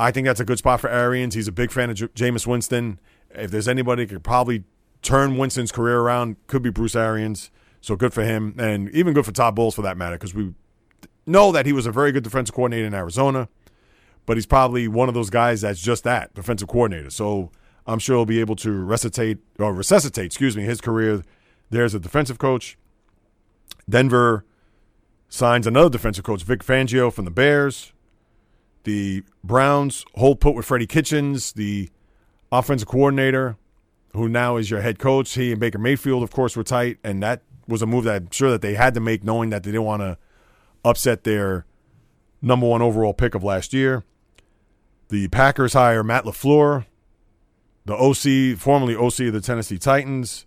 I 0.00 0.10
think 0.10 0.26
that's 0.26 0.40
a 0.40 0.44
good 0.44 0.58
spot 0.58 0.80
for 0.80 0.88
Arians. 0.88 1.34
He's 1.34 1.48
a 1.48 1.52
big 1.52 1.70
fan 1.70 1.90
of 1.90 1.96
J- 1.96 2.08
Jameis 2.08 2.46
Winston. 2.46 2.98
If 3.30 3.50
there's 3.50 3.68
anybody 3.68 4.04
who 4.04 4.08
could 4.08 4.24
probably 4.24 4.64
turn 5.02 5.36
Winston's 5.36 5.70
career 5.72 6.00
around, 6.00 6.36
could 6.46 6.62
be 6.62 6.70
Bruce 6.70 6.96
Arians. 6.96 7.50
So 7.80 7.94
good 7.94 8.12
for 8.12 8.24
him, 8.24 8.54
and 8.58 8.90
even 8.90 9.12
good 9.12 9.24
for 9.26 9.32
Todd 9.32 9.54
Bowles 9.54 9.74
for 9.74 9.82
that 9.82 9.96
matter, 9.96 10.16
because 10.16 10.34
we 10.34 10.54
know 11.26 11.52
that 11.52 11.66
he 11.66 11.72
was 11.72 11.86
a 11.86 11.92
very 11.92 12.10
good 12.10 12.24
defensive 12.24 12.54
coordinator 12.54 12.86
in 12.86 12.94
Arizona, 12.94 13.48
but 14.24 14.36
he's 14.36 14.46
probably 14.46 14.88
one 14.88 15.08
of 15.08 15.14
those 15.14 15.30
guys 15.30 15.60
that's 15.60 15.80
just 15.80 16.04
that 16.04 16.34
defensive 16.34 16.68
coordinator. 16.68 17.10
So 17.10 17.52
I'm 17.86 17.98
sure 17.98 18.16
he'll 18.16 18.26
be 18.26 18.40
able 18.40 18.56
to 18.56 18.72
resuscitate 18.72 19.38
or 19.58 19.72
resuscitate, 19.72 20.26
excuse 20.26 20.56
me, 20.56 20.64
his 20.64 20.80
career 20.80 21.22
there 21.70 21.84
as 21.84 21.94
a 21.94 22.00
defensive 22.00 22.38
coach. 22.38 22.76
Denver 23.88 24.44
signs 25.28 25.66
another 25.66 25.90
defensive 25.90 26.24
coach, 26.24 26.42
Vic 26.42 26.64
Fangio 26.64 27.12
from 27.12 27.24
the 27.24 27.30
Bears. 27.30 27.92
The 28.84 29.22
Browns 29.42 30.04
hold 30.14 30.40
put 30.40 30.54
with 30.54 30.66
Freddie 30.66 30.86
Kitchens, 30.86 31.52
the 31.52 31.90
offensive 32.52 32.88
coordinator, 32.88 33.56
who 34.12 34.28
now 34.28 34.56
is 34.56 34.70
your 34.70 34.80
head 34.80 34.98
coach. 34.98 35.34
He 35.34 35.50
and 35.50 35.60
Baker 35.60 35.78
Mayfield, 35.78 36.22
of 36.22 36.30
course, 36.30 36.56
were 36.56 36.64
tight, 36.64 36.98
and 37.02 37.22
that 37.22 37.42
was 37.68 37.82
a 37.82 37.86
move 37.86 38.04
that 38.04 38.16
I'm 38.16 38.30
sure 38.30 38.50
that 38.50 38.62
they 38.62 38.74
had 38.74 38.94
to 38.94 39.00
make, 39.00 39.24
knowing 39.24 39.50
that 39.50 39.62
they 39.62 39.72
didn't 39.72 39.84
want 39.84 40.02
to 40.02 40.18
upset 40.84 41.24
their 41.24 41.66
number 42.40 42.66
one 42.66 42.82
overall 42.82 43.12
pick 43.12 43.34
of 43.34 43.42
last 43.42 43.72
year. 43.72 44.04
The 45.08 45.28
Packers 45.28 45.72
hire 45.72 46.02
Matt 46.02 46.24
LaFleur, 46.24 46.86
the 47.84 47.94
OC, 47.94 48.58
formerly 48.58 48.96
OC 48.96 49.20
of 49.20 49.32
the 49.32 49.40
Tennessee 49.40 49.78
Titans. 49.78 50.45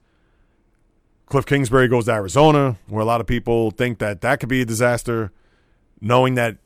Kliff 1.29 1.45
Kingsbury 1.45 1.87
goes 1.87 2.05
to 2.05 2.11
Arizona, 2.11 2.77
where 2.87 3.01
a 3.01 3.05
lot 3.05 3.21
of 3.21 3.27
people 3.27 3.71
think 3.71 3.99
that 3.99 4.21
that 4.21 4.39
could 4.39 4.49
be 4.49 4.61
a 4.61 4.65
disaster, 4.65 5.31
knowing 6.01 6.33
that 6.35 6.57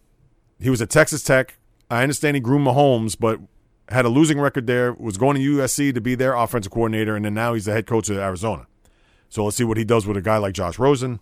he 0.59 0.69
was 0.69 0.81
at 0.81 0.89
Texas 0.89 1.21
Tech. 1.21 1.57
I 1.91 2.01
understand 2.01 2.35
he 2.35 2.41
groomed 2.41 2.65
Mahomes, 2.65 3.17
but 3.19 3.39
had 3.89 4.05
a 4.05 4.09
losing 4.09 4.39
record 4.39 4.65
there, 4.65 4.93
was 4.93 5.17
going 5.17 5.35
to 5.35 5.41
USC 5.41 5.93
to 5.93 5.99
be 5.99 6.15
their 6.15 6.33
offensive 6.33 6.71
coordinator, 6.71 7.15
and 7.15 7.25
then 7.25 7.33
now 7.33 7.53
he's 7.53 7.65
the 7.65 7.73
head 7.73 7.85
coach 7.85 8.09
of 8.09 8.17
Arizona. 8.17 8.65
So 9.29 9.43
let's 9.43 9.57
see 9.57 9.65
what 9.65 9.77
he 9.77 9.83
does 9.83 10.07
with 10.07 10.15
a 10.15 10.21
guy 10.21 10.37
like 10.37 10.53
Josh 10.53 10.79
Rosen. 10.79 11.19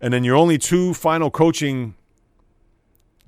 And 0.00 0.12
then 0.12 0.22
your 0.22 0.36
only 0.36 0.58
two 0.58 0.92
final 0.94 1.30
coaching 1.30 1.94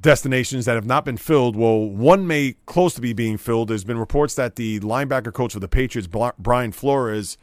destinations 0.01 0.67
that 0.67 0.75
have 0.75 0.87
not 0.87 1.05
been 1.05 1.17
filled. 1.17 1.57
Well, 1.57 1.79
one 1.79 2.27
may 2.27 2.57
close 2.67 2.95
to 2.95 3.01
be 3.01 3.13
being 3.13 3.39
filled. 3.39 3.69
There's 3.69 3.85
been 3.85 3.99
reports 3.99 4.35
that 4.35 4.57
the 4.57 4.81
linebacker 4.81 5.33
coach 5.33 5.53
for 5.55 5.61
the 5.61 5.69
Patriots, 5.69 6.09
Brian 6.39 6.73
Flores, 6.73 7.39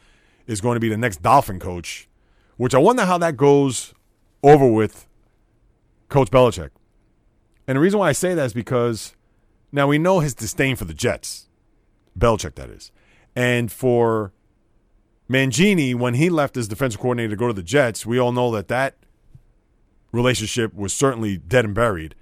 is 0.47 0.61
going 0.61 0.75
to 0.75 0.79
be 0.79 0.89
the 0.89 0.97
next 0.97 1.21
Dolphin 1.21 1.59
coach, 1.59 2.07
which 2.55 2.73
I 2.73 2.79
wonder 2.79 3.05
how 3.05 3.17
that 3.19 3.37
goes 3.37 3.93
over 4.41 4.67
with 4.67 5.07
Coach 6.09 6.31
Belichick. 6.31 6.69
And 7.67 7.75
the 7.75 7.81
reason 7.81 7.99
why 7.99 8.09
I 8.09 8.13
say 8.13 8.33
that 8.33 8.45
is 8.45 8.53
because 8.53 9.15
now 9.71 9.87
we 9.87 9.97
know 9.97 10.21
his 10.21 10.33
disdain 10.33 10.75
for 10.75 10.85
the 10.85 10.93
Jets, 10.93 11.49
Belichick, 12.17 12.55
that 12.55 12.69
is. 12.69 12.91
And 13.35 13.71
for 13.71 14.31
Mangini, 15.29 15.93
when 15.93 16.13
he 16.13 16.29
left 16.29 16.55
as 16.55 16.67
defensive 16.67 17.01
coordinator 17.01 17.31
to 17.31 17.35
go 17.35 17.47
to 17.47 17.53
the 17.53 17.61
Jets, 17.61 18.05
we 18.05 18.17
all 18.17 18.31
know 18.31 18.49
that 18.51 18.69
that 18.69 18.95
relationship 20.11 20.73
was 20.73 20.93
certainly 20.93 21.37
dead 21.37 21.65
and 21.65 21.75
buried. 21.75 22.15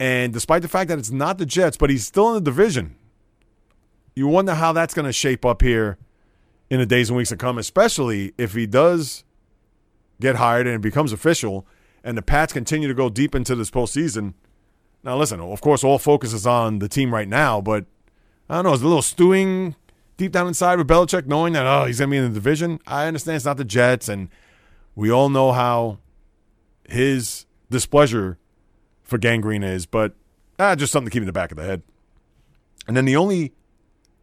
And 0.00 0.32
despite 0.32 0.62
the 0.62 0.68
fact 0.68 0.88
that 0.88 0.98
it's 0.98 1.10
not 1.10 1.38
the 1.38 1.46
Jets, 1.46 1.76
but 1.76 1.90
he's 1.90 2.06
still 2.06 2.28
in 2.28 2.34
the 2.34 2.50
division, 2.50 2.96
you 4.16 4.26
wonder 4.26 4.54
how 4.54 4.72
that's 4.72 4.94
going 4.94 5.06
to 5.06 5.12
shape 5.12 5.44
up 5.44 5.62
here 5.62 5.98
in 6.72 6.78
the 6.78 6.86
days 6.86 7.10
and 7.10 7.18
weeks 7.18 7.28
to 7.28 7.36
come, 7.36 7.58
especially 7.58 8.32
if 8.38 8.54
he 8.54 8.66
does 8.66 9.24
get 10.22 10.36
hired 10.36 10.66
and 10.66 10.76
it 10.76 10.80
becomes 10.80 11.12
official 11.12 11.66
and 12.02 12.16
the 12.16 12.22
Pats 12.22 12.50
continue 12.50 12.88
to 12.88 12.94
go 12.94 13.10
deep 13.10 13.34
into 13.34 13.54
this 13.54 13.70
postseason. 13.70 14.32
Now, 15.04 15.18
listen, 15.18 15.38
of 15.38 15.60
course, 15.60 15.84
all 15.84 15.98
focus 15.98 16.32
is 16.32 16.46
on 16.46 16.78
the 16.78 16.88
team 16.88 17.12
right 17.12 17.28
now, 17.28 17.60
but 17.60 17.84
I 18.48 18.54
don't 18.54 18.64
know, 18.64 18.72
is 18.72 18.80
a 18.80 18.86
little 18.86 19.02
stewing 19.02 19.76
deep 20.16 20.32
down 20.32 20.46
inside 20.46 20.78
with 20.78 20.88
Belichick 20.88 21.26
knowing 21.26 21.52
that, 21.52 21.66
oh, 21.66 21.84
he's 21.84 21.98
going 21.98 22.08
to 22.08 22.10
be 22.10 22.16
in 22.16 22.24
the 22.24 22.40
division? 22.40 22.80
I 22.86 23.06
understand 23.06 23.36
it's 23.36 23.44
not 23.44 23.58
the 23.58 23.66
Jets, 23.66 24.08
and 24.08 24.30
we 24.94 25.10
all 25.10 25.28
know 25.28 25.52
how 25.52 25.98
his 26.88 27.44
displeasure 27.70 28.38
for 29.02 29.18
gangrene 29.18 29.62
is, 29.62 29.84
but 29.84 30.14
ah, 30.58 30.74
just 30.74 30.90
something 30.90 31.10
to 31.10 31.12
keep 31.12 31.20
in 31.20 31.26
the 31.26 31.32
back 31.34 31.50
of 31.50 31.58
the 31.58 31.64
head. 31.64 31.82
And 32.88 32.96
then 32.96 33.04
the 33.04 33.16
only 33.16 33.52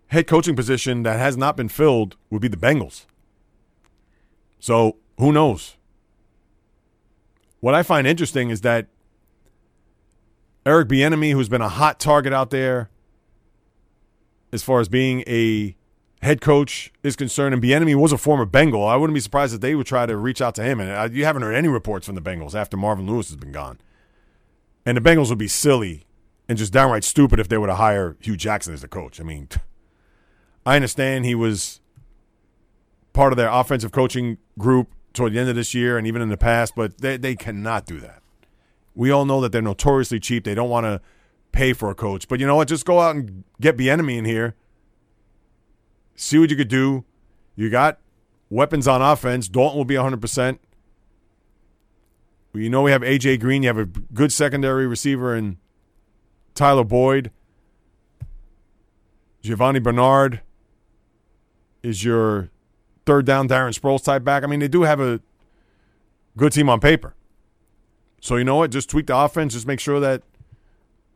head 0.09 0.27
coaching 0.27 0.55
position 0.55 1.03
that 1.03 1.17
has 1.17 1.37
not 1.37 1.55
been 1.55 1.69
filled 1.69 2.15
would 2.29 2.41
be 2.41 2.47
the 2.47 2.57
Bengals. 2.57 3.05
So 4.59 4.97
who 5.17 5.31
knows? 5.31 5.77
What 7.59 7.75
I 7.75 7.83
find 7.83 8.07
interesting 8.07 8.49
is 8.49 8.61
that 8.61 8.87
Eric 10.65 10.87
Bieniemy, 10.87 11.31
who's 11.31 11.49
been 11.49 11.61
a 11.61 11.69
hot 11.69 11.99
target 11.99 12.33
out 12.33 12.49
there 12.49 12.89
as 14.51 14.63
far 14.63 14.79
as 14.79 14.89
being 14.89 15.23
a 15.27 15.75
head 16.21 16.41
coach 16.41 16.91
is 17.03 17.15
concerned, 17.15 17.53
and 17.53 17.63
Bieniemy 17.63 17.95
was 17.95 18.11
a 18.11 18.17
former 18.17 18.45
Bengal, 18.45 18.85
I 18.85 18.95
wouldn't 18.95 19.13
be 19.13 19.21
surprised 19.21 19.53
if 19.53 19.61
they 19.61 19.75
would 19.75 19.87
try 19.87 20.05
to 20.05 20.17
reach 20.17 20.41
out 20.41 20.55
to 20.55 20.63
him. 20.63 20.79
And 20.79 20.91
uh, 20.91 21.09
you 21.11 21.25
haven't 21.25 21.43
heard 21.43 21.55
any 21.55 21.67
reports 21.67 22.05
from 22.05 22.15
the 22.15 22.21
Bengals 22.21 22.55
after 22.55 22.77
Marvin 22.77 23.07
Lewis 23.07 23.29
has 23.29 23.37
been 23.37 23.51
gone. 23.51 23.79
And 24.85 24.97
the 24.97 25.01
Bengals 25.01 25.29
would 25.29 25.37
be 25.37 25.47
silly 25.47 26.05
and 26.47 26.57
just 26.57 26.73
downright 26.73 27.03
stupid 27.03 27.39
if 27.39 27.47
they 27.47 27.57
were 27.57 27.67
to 27.67 27.75
hire 27.75 28.17
Hue 28.21 28.35
Jackson 28.35 28.73
as 28.73 28.81
the 28.81 28.87
coach. 28.87 29.21
I 29.21 29.23
mean, 29.23 29.49
I 30.69 30.75
understand 30.75 31.25
he 31.25 31.33
was 31.33 31.81
part 33.11 33.33
of 33.33 33.37
their 33.37 33.49
offensive 33.49 33.91
coaching 33.91 34.37
group 34.59 34.89
toward 35.13 35.33
the 35.33 35.39
end 35.39 35.49
of 35.49 35.55
this 35.55 35.73
year 35.73 35.97
and 35.97 36.05
even 36.05 36.21
in 36.21 36.29
the 36.29 36.37
past, 36.37 36.75
but 36.75 36.99
they, 36.99 37.17
they 37.17 37.35
cannot 37.35 37.87
do 37.87 37.99
that. 38.01 38.21
We 38.93 39.09
all 39.09 39.25
know 39.25 39.41
that 39.41 39.51
they're 39.51 39.63
notoriously 39.63 40.19
cheap. 40.19 40.43
They 40.43 40.53
don't 40.53 40.69
want 40.69 40.85
to 40.85 41.01
pay 41.51 41.73
for 41.73 41.89
a 41.89 41.95
coach. 41.95 42.27
But 42.27 42.39
you 42.39 42.45
know 42.45 42.55
what? 42.55 42.67
Just 42.67 42.85
go 42.85 42.99
out 42.99 43.15
and 43.15 43.45
get 43.59 43.77
Bieniemy 43.77 44.15
in 44.15 44.25
here. 44.25 44.53
See 46.15 46.37
what 46.37 46.51
you 46.51 46.55
could 46.55 46.67
do. 46.67 47.03
You 47.55 47.71
got 47.71 47.97
weapons 48.51 48.87
on 48.87 49.01
offense. 49.01 49.47
Dalton 49.49 49.75
will 49.75 49.85
be 49.85 49.95
100%. 49.95 50.59
You 52.53 52.69
know 52.69 52.83
we 52.83 52.91
have 52.91 53.01
A.J. 53.01 53.37
Green. 53.37 53.63
You 53.63 53.69
have 53.69 53.79
a 53.79 53.85
good 53.85 54.31
secondary 54.31 54.85
receiver 54.85 55.35
in 55.35 55.57
Tyler 56.53 56.83
Boyd. 56.83 57.31
Giovani 59.41 59.79
Bernard 59.79 60.41
is 61.83 62.03
your 62.03 62.49
third 63.05 63.25
down 63.25 63.47
Darren 63.47 63.77
Sproles 63.77 64.03
type 64.03 64.23
back. 64.23 64.43
I 64.43 64.47
mean, 64.47 64.59
they 64.59 64.67
do 64.67 64.83
have 64.83 64.99
a 64.99 65.19
good 66.37 66.51
team 66.51 66.69
on 66.69 66.79
paper. 66.79 67.15
So 68.21 68.35
you 68.35 68.43
know 68.43 68.57
what? 68.57 68.71
Just 68.71 68.89
tweak 68.89 69.07
the 69.07 69.17
offense. 69.17 69.53
Just 69.53 69.67
make 69.67 69.79
sure 69.79 69.99
that 69.99 70.23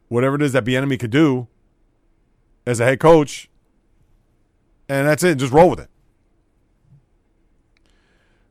whatever 0.08 0.36
it 0.36 0.42
is 0.42 0.54
that 0.54 0.66
Bieniemy 0.66 1.00
could 1.00 1.12
do 1.12 1.48
as 2.66 2.80
a 2.80 2.86
head 2.86 3.00
coach, 3.00 3.50
and 4.88 5.08
that's 5.08 5.24
it. 5.24 5.36
Just 5.36 5.52
roll 5.52 5.70
with 5.70 5.80
it. 5.80 5.90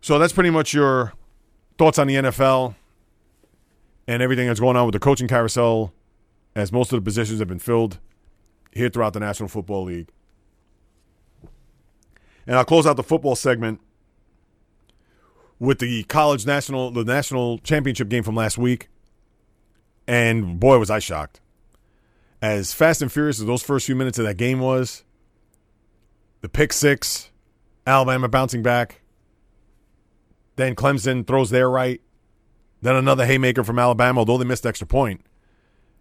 So 0.00 0.18
that's 0.18 0.32
pretty 0.32 0.50
much 0.50 0.74
your 0.74 1.12
thoughts 1.78 1.98
on 1.98 2.08
the 2.08 2.16
NFL 2.16 2.74
and 4.08 4.22
everything 4.22 4.48
that's 4.48 4.60
going 4.60 4.76
on 4.76 4.84
with 4.84 4.92
the 4.92 4.98
coaching 4.98 5.28
carousel, 5.28 5.92
as 6.54 6.72
most 6.72 6.92
of 6.92 6.96
the 6.96 7.04
positions 7.04 7.38
have 7.38 7.48
been 7.48 7.60
filled 7.60 7.98
here 8.72 8.88
throughout 8.88 9.12
the 9.12 9.20
National 9.20 9.48
Football 9.48 9.84
League. 9.84 10.08
And 12.46 12.56
I'll 12.56 12.64
close 12.64 12.86
out 12.86 12.96
the 12.96 13.02
football 13.02 13.36
segment 13.36 13.80
with 15.58 15.78
the 15.78 16.02
college 16.04 16.44
national 16.44 16.90
the 16.90 17.04
national 17.04 17.58
championship 17.58 18.08
game 18.08 18.22
from 18.22 18.34
last 18.34 18.58
week. 18.58 18.88
And 20.08 20.58
boy 20.58 20.78
was 20.78 20.90
I 20.90 20.98
shocked. 20.98 21.40
As 22.40 22.74
fast 22.74 23.00
and 23.00 23.12
furious 23.12 23.38
as 23.38 23.46
those 23.46 23.62
first 23.62 23.86
few 23.86 23.94
minutes 23.94 24.18
of 24.18 24.24
that 24.24 24.36
game 24.36 24.58
was, 24.58 25.04
the 26.40 26.48
pick 26.48 26.72
six, 26.72 27.30
Alabama 27.86 28.28
bouncing 28.28 28.64
back. 28.64 29.02
Then 30.56 30.74
Clemson 30.74 31.24
throws 31.24 31.50
their 31.50 31.70
right. 31.70 32.00
Then 32.82 32.96
another 32.96 33.24
haymaker 33.24 33.62
from 33.62 33.78
Alabama, 33.78 34.18
although 34.18 34.38
they 34.38 34.44
missed 34.44 34.66
extra 34.66 34.88
point. 34.88 35.24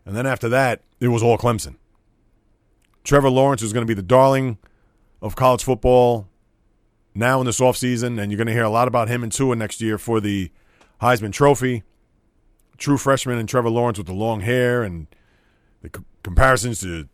And 0.03 0.15
then 0.15 0.25
after 0.25 0.49
that, 0.49 0.81
it 0.99 1.09
was 1.09 1.21
all 1.21 1.37
Clemson. 1.37 1.75
Trevor 3.03 3.29
Lawrence 3.29 3.61
is 3.61 3.71
going 3.71 3.85
to 3.85 3.87
be 3.87 3.93
the 3.93 4.01
darling 4.01 4.57
of 5.21 5.35
college 5.35 5.63
football 5.63 6.27
now 7.13 7.39
in 7.39 7.45
this 7.45 7.59
offseason, 7.59 8.21
and 8.21 8.31
you're 8.31 8.37
going 8.37 8.47
to 8.47 8.53
hear 8.53 8.63
a 8.63 8.69
lot 8.69 8.87
about 8.87 9.09
him 9.09 9.23
and 9.23 9.31
Tua 9.31 9.55
next 9.55 9.81
year 9.81 9.97
for 9.97 10.19
the 10.19 10.51
Heisman 11.01 11.31
Trophy. 11.31 11.83
True 12.77 12.97
freshman 12.97 13.37
and 13.37 13.47
Trevor 13.47 13.69
Lawrence 13.69 13.97
with 13.97 14.07
the 14.07 14.13
long 14.13 14.41
hair 14.41 14.83
and 14.83 15.07
the 15.81 15.91
comparisons 16.23 16.81
to 16.81 17.07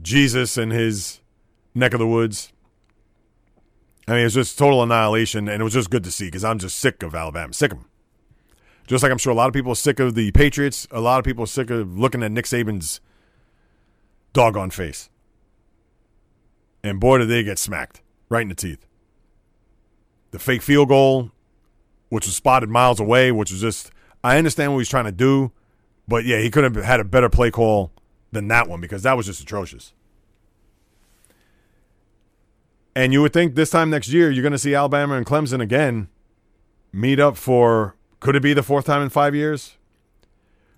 Jesus 0.00 0.56
and 0.56 0.72
his 0.72 1.20
neck 1.74 1.92
of 1.92 2.00
the 2.00 2.06
woods. 2.06 2.52
I 4.08 4.12
mean, 4.12 4.26
it's 4.26 4.34
just 4.34 4.58
total 4.58 4.82
annihilation, 4.82 5.48
and 5.48 5.60
it 5.60 5.64
was 5.64 5.74
just 5.74 5.90
good 5.90 6.04
to 6.04 6.10
see 6.10 6.26
because 6.26 6.44
I'm 6.44 6.58
just 6.58 6.78
sick 6.78 7.02
of 7.02 7.14
Alabama, 7.14 7.52
sick 7.52 7.72
of 7.72 7.78
them. 7.78 7.88
Just 8.88 9.02
like 9.02 9.12
I'm 9.12 9.18
sure 9.18 9.32
a 9.32 9.36
lot 9.36 9.46
of 9.46 9.54
people 9.54 9.72
are 9.72 9.76
sick 9.76 10.00
of 10.00 10.16
the 10.16 10.32
Patriots, 10.32 10.88
a 10.90 11.00
lot 11.00 11.18
of 11.18 11.24
people 11.24 11.44
are 11.44 11.48
sick 11.48 11.70
of 11.70 11.98
looking 11.98 12.22
at 12.22 12.32
Nick 12.32 12.46
Saban's 12.46 13.00
doggone 14.32 14.70
face. 14.70 15.08
And 16.82 16.98
boy, 16.98 17.18
did 17.18 17.28
they 17.28 17.44
get 17.44 17.60
smacked 17.60 18.02
right 18.28 18.42
in 18.42 18.48
the 18.48 18.54
teeth. 18.56 18.84
The 20.32 20.38
fake 20.38 20.62
field 20.62 20.88
goal, 20.88 21.30
which 22.08 22.26
was 22.26 22.36
spotted 22.36 22.68
miles 22.68 23.00
away, 23.00 23.32
which 23.32 23.50
was 23.50 23.60
just, 23.60 23.90
I 24.24 24.36
understand 24.36 24.72
what 24.72 24.80
he's 24.80 24.88
trying 24.88 25.04
to 25.04 25.12
do, 25.12 25.52
but 26.08 26.24
yeah, 26.24 26.38
he 26.38 26.50
could 26.50 26.64
have 26.64 26.76
had 26.84 27.00
a 27.00 27.04
better 27.04 27.28
play 27.28 27.50
call 27.50 27.92
than 28.32 28.48
that 28.48 28.68
one 28.68 28.80
because 28.80 29.02
that 29.02 29.16
was 29.16 29.26
just 29.26 29.40
atrocious. 29.40 29.92
And 32.94 33.12
you 33.12 33.22
would 33.22 33.32
think 33.32 33.54
this 33.54 33.70
time 33.70 33.90
next 33.90 34.08
year 34.08 34.30
you're 34.30 34.42
going 34.42 34.52
to 34.52 34.58
see 34.58 34.74
Alabama 34.74 35.14
and 35.14 35.24
Clemson 35.24 35.60
again 35.60 36.08
meet 36.92 37.18
up 37.18 37.36
for 37.36 37.96
could 38.20 38.36
it 38.36 38.42
be 38.42 38.54
the 38.54 38.62
fourth 38.62 38.84
time 38.84 39.02
in 39.02 39.08
five 39.08 39.34
years? 39.34 39.76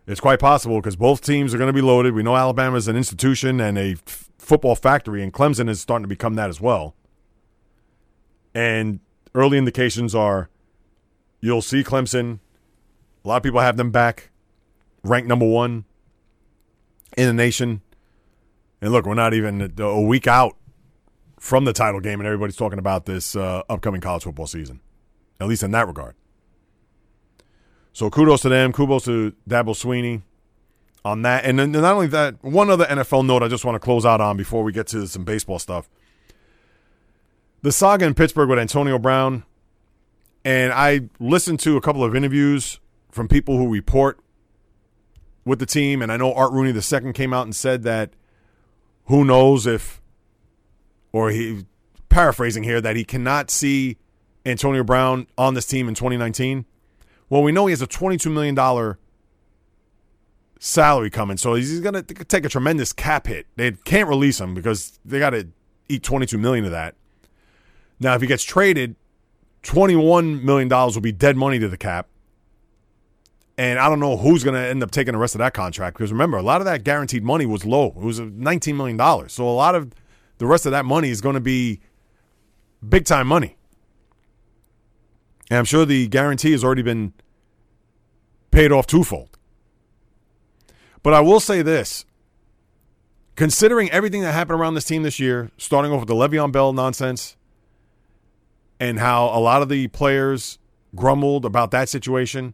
It's 0.06 0.20
quite 0.20 0.38
possible 0.38 0.80
because 0.80 0.96
both 0.96 1.20
teams 1.20 1.54
are 1.54 1.58
going 1.58 1.68
to 1.68 1.74
be 1.74 1.80
loaded. 1.80 2.14
We 2.14 2.22
know 2.22 2.36
Alabama 2.36 2.76
is 2.76 2.88
an 2.88 2.96
institution 2.96 3.60
and 3.60 3.78
a 3.78 3.92
f- 3.92 4.30
football 4.38 4.74
factory, 4.74 5.22
and 5.22 5.32
Clemson 5.32 5.68
is 5.68 5.80
starting 5.80 6.04
to 6.04 6.08
become 6.08 6.34
that 6.34 6.50
as 6.50 6.60
well. 6.60 6.94
And 8.54 9.00
early 9.34 9.58
indications 9.58 10.14
are 10.14 10.48
you'll 11.40 11.62
see 11.62 11.82
Clemson. 11.82 12.38
A 13.24 13.28
lot 13.28 13.36
of 13.38 13.42
people 13.42 13.60
have 13.60 13.76
them 13.76 13.90
back, 13.90 14.30
ranked 15.02 15.28
number 15.28 15.46
one 15.46 15.84
in 17.16 17.26
the 17.26 17.32
nation. 17.32 17.80
And 18.80 18.92
look, 18.92 19.06
we're 19.06 19.14
not 19.14 19.34
even 19.34 19.72
a 19.78 20.00
week 20.00 20.26
out 20.26 20.56
from 21.38 21.64
the 21.64 21.72
title 21.72 22.00
game, 22.00 22.20
and 22.20 22.26
everybody's 22.26 22.56
talking 22.56 22.78
about 22.78 23.06
this 23.06 23.34
uh, 23.34 23.62
upcoming 23.68 24.00
college 24.00 24.24
football 24.24 24.46
season, 24.46 24.80
at 25.40 25.46
least 25.46 25.62
in 25.62 25.70
that 25.72 25.86
regard. 25.86 26.14
So 27.92 28.10
kudos 28.10 28.42
to 28.42 28.48
them. 28.48 28.72
Kudos 28.72 29.04
to 29.04 29.32
Dabo 29.48 29.70
Swinney 29.74 30.22
on 31.04 31.22
that. 31.22 31.44
And 31.44 31.58
then 31.58 31.72
not 31.72 31.94
only 31.94 32.08
that, 32.08 32.42
one 32.42 32.68
other 32.68 32.84
NFL 32.86 33.24
note 33.24 33.42
I 33.42 33.48
just 33.48 33.64
want 33.64 33.76
to 33.76 33.78
close 33.78 34.04
out 34.04 34.20
on 34.20 34.36
before 34.36 34.64
we 34.64 34.72
get 34.72 34.86
to 34.88 35.06
some 35.06 35.24
baseball 35.24 35.58
stuff. 35.58 35.88
The 37.64 37.72
saga 37.72 38.04
in 38.04 38.12
Pittsburgh 38.12 38.50
with 38.50 38.58
Antonio 38.58 38.98
Brown, 38.98 39.42
and 40.44 40.70
I 40.70 41.08
listened 41.18 41.60
to 41.60 41.78
a 41.78 41.80
couple 41.80 42.04
of 42.04 42.14
interviews 42.14 42.78
from 43.10 43.26
people 43.26 43.56
who 43.56 43.72
report 43.72 44.20
with 45.46 45.60
the 45.60 45.64
team, 45.64 46.02
and 46.02 46.12
I 46.12 46.18
know 46.18 46.34
Art 46.34 46.52
Rooney 46.52 46.78
II 46.78 47.12
came 47.14 47.32
out 47.32 47.46
and 47.46 47.56
said 47.56 47.82
that 47.84 48.10
who 49.06 49.24
knows 49.24 49.66
if, 49.66 50.02
or 51.10 51.30
he 51.30 51.64
paraphrasing 52.10 52.64
here, 52.64 52.82
that 52.82 52.96
he 52.96 53.02
cannot 53.02 53.50
see 53.50 53.96
Antonio 54.44 54.84
Brown 54.84 55.26
on 55.38 55.54
this 55.54 55.64
team 55.64 55.88
in 55.88 55.94
2019. 55.94 56.66
Well, 57.30 57.42
we 57.42 57.50
know 57.50 57.64
he 57.64 57.72
has 57.72 57.80
a 57.80 57.86
$22 57.86 58.30
million 58.30 58.94
salary 60.58 61.08
coming, 61.08 61.38
so 61.38 61.54
he's 61.54 61.80
going 61.80 61.94
to 61.94 62.02
take 62.02 62.44
a 62.44 62.50
tremendous 62.50 62.92
cap 62.92 63.26
hit. 63.26 63.46
They 63.56 63.72
can't 63.72 64.10
release 64.10 64.38
him 64.38 64.52
because 64.52 65.00
they 65.02 65.18
got 65.18 65.30
to 65.30 65.48
eat 65.88 66.02
22 66.02 66.36
million 66.36 66.66
of 66.66 66.70
that. 66.72 66.94
Now, 68.00 68.14
if 68.14 68.20
he 68.20 68.26
gets 68.26 68.44
traded, 68.44 68.96
$21 69.62 70.42
million 70.42 70.68
will 70.68 71.00
be 71.00 71.12
dead 71.12 71.36
money 71.36 71.58
to 71.58 71.68
the 71.68 71.76
cap. 71.76 72.08
And 73.56 73.78
I 73.78 73.88
don't 73.88 74.00
know 74.00 74.16
who's 74.16 74.42
going 74.42 74.54
to 74.54 74.68
end 74.68 74.82
up 74.82 74.90
taking 74.90 75.12
the 75.12 75.18
rest 75.18 75.34
of 75.34 75.38
that 75.38 75.54
contract 75.54 75.96
because 75.96 76.10
remember, 76.10 76.36
a 76.36 76.42
lot 76.42 76.60
of 76.60 76.64
that 76.64 76.82
guaranteed 76.82 77.22
money 77.22 77.46
was 77.46 77.64
low. 77.64 77.88
It 77.88 78.02
was 78.02 78.20
$19 78.20 78.74
million. 78.74 79.28
So 79.28 79.48
a 79.48 79.50
lot 79.50 79.74
of 79.74 79.92
the 80.38 80.46
rest 80.46 80.66
of 80.66 80.72
that 80.72 80.84
money 80.84 81.10
is 81.10 81.20
going 81.20 81.34
to 81.34 81.40
be 81.40 81.80
big 82.86 83.04
time 83.04 83.28
money. 83.28 83.56
And 85.50 85.58
I'm 85.58 85.64
sure 85.64 85.84
the 85.84 86.08
guarantee 86.08 86.52
has 86.52 86.64
already 86.64 86.82
been 86.82 87.12
paid 88.50 88.72
off 88.72 88.86
twofold. 88.86 89.38
But 91.02 91.14
I 91.14 91.20
will 91.20 91.40
say 91.40 91.62
this 91.62 92.04
considering 93.36 93.90
everything 93.90 94.22
that 94.22 94.32
happened 94.32 94.58
around 94.58 94.74
this 94.74 94.84
team 94.84 95.02
this 95.02 95.20
year, 95.20 95.50
starting 95.58 95.92
off 95.92 96.00
with 96.00 96.08
the 96.08 96.14
Le'Veon 96.14 96.50
Bell 96.50 96.72
nonsense 96.72 97.36
and 98.84 98.98
how 98.98 99.26
a 99.28 99.40
lot 99.40 99.62
of 99.62 99.70
the 99.70 99.88
players 99.88 100.58
grumbled 100.94 101.46
about 101.46 101.70
that 101.70 101.88
situation 101.88 102.52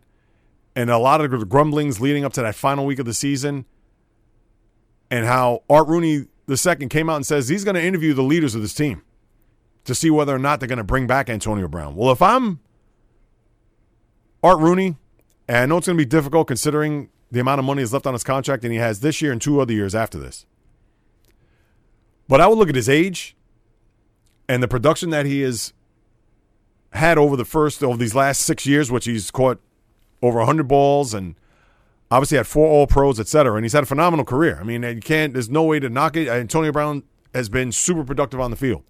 and 0.76 0.88
a 0.88 0.96
lot 0.96 1.20
of 1.20 1.28
the 1.28 1.44
grumblings 1.44 2.00
leading 2.00 2.24
up 2.24 2.32
to 2.32 2.40
that 2.40 2.54
final 2.54 2.86
week 2.86 3.00
of 3.00 3.04
the 3.04 3.12
season 3.12 3.64
and 5.10 5.26
how 5.26 5.64
Art 5.68 5.88
Rooney 5.88 6.26
II 6.48 6.86
came 6.86 7.10
out 7.10 7.16
and 7.16 7.26
says 7.26 7.48
he's 7.48 7.64
going 7.64 7.74
to 7.74 7.82
interview 7.82 8.14
the 8.14 8.22
leaders 8.22 8.54
of 8.54 8.62
this 8.62 8.72
team 8.74 9.02
to 9.84 9.92
see 9.92 10.08
whether 10.08 10.32
or 10.32 10.38
not 10.38 10.60
they're 10.60 10.68
going 10.68 10.78
to 10.78 10.84
bring 10.84 11.08
back 11.08 11.28
Antonio 11.28 11.66
Brown. 11.66 11.96
Well, 11.96 12.12
if 12.12 12.22
I'm 12.22 12.60
Art 14.44 14.60
Rooney, 14.60 14.96
and 15.48 15.58
I 15.58 15.66
know 15.66 15.78
it's 15.78 15.88
going 15.88 15.98
to 15.98 16.04
be 16.04 16.08
difficult 16.08 16.46
considering 16.46 17.08
the 17.32 17.40
amount 17.40 17.58
of 17.58 17.64
money 17.64 17.82
is 17.82 17.92
left 17.92 18.06
on 18.06 18.12
his 18.12 18.22
contract 18.22 18.62
and 18.62 18.72
he 18.72 18.78
has 18.78 19.00
this 19.00 19.20
year 19.20 19.32
and 19.32 19.42
two 19.42 19.60
other 19.60 19.72
years 19.72 19.96
after 19.96 20.16
this. 20.16 20.46
But 22.28 22.40
I 22.40 22.46
would 22.46 22.56
look 22.56 22.68
at 22.68 22.76
his 22.76 22.88
age 22.88 23.34
and 24.48 24.62
the 24.62 24.68
production 24.68 25.10
that 25.10 25.26
he 25.26 25.40
has 25.40 25.72
had 26.92 27.18
over 27.18 27.36
the 27.36 27.44
first 27.44 27.82
over 27.82 27.96
these 27.96 28.14
last 28.14 28.42
six 28.42 28.66
years, 28.66 28.90
which 28.90 29.04
he's 29.04 29.30
caught 29.30 29.60
over 30.22 30.38
100 30.38 30.66
balls 30.68 31.14
and 31.14 31.34
obviously 32.10 32.36
had 32.36 32.46
four 32.46 32.68
All 32.68 32.86
Pros, 32.86 33.20
et 33.20 33.28
cetera. 33.28 33.54
And 33.54 33.64
he's 33.64 33.72
had 33.72 33.84
a 33.84 33.86
phenomenal 33.86 34.24
career. 34.24 34.58
I 34.60 34.64
mean, 34.64 34.82
you 34.82 35.00
can't, 35.00 35.32
there's 35.32 35.48
no 35.48 35.62
way 35.62 35.80
to 35.80 35.88
knock 35.88 36.16
it. 36.16 36.28
Antonio 36.28 36.72
Brown 36.72 37.04
has 37.34 37.48
been 37.48 37.72
super 37.72 38.04
productive 38.04 38.40
on 38.40 38.50
the 38.50 38.56
field. 38.56 38.82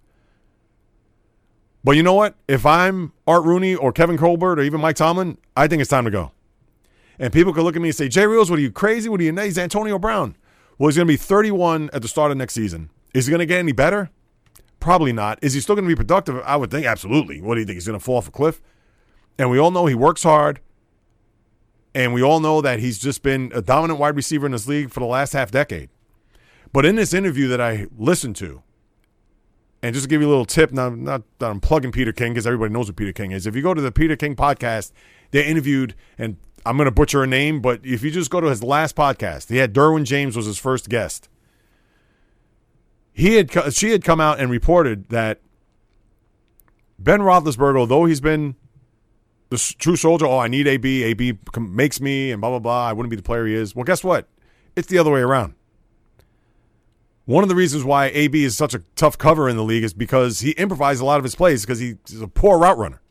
But 1.82 1.92
you 1.92 2.02
know 2.02 2.14
what? 2.14 2.34
If 2.46 2.66
I'm 2.66 3.12
Art 3.26 3.44
Rooney 3.44 3.74
or 3.74 3.92
Kevin 3.92 4.18
Colbert 4.18 4.58
or 4.58 4.62
even 4.62 4.80
Mike 4.80 4.96
Tomlin, 4.96 5.38
I 5.56 5.66
think 5.66 5.80
it's 5.80 5.90
time 5.90 6.04
to 6.04 6.10
go. 6.10 6.32
And 7.18 7.32
people 7.32 7.52
could 7.52 7.64
look 7.64 7.76
at 7.76 7.82
me 7.82 7.88
and 7.88 7.96
say, 7.96 8.08
Jay 8.08 8.26
Reels, 8.26 8.50
what 8.50 8.58
are 8.58 8.62
you 8.62 8.70
crazy? 8.70 9.08
What 9.08 9.20
are 9.20 9.24
you? 9.24 9.34
He's 9.34 9.58
Antonio 9.58 9.98
Brown. 9.98 10.36
Well, 10.78 10.88
he's 10.88 10.96
going 10.96 11.06
to 11.06 11.12
be 11.12 11.16
31 11.16 11.90
at 11.92 12.02
the 12.02 12.08
start 12.08 12.30
of 12.30 12.38
next 12.38 12.54
season. 12.54 12.90
Is 13.12 13.26
he 13.26 13.30
going 13.30 13.40
to 13.40 13.46
get 13.46 13.58
any 13.58 13.72
better? 13.72 14.10
Probably 14.80 15.12
not. 15.12 15.38
Is 15.42 15.52
he 15.52 15.60
still 15.60 15.74
going 15.74 15.84
to 15.84 15.88
be 15.88 15.96
productive? 15.96 16.40
I 16.44 16.56
would 16.56 16.70
think 16.70 16.86
absolutely. 16.86 17.40
What 17.40 17.54
do 17.54 17.60
you 17.60 17.66
think? 17.66 17.76
He's 17.76 17.86
going 17.86 17.98
to 17.98 18.04
fall 18.04 18.16
off 18.16 18.28
a 18.28 18.30
cliff? 18.30 18.60
And 19.38 19.50
we 19.50 19.58
all 19.58 19.70
know 19.70 19.86
he 19.86 19.94
works 19.94 20.22
hard. 20.22 20.60
And 21.94 22.14
we 22.14 22.22
all 22.22 22.40
know 22.40 22.60
that 22.60 22.78
he's 22.78 22.98
just 22.98 23.22
been 23.22 23.50
a 23.54 23.60
dominant 23.60 23.98
wide 24.00 24.16
receiver 24.16 24.46
in 24.46 24.52
this 24.52 24.66
league 24.66 24.90
for 24.90 25.00
the 25.00 25.06
last 25.06 25.32
half 25.32 25.50
decade. 25.50 25.90
But 26.72 26.86
in 26.86 26.96
this 26.96 27.12
interview 27.12 27.48
that 27.48 27.60
I 27.60 27.86
listened 27.96 28.36
to, 28.36 28.62
and 29.82 29.94
just 29.94 30.04
to 30.04 30.08
give 30.08 30.20
you 30.20 30.28
a 30.28 30.30
little 30.30 30.44
tip, 30.44 30.72
now 30.72 30.90
not 30.90 31.22
that 31.38 31.50
I'm 31.50 31.60
plugging 31.60 31.90
Peter 31.90 32.12
King 32.12 32.32
because 32.32 32.46
everybody 32.46 32.72
knows 32.72 32.88
what 32.88 32.96
Peter 32.96 33.12
King 33.12 33.32
is. 33.32 33.46
If 33.46 33.56
you 33.56 33.62
go 33.62 33.74
to 33.74 33.80
the 33.80 33.90
Peter 33.90 34.14
King 34.14 34.36
podcast, 34.36 34.92
they 35.30 35.44
interviewed, 35.44 35.94
and 36.16 36.36
I'm 36.64 36.76
going 36.76 36.86
to 36.86 36.92
butcher 36.92 37.22
a 37.22 37.26
name, 37.26 37.60
but 37.60 37.80
if 37.84 38.02
you 38.02 38.10
just 38.10 38.30
go 38.30 38.40
to 38.40 38.48
his 38.48 38.62
last 38.62 38.94
podcast, 38.94 39.48
he 39.48 39.56
had 39.56 39.74
Derwin 39.74 40.04
James 40.04 40.36
was 40.36 40.46
his 40.46 40.58
first 40.58 40.88
guest. 40.88 41.28
He 43.20 43.34
had 43.34 43.74
she 43.74 43.90
had 43.90 44.02
come 44.02 44.18
out 44.18 44.40
and 44.40 44.50
reported 44.50 45.10
that 45.10 45.42
Ben 46.98 47.20
Roethlisberger, 47.20 47.78
although 47.78 48.06
he's 48.06 48.22
been 48.22 48.56
the 49.50 49.58
true 49.78 49.96
soldier, 49.96 50.24
oh, 50.24 50.38
I 50.38 50.48
need 50.48 50.66
AB, 50.66 51.02
AB 51.02 51.38
makes 51.58 52.00
me, 52.00 52.30
and 52.30 52.40
blah 52.40 52.48
blah 52.48 52.60
blah. 52.60 52.88
I 52.88 52.94
wouldn't 52.94 53.10
be 53.10 53.16
the 53.16 53.22
player 53.22 53.46
he 53.46 53.54
is. 53.54 53.76
Well, 53.76 53.84
guess 53.84 54.02
what? 54.02 54.26
It's 54.74 54.88
the 54.88 54.96
other 54.96 55.10
way 55.10 55.20
around. 55.20 55.52
One 57.26 57.42
of 57.42 57.50
the 57.50 57.54
reasons 57.54 57.84
why 57.84 58.06
AB 58.06 58.42
is 58.42 58.56
such 58.56 58.72
a 58.72 58.82
tough 58.96 59.18
cover 59.18 59.50
in 59.50 59.56
the 59.56 59.64
league 59.64 59.84
is 59.84 59.92
because 59.92 60.40
he 60.40 60.52
improvises 60.52 61.02
a 61.02 61.04
lot 61.04 61.18
of 61.18 61.24
his 61.24 61.34
plays 61.34 61.60
because 61.60 61.78
he's 61.78 62.22
a 62.22 62.26
poor 62.26 62.58
route 62.58 62.78
runner. 62.78 63.02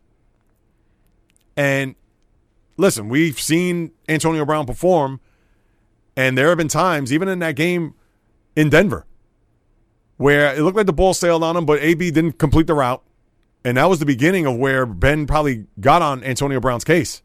And 1.56 1.94
listen, 2.78 3.10
we've 3.10 3.40
seen 3.40 3.92
Antonio 4.08 4.44
Brown 4.44 4.66
perform, 4.66 5.20
and 6.18 6.36
there 6.36 6.50
have 6.50 6.58
been 6.58 6.68
times, 6.68 7.14
even 7.14 7.28
in 7.28 7.38
that 7.40 7.56
game 7.56 7.94
in 8.56 8.70
Denver, 8.70 9.06
where 10.20 10.54
it 10.54 10.62
looked 10.64 10.76
like 10.76 10.86
the 10.86 10.92
ball 10.92 11.14
sailed 11.14 11.46
on 11.46 11.56
him, 11.56 11.66
but 11.66 11.82
AB 11.82 12.12
didn't 12.12 12.34
complete 12.34 12.68
the 12.68 12.74
route. 12.74 13.02
And 13.64 13.78
that 13.78 13.86
was 13.86 14.00
the 14.00 14.06
beginning 14.06 14.46
of 14.46 14.58
where 14.58 14.86
Ben 14.86 15.26
probably 15.26 15.66
got 15.80 16.02
on 16.02 16.26
Antonio 16.26 16.60
Brown's 16.60 16.84
case, 16.84 17.22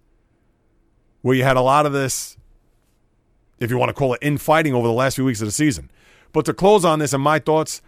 where 1.20 1.34
you 1.34 1.42
had 1.42 1.56
a 1.56 1.60
lot 1.60 1.86
of 1.86 1.92
this, 1.92 2.36
if 3.58 3.68
you 3.68 3.78
want 3.78 3.88
to 3.88 3.94
call 3.94 4.14
it 4.14 4.20
infighting 4.22 4.74
over 4.74 4.86
the 4.86 4.92
last 4.92 5.16
few 5.16 5.24
weeks 5.24 5.40
of 5.40 5.48
the 5.48 5.52
season. 5.52 5.90
But 6.32 6.44
to 6.44 6.54
close 6.54 6.84
on 6.84 7.00
this 7.00 7.12
and 7.12 7.20
my 7.20 7.40
thoughts, 7.40 7.82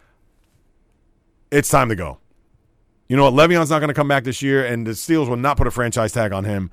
it's 1.52 1.68
time 1.68 1.88
to 1.88 1.94
go. 1.94 2.18
You 3.08 3.16
know 3.16 3.30
what? 3.30 3.34
Le'Veon's 3.34 3.70
not 3.70 3.78
going 3.78 3.88
to 3.88 3.94
come 3.94 4.08
back 4.08 4.24
this 4.24 4.42
year, 4.42 4.66
and 4.66 4.84
the 4.84 4.90
Steelers 4.90 5.28
will 5.28 5.36
not 5.36 5.56
put 5.56 5.68
a 5.68 5.70
franchise 5.70 6.10
tag 6.10 6.32
on 6.32 6.42
him. 6.42 6.72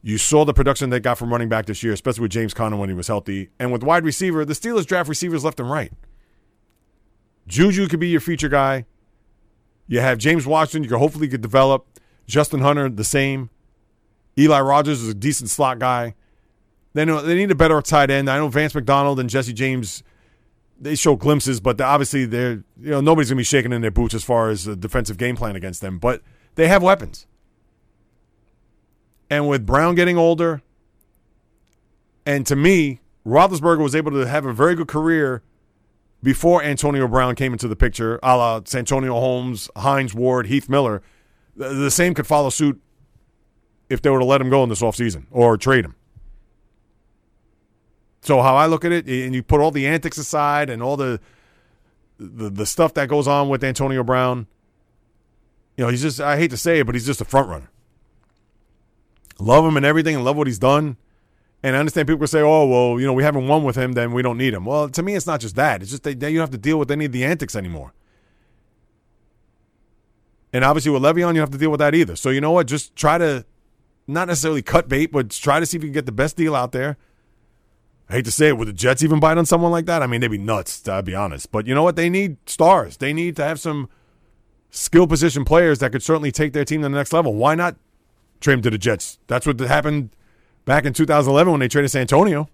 You 0.00 0.16
saw 0.16 0.44
the 0.44 0.54
production 0.54 0.90
they 0.90 1.00
got 1.00 1.18
from 1.18 1.32
running 1.32 1.48
back 1.48 1.66
this 1.66 1.82
year, 1.82 1.92
especially 1.92 2.22
with 2.22 2.30
James 2.30 2.54
Conner 2.54 2.76
when 2.76 2.88
he 2.88 2.94
was 2.94 3.08
healthy. 3.08 3.50
And 3.58 3.72
with 3.72 3.82
wide 3.82 4.04
receiver, 4.04 4.44
the 4.44 4.52
Steelers 4.52 4.86
draft 4.86 5.08
receivers 5.08 5.44
left 5.44 5.58
and 5.58 5.68
right. 5.68 5.92
Juju 7.46 7.88
could 7.88 8.00
be 8.00 8.08
your 8.08 8.20
feature 8.20 8.48
guy. 8.48 8.86
You 9.86 10.00
have 10.00 10.18
James 10.18 10.46
Washington, 10.46 10.84
you 10.84 10.88
can 10.88 10.98
hopefully 10.98 11.28
could 11.28 11.40
develop. 11.42 11.86
Justin 12.26 12.60
Hunter, 12.60 12.88
the 12.88 13.04
same. 13.04 13.50
Eli 14.38 14.60
Rogers 14.60 15.02
is 15.02 15.08
a 15.08 15.14
decent 15.14 15.50
slot 15.50 15.78
guy. 15.78 16.14
They 16.94 17.04
know 17.04 17.20
they 17.20 17.34
need 17.34 17.50
a 17.50 17.54
better 17.54 17.80
tight 17.82 18.10
end. 18.10 18.30
I 18.30 18.38
know 18.38 18.48
Vance 18.48 18.74
McDonald 18.74 19.18
and 19.18 19.28
Jesse 19.28 19.52
James 19.52 20.02
they 20.82 20.96
show 20.96 21.14
glimpses, 21.14 21.60
but 21.60 21.80
obviously 21.80 22.24
they're 22.26 22.64
you 22.80 22.90
know 22.90 23.00
nobody's 23.00 23.30
gonna 23.30 23.38
be 23.38 23.44
shaking 23.44 23.72
in 23.72 23.80
their 23.80 23.90
boots 23.90 24.14
as 24.14 24.24
far 24.24 24.50
as 24.50 24.66
a 24.66 24.74
defensive 24.76 25.16
game 25.16 25.36
plan 25.36 25.56
against 25.56 25.80
them. 25.80 25.98
But 25.98 26.22
they 26.56 26.68
have 26.68 26.82
weapons, 26.82 27.26
and 29.30 29.48
with 29.48 29.64
Brown 29.64 29.94
getting 29.94 30.18
older, 30.18 30.60
and 32.26 32.46
to 32.46 32.56
me, 32.56 33.00
Roethlisberger 33.24 33.78
was 33.78 33.94
able 33.94 34.10
to 34.12 34.26
have 34.26 34.44
a 34.44 34.52
very 34.52 34.74
good 34.74 34.88
career 34.88 35.42
before 36.22 36.62
Antonio 36.62 37.08
Brown 37.08 37.34
came 37.34 37.52
into 37.52 37.68
the 37.68 37.76
picture, 37.76 38.18
a 38.22 38.36
la 38.36 38.60
Santonio 38.64 39.12
Holmes, 39.12 39.68
Hines 39.76 40.14
Ward, 40.14 40.46
Heath 40.46 40.68
Miller. 40.68 41.02
The, 41.56 41.68
the 41.70 41.90
same 41.90 42.14
could 42.14 42.26
follow 42.26 42.50
suit 42.50 42.80
if 43.90 44.00
they 44.00 44.10
were 44.10 44.20
to 44.20 44.24
let 44.24 44.40
him 44.40 44.48
go 44.48 44.62
in 44.62 44.68
this 44.68 44.80
offseason 44.80 45.26
or 45.30 45.56
trade 45.56 45.84
him. 45.84 45.94
So 48.22 48.40
how 48.40 48.54
I 48.54 48.66
look 48.66 48.84
at 48.84 48.92
it, 48.92 49.06
and 49.06 49.34
you 49.34 49.42
put 49.42 49.60
all 49.60 49.72
the 49.72 49.86
antics 49.86 50.16
aside 50.16 50.70
and 50.70 50.82
all 50.82 50.96
the 50.96 51.20
the 52.18 52.48
the 52.48 52.66
stuff 52.66 52.94
that 52.94 53.08
goes 53.08 53.26
on 53.26 53.48
with 53.48 53.64
Antonio 53.64 54.04
Brown, 54.04 54.46
you 55.76 55.84
know, 55.84 55.90
he's 55.90 56.02
just 56.02 56.20
I 56.20 56.38
hate 56.38 56.50
to 56.52 56.56
say 56.56 56.78
it, 56.78 56.86
but 56.86 56.94
he's 56.94 57.06
just 57.06 57.20
a 57.20 57.24
front 57.24 57.48
runner. 57.48 57.70
Love 59.40 59.64
him 59.64 59.76
and 59.76 59.84
everything 59.84 60.14
and 60.14 60.24
love 60.24 60.36
what 60.36 60.46
he's 60.46 60.60
done. 60.60 60.96
And 61.62 61.76
I 61.76 61.78
understand 61.78 62.08
people 62.08 62.26
say, 62.26 62.40
"Oh, 62.40 62.66
well, 62.66 63.00
you 63.00 63.06
know, 63.06 63.12
we 63.12 63.22
haven't 63.22 63.46
won 63.46 63.62
with 63.62 63.76
him, 63.76 63.92
then 63.92 64.12
we 64.12 64.22
don't 64.22 64.36
need 64.36 64.52
him." 64.52 64.64
Well, 64.64 64.88
to 64.88 65.02
me, 65.02 65.14
it's 65.14 65.26
not 65.26 65.40
just 65.40 65.54
that. 65.56 65.80
It's 65.82 65.92
just 65.92 66.02
that 66.02 66.14
you 66.14 66.38
don't 66.38 66.40
have 66.40 66.50
to 66.50 66.58
deal 66.58 66.78
with 66.78 66.90
any 66.90 67.04
of 67.04 67.12
the 67.12 67.24
antics 67.24 67.54
anymore. 67.54 67.92
And 70.52 70.64
obviously, 70.64 70.90
with 70.90 71.02
Le'Veon, 71.02 71.34
you 71.34 71.40
have 71.40 71.50
to 71.50 71.58
deal 71.58 71.70
with 71.70 71.80
that 71.80 71.94
either. 71.94 72.16
So 72.16 72.30
you 72.30 72.40
know 72.40 72.50
what? 72.50 72.66
Just 72.66 72.94
try 72.96 73.16
to 73.16 73.46
not 74.06 74.28
necessarily 74.28 74.62
cut 74.62 74.88
bait, 74.88 75.12
but 75.12 75.30
try 75.30 75.60
to 75.60 75.66
see 75.66 75.76
if 75.76 75.82
you 75.82 75.88
can 75.88 75.94
get 75.94 76.06
the 76.06 76.12
best 76.12 76.36
deal 76.36 76.54
out 76.54 76.72
there. 76.72 76.96
I 78.08 78.14
hate 78.14 78.24
to 78.26 78.32
say 78.32 78.48
it, 78.48 78.58
would 78.58 78.68
the 78.68 78.72
Jets 78.72 79.02
even 79.02 79.20
bite 79.20 79.38
on 79.38 79.46
someone 79.46 79.70
like 79.70 79.86
that? 79.86 80.02
I 80.02 80.06
mean, 80.06 80.20
they'd 80.20 80.28
be 80.28 80.36
nuts, 80.36 80.80
to 80.82 81.02
be 81.02 81.14
honest. 81.14 81.50
But 81.50 81.66
you 81.66 81.74
know 81.74 81.82
what? 81.82 81.96
They 81.96 82.10
need 82.10 82.36
stars. 82.46 82.98
They 82.98 83.12
need 83.12 83.36
to 83.36 83.44
have 83.44 83.58
some 83.58 83.88
skill 84.70 85.06
position 85.06 85.44
players 85.44 85.78
that 85.78 85.92
could 85.92 86.02
certainly 86.02 86.32
take 86.32 86.52
their 86.52 86.64
team 86.64 86.82
to 86.82 86.88
the 86.88 86.94
next 86.94 87.12
level. 87.12 87.34
Why 87.34 87.54
not 87.54 87.76
trade 88.40 88.54
him 88.54 88.62
to 88.62 88.70
the 88.70 88.78
Jets? 88.78 89.18
That's 89.28 89.46
what 89.46 89.58
happened 89.60 90.10
back 90.64 90.84
in 90.84 90.92
2011 90.92 91.50
when 91.50 91.60
they 91.60 91.68
traded 91.68 91.90
Santonio. 91.90 92.48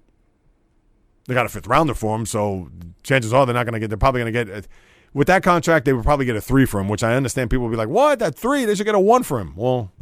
They 1.27 1.35
got 1.35 1.47
a 1.47 1.51
fifth 1.51 1.67
rounder 1.67 1.95
for 1.95 2.17
him, 2.17 2.25
so 2.25 2.71
chances 3.03 3.33
are 3.33 3.45
they're 3.45 3.55
not 3.55 3.65
going 3.65 3.75
to 3.75 3.81
get. 3.81 3.89
They're 3.89 3.99
probably 3.99 4.23
going 4.23 4.33
to 4.33 4.45
get 4.45 4.65
uh, 4.65 4.67
with 5.13 5.27
that 5.27 5.43
contract. 5.43 5.85
They 5.85 5.93
would 5.93 6.05
probably 6.05 6.25
get 6.25 6.37
a 6.37 6.41
three 6.41 6.65
for 6.65 6.81
him, 6.81 6.89
which 6.89 7.03
I 7.03 7.15
understand 7.15 7.51
people 7.51 7.65
will 7.65 7.71
be 7.71 7.77
like, 7.77 7.89
"What? 7.89 8.19
That 8.19 8.35
three? 8.35 8.65
They 8.65 8.75
should 8.75 8.87
get 8.87 8.95
a 8.95 9.01
one 9.01 9.23
for 9.23 9.39
him." 9.39 9.55
Well, 9.55 9.93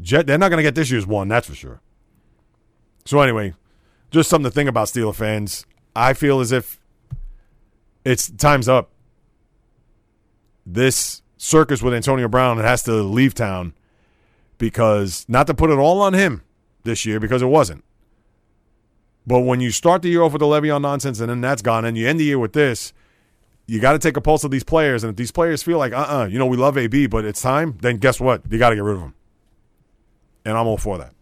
Jet, 0.00 0.26
they're 0.26 0.38
not 0.38 0.48
going 0.48 0.58
to 0.58 0.62
get 0.62 0.74
this 0.74 0.90
year's 0.90 1.06
one, 1.06 1.28
that's 1.28 1.48
for 1.48 1.54
sure. 1.54 1.80
So 3.04 3.20
anyway, 3.20 3.54
just 4.10 4.30
something 4.30 4.50
to 4.50 4.54
think 4.54 4.68
about, 4.68 4.88
Steeler 4.88 5.14
fans. 5.14 5.66
I 5.94 6.12
feel 6.14 6.40
as 6.40 6.52
if 6.52 6.80
it's 8.04 8.30
time's 8.30 8.68
up. 8.68 8.90
This 10.64 11.22
circus 11.36 11.82
with 11.82 11.94
Antonio 11.94 12.28
Brown 12.28 12.58
has 12.58 12.82
to 12.84 12.92
leave 12.92 13.34
town 13.34 13.74
because 14.58 15.26
not 15.28 15.46
to 15.48 15.54
put 15.54 15.70
it 15.70 15.78
all 15.78 16.00
on 16.00 16.14
him 16.14 16.42
this 16.84 17.06
year 17.06 17.20
because 17.20 17.42
it 17.42 17.46
wasn't. 17.46 17.84
But 19.26 19.40
when 19.40 19.60
you 19.60 19.70
start 19.70 20.02
the 20.02 20.08
year 20.08 20.22
off 20.22 20.32
with 20.32 20.40
the 20.40 20.46
Le'Veon 20.46 20.82
nonsense 20.82 21.20
and 21.20 21.28
then 21.30 21.40
that's 21.40 21.62
gone, 21.62 21.84
and 21.84 21.96
you 21.96 22.08
end 22.08 22.20
the 22.20 22.24
year 22.24 22.38
with 22.38 22.52
this, 22.52 22.92
you 23.66 23.80
got 23.80 23.92
to 23.92 23.98
take 23.98 24.16
a 24.16 24.20
pulse 24.20 24.44
of 24.44 24.50
these 24.50 24.64
players. 24.64 25.04
And 25.04 25.10
if 25.10 25.16
these 25.16 25.30
players 25.30 25.62
feel 25.62 25.78
like, 25.78 25.92
uh 25.92 25.96
uh-uh, 25.98 26.22
uh, 26.22 26.26
you 26.26 26.38
know, 26.38 26.46
we 26.46 26.56
love 26.56 26.78
AB, 26.78 27.06
but 27.06 27.24
it's 27.24 27.42
time, 27.42 27.78
then 27.82 27.98
guess 27.98 28.20
what? 28.20 28.42
You 28.50 28.58
got 28.58 28.70
to 28.70 28.76
get 28.76 28.82
rid 28.84 28.94
of 28.94 29.00
them. 29.00 29.14
and 30.44 30.56
I'm 30.56 30.66
all 30.66 30.78
for 30.78 30.98
that. 30.98 31.12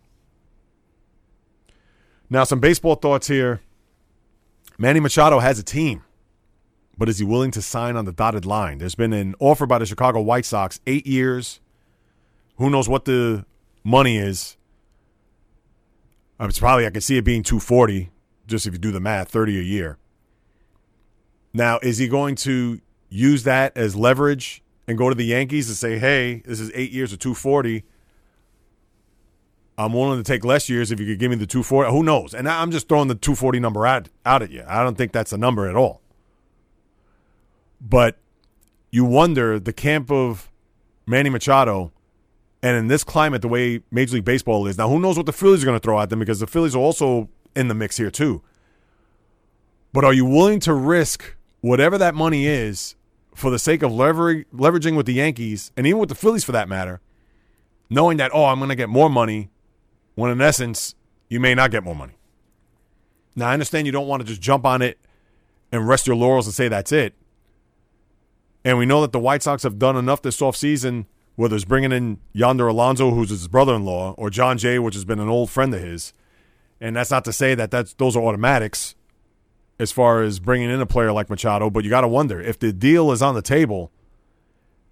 Now, 2.31 2.45
some 2.45 2.61
baseball 2.61 2.95
thoughts 2.97 3.29
here. 3.29 3.63
Manny 4.79 5.01
Machado 5.01 5.41
has 5.41 5.59
a 5.59 5.63
team, 5.65 6.05
but 6.97 7.09
is 7.09 7.19
he 7.19 7.25
willing 7.25 7.51
to 7.53 7.63
sign 7.63 7.97
on 7.97 8.05
the 8.05 8.13
dotted 8.13 8.47
line? 8.47 8.79
There's 8.79 8.95
been 8.95 9.13
an 9.15 9.35
offer 9.41 9.67
by 9.67 9.79
the 9.79 9.87
Chicago 9.87 10.21
White 10.21 10.45
Sox, 10.45 10.79
eight 10.87 11.07
years. 11.07 11.61
Who 12.59 12.71
knows 12.71 12.89
what 12.89 13.07
the 13.07 13.47
money 13.83 14.19
is? 14.19 14.58
Uh, 16.41 16.47
it's 16.47 16.59
probably 16.59 16.87
I 16.87 16.91
can 16.91 17.01
see 17.01 17.17
it 17.17 17.25
being 17.25 17.43
240, 17.43 18.11
just 18.47 18.67
if 18.67 18.73
you 18.73 18.79
do 18.79 18.93
the 18.93 19.01
math, 19.01 19.29
30 19.29 19.59
a 19.59 19.63
year. 19.63 19.99
Now, 21.53 21.79
is 21.83 21.99
he 21.99 22.09
going 22.09 22.37
to 22.37 22.81
use 23.09 23.45
that 23.45 23.77
as 23.77 23.97
leverage 23.97 24.63
and 24.87 24.97
go 24.97 25.09
to 25.09 25.15
the 25.15 25.25
Yankees 25.25 25.69
and 25.69 25.77
say, 25.77 25.99
"Hey, 25.99 26.43
this 26.45 26.61
is 26.61 26.71
eight 26.75 26.93
years 26.93 27.13
of 27.13 27.19
240." 27.19 27.85
I'm 29.79 29.93
willing 29.93 30.19
to 30.19 30.25
take 30.25 30.45
less 30.45 30.69
years 30.69 30.91
if 30.91 30.99
you 30.99 31.07
could 31.07 31.21
give 31.21 31.31
me 31.31 31.37
the 31.37 31.47
240. 31.47 31.93
Who 31.93 32.03
knows? 32.03 32.35
And 32.35 32.49
I'm 32.49 32.73
just 32.73 32.89
throwing 32.89 33.07
the 33.07 33.15
240 33.15 33.61
number 33.61 33.87
out, 33.87 34.09
out 34.27 34.43
at 34.43 34.51
you. 34.51 34.65
I 34.67 34.83
don't 34.83 34.99
think 34.99 35.13
that's 35.13 35.33
a 35.33 35.39
number 35.39 35.69
at 35.69 35.77
all. 35.77 36.03
But 37.81 38.19
you 38.91 39.05
wonder 39.05 39.61
the 39.61 39.73
camp 39.73 40.11
of 40.11 40.51
Manny 41.07 41.31
Machado, 41.31 41.93
and 42.63 42.77
in 42.77 42.89
this 42.89 43.05
climate, 43.05 43.43
the 43.43 43.49
way 43.49 43.83
Major 43.91 44.15
League 44.15 44.25
Baseball 44.25 44.67
is 44.67 44.79
now, 44.79 44.89
who 44.89 44.99
knows 44.99 45.17
what 45.17 45.27
the 45.27 45.33
Phillies 45.33 45.63
are 45.63 45.67
going 45.67 45.79
to 45.79 45.83
throw 45.83 46.01
at 46.01 46.11
them 46.11 46.19
because 46.19 46.41
the 46.41 46.47
Phillies 46.47 46.75
are 46.75 46.81
also 46.81 47.29
in 47.55 47.69
the 47.69 47.75
mix 47.75 47.97
here 47.97 48.11
too. 48.11 48.43
But 49.93 50.05
are 50.05 50.13
you 50.13 50.25
willing 50.25 50.61
to 50.61 50.75
risk 50.75 51.37
whatever 51.61 51.99
that 51.99 52.15
money 52.15 52.47
is 52.47 52.97
for 53.35 53.51
the 53.51 53.59
sake 53.59 53.83
of 53.83 53.93
lever- 53.93 54.45
leveraging 54.55 54.97
with 54.97 55.07
the 55.07 55.15
Yankees 55.15 55.73
and 55.77 55.87
even 55.87 55.99
with 56.01 56.09
the 56.09 56.15
Phillies 56.15 56.45
for 56.45 56.53
that 56.53 56.69
matter, 56.69 57.01
knowing 57.89 58.17
that 58.19 58.31
oh 58.35 58.47
I'm 58.47 58.59
going 58.59 58.69
to 58.69 58.75
get 58.75 58.89
more 58.89 59.09
money 59.09 59.51
when 60.19 60.33
in 60.33 60.41
essence, 60.41 60.97
you 61.29 61.39
may 61.39 61.55
not 61.55 61.71
get 61.71 61.85
more 61.85 61.95
money. 61.95 62.15
Now, 63.37 63.51
I 63.51 63.53
understand 63.53 63.87
you 63.87 63.93
don't 63.93 64.09
want 64.09 64.21
to 64.21 64.27
just 64.27 64.41
jump 64.41 64.67
on 64.67 64.83
it 64.83 64.99
and 65.71 65.87
rest 65.87 66.09
your 66.09 66.17
laurels 66.17 66.49
and 66.49 66.55
say 66.55 66.67
that's 66.67 66.91
it. 66.91 67.15
And 68.65 68.79
we 68.79 68.85
know 68.85 69.01
that 69.03 69.13
the 69.13 69.21
White 69.21 69.45
Sox 69.45 69.63
have 69.63 69.79
done 69.79 69.97
enough 69.97 70.21
this 70.21 70.41
offseason, 70.41 71.07
whether 71.39 71.55
it's 71.55 71.65
bringing 71.65 71.93
in 71.93 72.19
Yonder 72.33 72.67
Alonso, 72.67 73.13
who's 73.13 73.31
his 73.31 73.47
brother 73.47 73.73
in 73.77 73.85
law, 73.85 74.13
or 74.19 74.29
Jon 74.29 74.59
Jay, 74.59 74.77
which 74.81 74.95
has 74.95 75.05
been 75.05 75.21
an 75.21 75.29
old 75.29 75.49
friend 75.49 75.73
of 75.73 75.81
his. 75.81 76.13
And 76.81 76.97
that's 76.97 77.13
not 77.13 77.25
to 77.27 77.33
say 77.33 77.55
that 77.55 77.71
that's, 77.71 77.95
those 77.95 78.17
are 78.17 78.25
automatics 78.25 78.97
as 79.79 79.93
far 79.93 80.21
as 80.25 80.41
bringing 80.41 80.69
in 80.69 80.81
a 80.81 80.87
player 80.87 81.13
like 81.13 81.31
Machado, 81.31 81.71
but 81.71 81.85
you 81.85 81.91
got 81.91 82.01
to 82.01 82.09
wonder 82.09 82.41
if 82.41 82.59
the 82.59 82.73
deal 82.73 83.13
is 83.13 83.23
on 83.23 83.37
the 83.37 83.41
table 83.41 83.93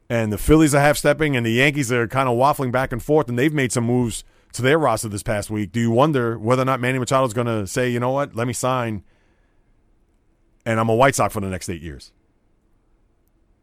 and 0.09 0.32
the 0.32 0.38
Phillies 0.38 0.72
are 0.72 0.80
half 0.80 0.97
stepping 0.97 1.36
and 1.36 1.44
the 1.44 1.51
Yankees 1.51 1.90
are 1.90 2.07
kind 2.07 2.28
of 2.28 2.36
waffling 2.36 2.70
back 2.70 2.92
and 2.92 3.03
forth 3.03 3.28
and 3.28 3.36
they've 3.36 3.53
made 3.53 3.72
some 3.72 3.82
moves 3.82 4.22
to 4.53 4.62
their 4.62 4.78
roster 4.78 5.09
this 5.09 5.24
past 5.24 5.51
week, 5.51 5.72
do 5.72 5.80
you 5.80 5.90
wonder 5.90 6.38
whether 6.38 6.62
or 6.62 6.66
not 6.66 6.78
Manny 6.78 7.01
Machado 7.01 7.26
is 7.26 7.34
going 7.34 7.49
to 7.49 7.66
say, 7.66 7.90
you 7.90 7.99
know 7.99 8.12
what, 8.12 8.36
let 8.36 8.47
me 8.47 8.53
sign, 8.53 9.03
and 10.64 10.78
I'm 10.78 10.88
a 10.90 10.94
White 10.94 11.16
Sox 11.16 11.34
for 11.34 11.40
the 11.40 11.49
next 11.49 11.68
eight 11.68 11.82
years? 11.82 12.12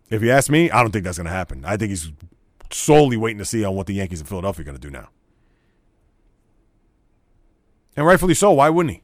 If 0.09 0.21
you 0.21 0.31
ask 0.31 0.49
me, 0.49 0.69
I 0.69 0.81
don't 0.81 0.91
think 0.91 1.05
that's 1.05 1.17
going 1.17 1.27
to 1.27 1.33
happen. 1.33 1.63
I 1.63 1.77
think 1.77 1.91
he's 1.91 2.11
solely 2.73 3.17
waiting 3.17 3.37
to 3.39 3.45
see 3.45 3.63
on 3.63 3.75
what 3.75 3.87
the 3.87 3.93
Yankees 3.93 4.19
in 4.19 4.25
Philadelphia 4.25 4.61
are 4.61 4.65
going 4.65 4.77
to 4.77 4.81
do 4.81 4.89
now. 4.89 5.09
And 7.95 8.05
rightfully 8.05 8.33
so. 8.33 8.51
Why 8.51 8.69
wouldn't 8.69 8.95
he? 8.95 9.03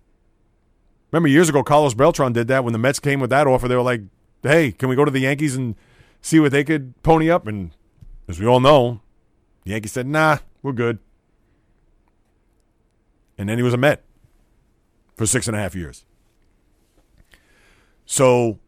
Remember 1.12 1.28
years 1.28 1.50
ago, 1.50 1.64
Carlos 1.64 1.94
Beltran 1.94 2.34
did 2.34 2.48
that 2.48 2.64
when 2.64 2.74
the 2.74 2.80
Mets 2.80 3.00
came 3.00 3.20
with 3.20 3.30
that 3.30 3.48
offer. 3.48 3.68
They 3.68 3.76
were 3.76 3.82
like, 3.82 4.02
hey, 4.44 4.72
can 4.72 4.90
we 4.90 4.96
go 4.96 5.06
to 5.06 5.12
the 5.12 5.20
Yankees 5.20 5.56
and 5.56 5.76
see 6.22 6.40
what 6.40 6.52
they 6.52 6.64
could 6.64 7.02
pony 7.04 7.30
up? 7.30 7.48
And 7.48 7.72
as 8.28 8.40
we 8.40 8.46
all 8.46 8.60
know, 8.60 9.02
the 9.64 9.72
Yankees 9.72 9.92
said, 9.92 10.08
nah, 10.08 10.38
we're 10.62 10.74
good 10.74 11.00
and 13.40 13.48
then 13.48 13.58
he 13.58 13.64
was 13.64 13.74
a 13.74 13.78
Met 13.78 14.04
for 15.16 15.26
six 15.26 15.48
and 15.48 15.56
a 15.56 15.60
half 15.60 15.74
years. 15.74 16.04
So 18.06 18.60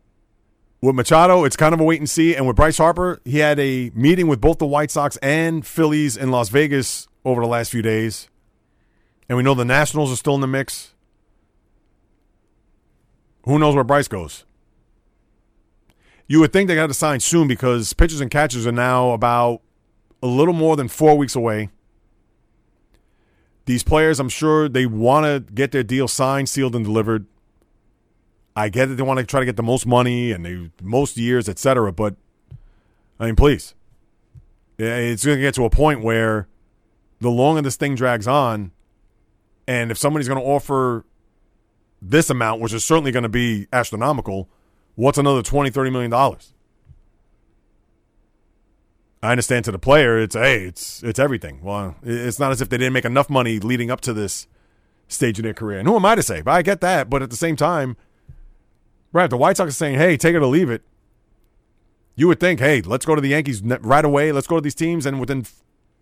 with 0.81 0.95
Machado, 0.95 1.43
it's 1.43 1.55
kind 1.55 1.73
of 1.73 1.79
a 1.79 1.83
wait 1.83 1.99
and 1.99 2.09
see. 2.09 2.35
And 2.35 2.47
with 2.47 2.55
Bryce 2.55 2.77
Harper, 2.77 3.21
he 3.23 3.39
had 3.39 3.59
a 3.59 3.91
meeting 3.93 4.27
with 4.27 4.41
both 4.41 4.57
the 4.57 4.65
White 4.65 4.91
Sox 4.91 5.17
and 5.17 5.65
Phillies 5.65 6.17
in 6.17 6.31
Las 6.31 6.49
Vegas 6.49 7.07
over 7.23 7.41
the 7.41 7.47
last 7.47 7.71
few 7.71 7.81
days. 7.81 8.29
And 9.29 9.37
we 9.37 9.43
know 9.43 9.53
the 9.53 9.63
Nationals 9.63 10.11
are 10.11 10.15
still 10.15 10.35
in 10.35 10.41
the 10.41 10.47
mix. 10.47 10.93
Who 13.45 13.57
knows 13.57 13.75
where 13.75 13.83
Bryce 13.83 14.07
goes? 14.07 14.45
You 16.27 16.39
would 16.39 16.53
think 16.53 16.67
they 16.67 16.75
got 16.75 16.87
to 16.87 16.93
sign 16.93 17.19
soon 17.19 17.47
because 17.47 17.93
pitchers 17.93 18.21
and 18.21 18.31
catchers 18.31 18.65
are 18.65 18.71
now 18.71 19.11
about 19.11 19.61
a 20.23 20.27
little 20.27 20.53
more 20.53 20.75
than 20.75 20.87
four 20.87 21.17
weeks 21.17 21.35
away 21.35 21.69
these 23.65 23.83
players, 23.83 24.19
I'm 24.19 24.29
sure 24.29 24.67
they 24.67 24.85
want 24.85 25.25
to 25.25 25.53
get 25.53 25.71
their 25.71 25.83
deal 25.83 26.07
signed, 26.07 26.49
sealed, 26.49 26.75
and 26.75 26.83
delivered. 26.83 27.25
I 28.55 28.69
get 28.69 28.87
that 28.87 28.95
they 28.95 29.03
want 29.03 29.19
to 29.19 29.25
try 29.25 29.39
to 29.39 29.45
get 29.45 29.55
the 29.55 29.63
most 29.63 29.85
money 29.85 30.31
and 30.31 30.45
the 30.45 30.69
most 30.81 31.17
years, 31.17 31.47
etc. 31.47 31.91
But 31.91 32.15
I 33.19 33.25
mean, 33.25 33.35
please, 33.35 33.75
it's 34.77 35.25
going 35.25 35.37
to 35.37 35.41
get 35.41 35.53
to 35.55 35.65
a 35.65 35.69
point 35.69 36.01
where 36.01 36.47
the 37.19 37.29
longer 37.29 37.61
this 37.61 37.75
thing 37.75 37.95
drags 37.95 38.27
on, 38.27 38.71
and 39.67 39.91
if 39.91 39.97
somebody's 39.97 40.27
going 40.27 40.39
to 40.39 40.45
offer 40.45 41.05
this 42.01 42.29
amount, 42.29 42.61
which 42.61 42.73
is 42.73 42.83
certainly 42.83 43.11
going 43.11 43.23
to 43.23 43.29
be 43.29 43.67
astronomical, 43.71 44.49
what's 44.95 45.17
another 45.17 45.43
20, 45.43 45.69
30 45.69 45.91
million 45.91 46.11
dollars? 46.11 46.53
I 49.23 49.31
understand 49.31 49.65
to 49.65 49.71
the 49.71 49.79
player, 49.79 50.17
it's 50.17 50.33
hey, 50.33 50.63
it's 50.63 51.03
it's 51.03 51.19
everything. 51.19 51.61
Well, 51.61 51.95
it's 52.01 52.39
not 52.39 52.51
as 52.51 52.59
if 52.59 52.69
they 52.69 52.77
didn't 52.77 52.93
make 52.93 53.05
enough 53.05 53.29
money 53.29 53.59
leading 53.59 53.91
up 53.91 54.01
to 54.01 54.13
this 54.13 54.47
stage 55.07 55.37
in 55.37 55.43
their 55.43 55.53
career. 55.53 55.77
And 55.77 55.87
who 55.87 55.95
am 55.95 56.05
I 56.05 56.15
to 56.15 56.23
say? 56.23 56.41
But 56.41 56.51
I 56.51 56.61
get 56.63 56.81
that. 56.81 57.07
But 57.09 57.21
at 57.21 57.29
the 57.29 57.35
same 57.35 57.55
time, 57.55 57.97
right, 59.13 59.29
the 59.29 59.37
White 59.37 59.57
Sox 59.57 59.69
are 59.69 59.73
saying, 59.73 59.97
hey, 59.97 60.17
take 60.17 60.35
it 60.35 60.41
or 60.41 60.47
leave 60.47 60.69
it. 60.69 60.83
You 62.15 62.27
would 62.27 62.39
think, 62.39 62.59
hey, 62.59 62.81
let's 62.81 63.05
go 63.05 63.15
to 63.15 63.21
the 63.21 63.29
Yankees 63.29 63.61
right 63.63 64.05
away. 64.05 64.31
Let's 64.31 64.47
go 64.47 64.55
to 64.55 64.61
these 64.61 64.75
teams, 64.75 65.05
and 65.05 65.19
within 65.19 65.45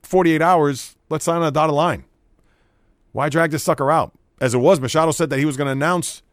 48 0.04 0.42
hours, 0.42 0.96
let's 1.10 1.26
sign 1.26 1.42
on 1.42 1.48
a 1.48 1.52
dotted 1.52 1.76
line. 1.76 2.06
Why 3.12 3.30
drag 3.30 3.52
this 3.52 3.64
sucker 3.64 3.92
out? 3.92 4.12
As 4.42 4.54
it 4.54 4.60
was, 4.60 4.80
Machado 4.80 5.12
said 5.12 5.30
that 5.30 5.40
he 5.40 5.46
was 5.46 5.58
going 5.58 5.68
to 5.68 5.72
announce 5.72 6.24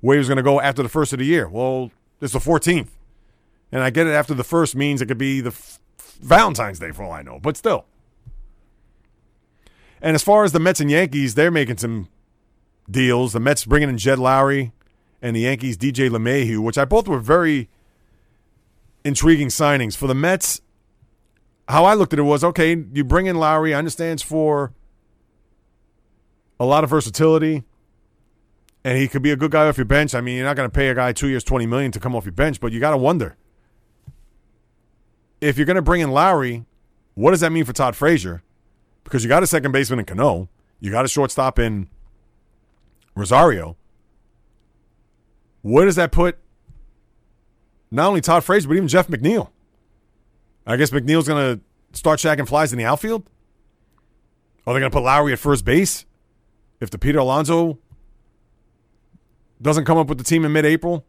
where 0.00 0.16
he 0.16 0.18
was 0.18 0.28
going 0.28 0.36
to 0.36 0.42
go 0.42 0.60
after 0.60 0.82
the 0.82 0.88
first 0.88 1.12
of 1.12 1.18
the 1.18 1.24
year. 1.24 1.48
Well, 1.48 1.90
it's 2.20 2.32
the 2.32 2.38
14th. 2.38 2.88
And 3.72 3.82
I 3.82 3.90
get 3.90 4.06
it 4.06 4.12
after 4.12 4.34
the 4.34 4.44
first 4.44 4.76
means 4.76 5.02
it 5.02 5.06
could 5.06 5.18
be 5.18 5.40
the 5.40 5.54
Valentine's 6.20 6.78
Day 6.78 6.92
for 6.92 7.02
all 7.02 7.12
I 7.12 7.22
know, 7.22 7.40
but 7.40 7.56
still. 7.56 7.86
And 10.00 10.14
as 10.14 10.22
far 10.22 10.44
as 10.44 10.52
the 10.52 10.60
Mets 10.60 10.80
and 10.80 10.90
Yankees, 10.90 11.34
they're 11.34 11.50
making 11.50 11.78
some 11.78 12.08
deals. 12.90 13.32
The 13.32 13.40
Mets 13.40 13.64
bringing 13.64 13.88
in 13.88 13.98
Jed 13.98 14.18
Lowrie, 14.18 14.72
and 15.22 15.34
the 15.34 15.40
Yankees 15.40 15.76
DJ 15.76 16.10
LeMahieu, 16.10 16.58
which 16.58 16.78
I 16.78 16.84
both 16.84 17.08
were 17.08 17.18
very 17.18 17.68
intriguing 19.04 19.48
signings 19.48 19.96
for 19.96 20.06
the 20.06 20.14
Mets. 20.14 20.60
How 21.68 21.84
I 21.84 21.94
looked 21.94 22.12
at 22.12 22.18
it 22.18 22.22
was 22.22 22.44
okay. 22.44 22.84
You 22.92 23.04
bring 23.04 23.26
in 23.26 23.36
Lowrie, 23.36 23.74
I 23.74 23.78
understand 23.78 24.14
it's 24.14 24.22
for 24.22 24.72
a 26.60 26.64
lot 26.64 26.84
of 26.84 26.90
versatility, 26.90 27.64
and 28.84 28.96
he 28.98 29.08
could 29.08 29.22
be 29.22 29.30
a 29.30 29.36
good 29.36 29.50
guy 29.50 29.66
off 29.66 29.76
your 29.76 29.84
bench. 29.84 30.14
I 30.14 30.20
mean, 30.20 30.36
you're 30.36 30.46
not 30.46 30.56
going 30.56 30.68
to 30.68 30.74
pay 30.74 30.88
a 30.88 30.94
guy 30.94 31.12
two 31.12 31.28
years, 31.28 31.42
twenty 31.44 31.66
million 31.66 31.92
to 31.92 32.00
come 32.00 32.14
off 32.14 32.24
your 32.24 32.32
bench, 32.32 32.60
but 32.60 32.72
you 32.72 32.80
got 32.80 32.92
to 32.92 32.96
wonder 32.96 33.36
if 35.40 35.56
you're 35.56 35.66
going 35.66 35.76
to 35.76 35.82
bring 35.82 36.00
in 36.00 36.10
Lowrie, 36.10 36.64
what 37.14 37.30
does 37.30 37.40
that 37.40 37.50
mean 37.50 37.64
for 37.64 37.72
Todd 37.72 37.96
Frazier? 37.96 38.42
Because 39.04 39.22
you 39.22 39.28
got 39.28 39.42
a 39.42 39.46
second 39.46 39.72
baseman 39.72 40.00
in 40.00 40.04
Cano, 40.04 40.48
you 40.80 40.90
got 40.90 41.04
a 41.04 41.08
shortstop 41.08 41.58
in 41.58 41.88
Rosario. 43.14 43.76
Where 45.66 45.84
does 45.84 45.96
that 45.96 46.12
put 46.12 46.38
not 47.90 48.06
only 48.06 48.20
Todd 48.20 48.44
Frazier, 48.44 48.68
but 48.68 48.76
even 48.76 48.86
Jeff 48.86 49.08
McNeil? 49.08 49.50
I 50.64 50.76
guess 50.76 50.90
McNeil's 50.90 51.26
going 51.26 51.58
to 51.58 51.98
start 51.98 52.20
shacking 52.20 52.46
flies 52.46 52.72
in 52.72 52.78
the 52.78 52.84
outfield? 52.84 53.28
Are 54.64 54.74
they 54.74 54.78
going 54.78 54.92
to 54.92 54.96
put 54.96 55.02
Lowrie 55.02 55.32
at 55.32 55.40
first 55.40 55.64
base? 55.64 56.06
If 56.80 56.90
the 56.90 56.98
Peter 56.98 57.18
Alonso 57.18 57.78
doesn't 59.60 59.86
come 59.86 59.98
up 59.98 60.06
with 60.06 60.18
the 60.18 60.24
team 60.24 60.44
in 60.44 60.52
mid 60.52 60.64
April? 60.64 61.04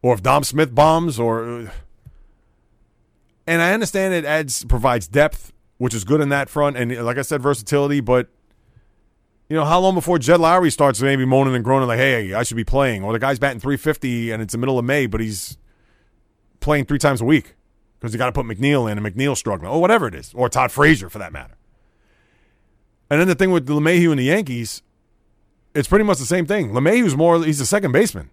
Or 0.00 0.14
if 0.14 0.22
Dom 0.22 0.42
Smith 0.42 0.74
bombs? 0.74 1.20
Or. 1.20 1.70
And 3.46 3.60
I 3.60 3.74
understand 3.74 4.14
it 4.14 4.24
adds 4.24 4.64
provides 4.64 5.08
depth, 5.08 5.52
which 5.76 5.92
is 5.92 6.04
good 6.04 6.22
in 6.22 6.30
that 6.30 6.48
front, 6.48 6.78
and 6.78 7.04
like 7.04 7.18
I 7.18 7.22
said, 7.22 7.42
versatility. 7.42 8.00
But 8.00 8.28
you 9.48 9.56
know, 9.56 9.64
how 9.64 9.78
long 9.80 9.94
before 9.94 10.18
Jed 10.18 10.40
Lowrie 10.40 10.72
starts 10.72 11.00
maybe 11.00 11.24
moaning 11.24 11.54
and 11.54 11.64
groaning 11.64 11.88
like, 11.88 11.98
"Hey, 11.98 12.32
I 12.32 12.42
should 12.42 12.56
be 12.56 12.64
playing," 12.64 13.04
or 13.04 13.12
the 13.12 13.18
guy's 13.18 13.38
batting 13.38 13.60
350 13.60 14.30
and 14.30 14.42
it's 14.42 14.52
the 14.52 14.58
middle 14.58 14.78
of 14.78 14.84
May, 14.84 15.06
but 15.06 15.20
he's 15.20 15.58
playing 16.60 16.86
three 16.86 16.98
times 16.98 17.20
a 17.20 17.24
week 17.24 17.54
because 17.98 18.12
you 18.12 18.18
got 18.18 18.26
to 18.26 18.32
put 18.32 18.46
McNeil 18.46 18.90
in 18.90 18.98
and 18.98 19.06
McNeil's 19.06 19.38
struggling, 19.38 19.70
or 19.70 19.80
whatever 19.80 20.06
it 20.06 20.14
is, 20.14 20.32
or 20.34 20.48
Todd 20.48 20.72
Frazier 20.72 21.08
for 21.08 21.18
that 21.18 21.32
matter. 21.32 21.56
And 23.10 23.20
then 23.20 23.28
the 23.28 23.34
thing 23.34 23.50
with 23.50 23.66
LeMahieu 23.66 24.10
and 24.10 24.18
the 24.18 24.24
Yankees, 24.24 24.82
it's 25.74 25.88
pretty 25.88 26.04
much 26.04 26.18
the 26.18 26.24
same 26.24 26.46
thing. 26.46 26.72
LeMahieu's 26.72 27.16
more, 27.16 27.44
he's 27.44 27.60
a 27.60 27.66
second 27.66 27.92
baseman. 27.92 28.30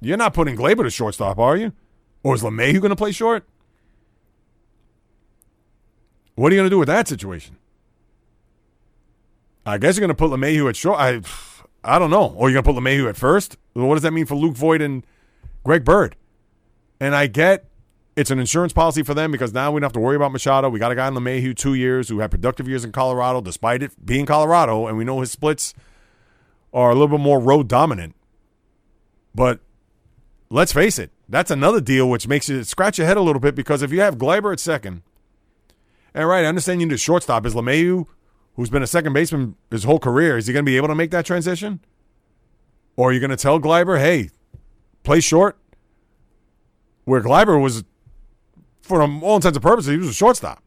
You're 0.00 0.16
not 0.16 0.34
putting 0.34 0.56
Gleyber 0.56 0.82
to 0.82 0.90
shortstop, 0.90 1.38
are 1.38 1.56
you? 1.56 1.72
Or 2.22 2.34
is 2.34 2.42
LeMahieu 2.42 2.80
going 2.80 2.90
to 2.90 2.96
play 2.96 3.12
short? 3.12 3.44
What 6.34 6.50
are 6.50 6.54
you 6.54 6.60
going 6.60 6.68
to 6.68 6.74
do 6.74 6.78
with 6.78 6.88
that 6.88 7.06
situation? 7.06 7.56
I 9.66 9.78
guess 9.78 9.96
you're 9.96 10.06
going 10.06 10.08
to 10.08 10.14
put 10.14 10.30
LeMahieu 10.30 10.68
at 10.68 10.76
short. 10.76 10.98
I, 10.98 11.20
I 11.82 11.98
don't 11.98 12.10
know. 12.10 12.34
Or 12.36 12.50
you're 12.50 12.62
going 12.62 12.74
to 12.74 12.80
put 12.80 12.82
LeMahieu 12.82 13.08
at 13.08 13.16
first? 13.16 13.56
What 13.72 13.94
does 13.94 14.02
that 14.02 14.12
mean 14.12 14.26
for 14.26 14.34
Luke 14.34 14.56
Voit 14.56 14.82
and 14.82 15.04
Greg 15.64 15.84
Bird? 15.84 16.16
And 17.00 17.14
I 17.14 17.26
get 17.26 17.66
it's 18.16 18.30
an 18.30 18.38
insurance 18.38 18.72
policy 18.72 19.02
for 19.02 19.14
them 19.14 19.32
because 19.32 19.52
now 19.52 19.72
we 19.72 19.80
don't 19.80 19.86
have 19.86 19.92
to 19.94 20.00
worry 20.00 20.16
about 20.16 20.30
Machado. 20.32 20.68
We 20.68 20.78
got 20.78 20.92
a 20.92 20.94
guy 20.94 21.08
in 21.08 21.14
LeMahieu 21.14 21.56
two 21.56 21.74
years 21.74 22.08
who 22.08 22.20
had 22.20 22.30
productive 22.30 22.68
years 22.68 22.84
in 22.84 22.92
Colorado, 22.92 23.40
despite 23.40 23.82
it 23.82 23.92
being 24.04 24.24
Colorado, 24.24 24.86
and 24.86 24.96
we 24.96 25.04
know 25.04 25.20
his 25.20 25.32
splits 25.32 25.74
are 26.72 26.90
a 26.90 26.94
little 26.94 27.08
bit 27.08 27.20
more 27.20 27.40
road 27.40 27.68
dominant. 27.68 28.14
But 29.34 29.60
let's 30.48 30.72
face 30.72 30.98
it, 30.98 31.10
that's 31.28 31.50
another 31.50 31.80
deal 31.80 32.08
which 32.08 32.28
makes 32.28 32.48
you 32.48 32.62
scratch 32.62 32.98
your 32.98 33.06
head 33.08 33.16
a 33.16 33.20
little 33.20 33.40
bit 33.40 33.56
because 33.56 33.82
if 33.82 33.90
you 33.90 34.00
have 34.00 34.16
Gleyber 34.16 34.52
at 34.52 34.60
second– 34.60 35.02
and 36.14 36.28
right, 36.28 36.44
I 36.44 36.48
understand 36.48 36.80
you 36.80 36.86
need 36.86 36.94
a 36.94 36.98
shortstop. 36.98 37.44
Is 37.44 37.54
LeMahieu, 37.54 38.06
who's 38.54 38.70
been 38.70 38.82
a 38.82 38.86
second 38.86 39.12
baseman 39.12 39.56
his 39.70 39.84
whole 39.84 39.98
career, 39.98 40.36
is 40.36 40.46
he 40.46 40.52
going 40.52 40.64
to 40.64 40.70
be 40.70 40.76
able 40.76 40.88
to 40.88 40.94
make 40.94 41.10
that 41.10 41.26
transition? 41.26 41.80
Or 42.96 43.10
are 43.10 43.12
you 43.12 43.20
going 43.20 43.30
to 43.30 43.36
tell 43.36 43.60
Gleyber, 43.60 43.98
hey, 43.98 44.30
play 45.02 45.20
short? 45.20 45.58
Where 47.04 47.20
Gleyber 47.20 47.60
was, 47.60 47.84
for 48.80 49.02
all 49.02 49.36
intents 49.36 49.56
and 49.56 49.62
purposes, 49.62 49.90
he 49.90 49.98
was 49.98 50.08
a 50.08 50.14
shortstop. 50.14 50.62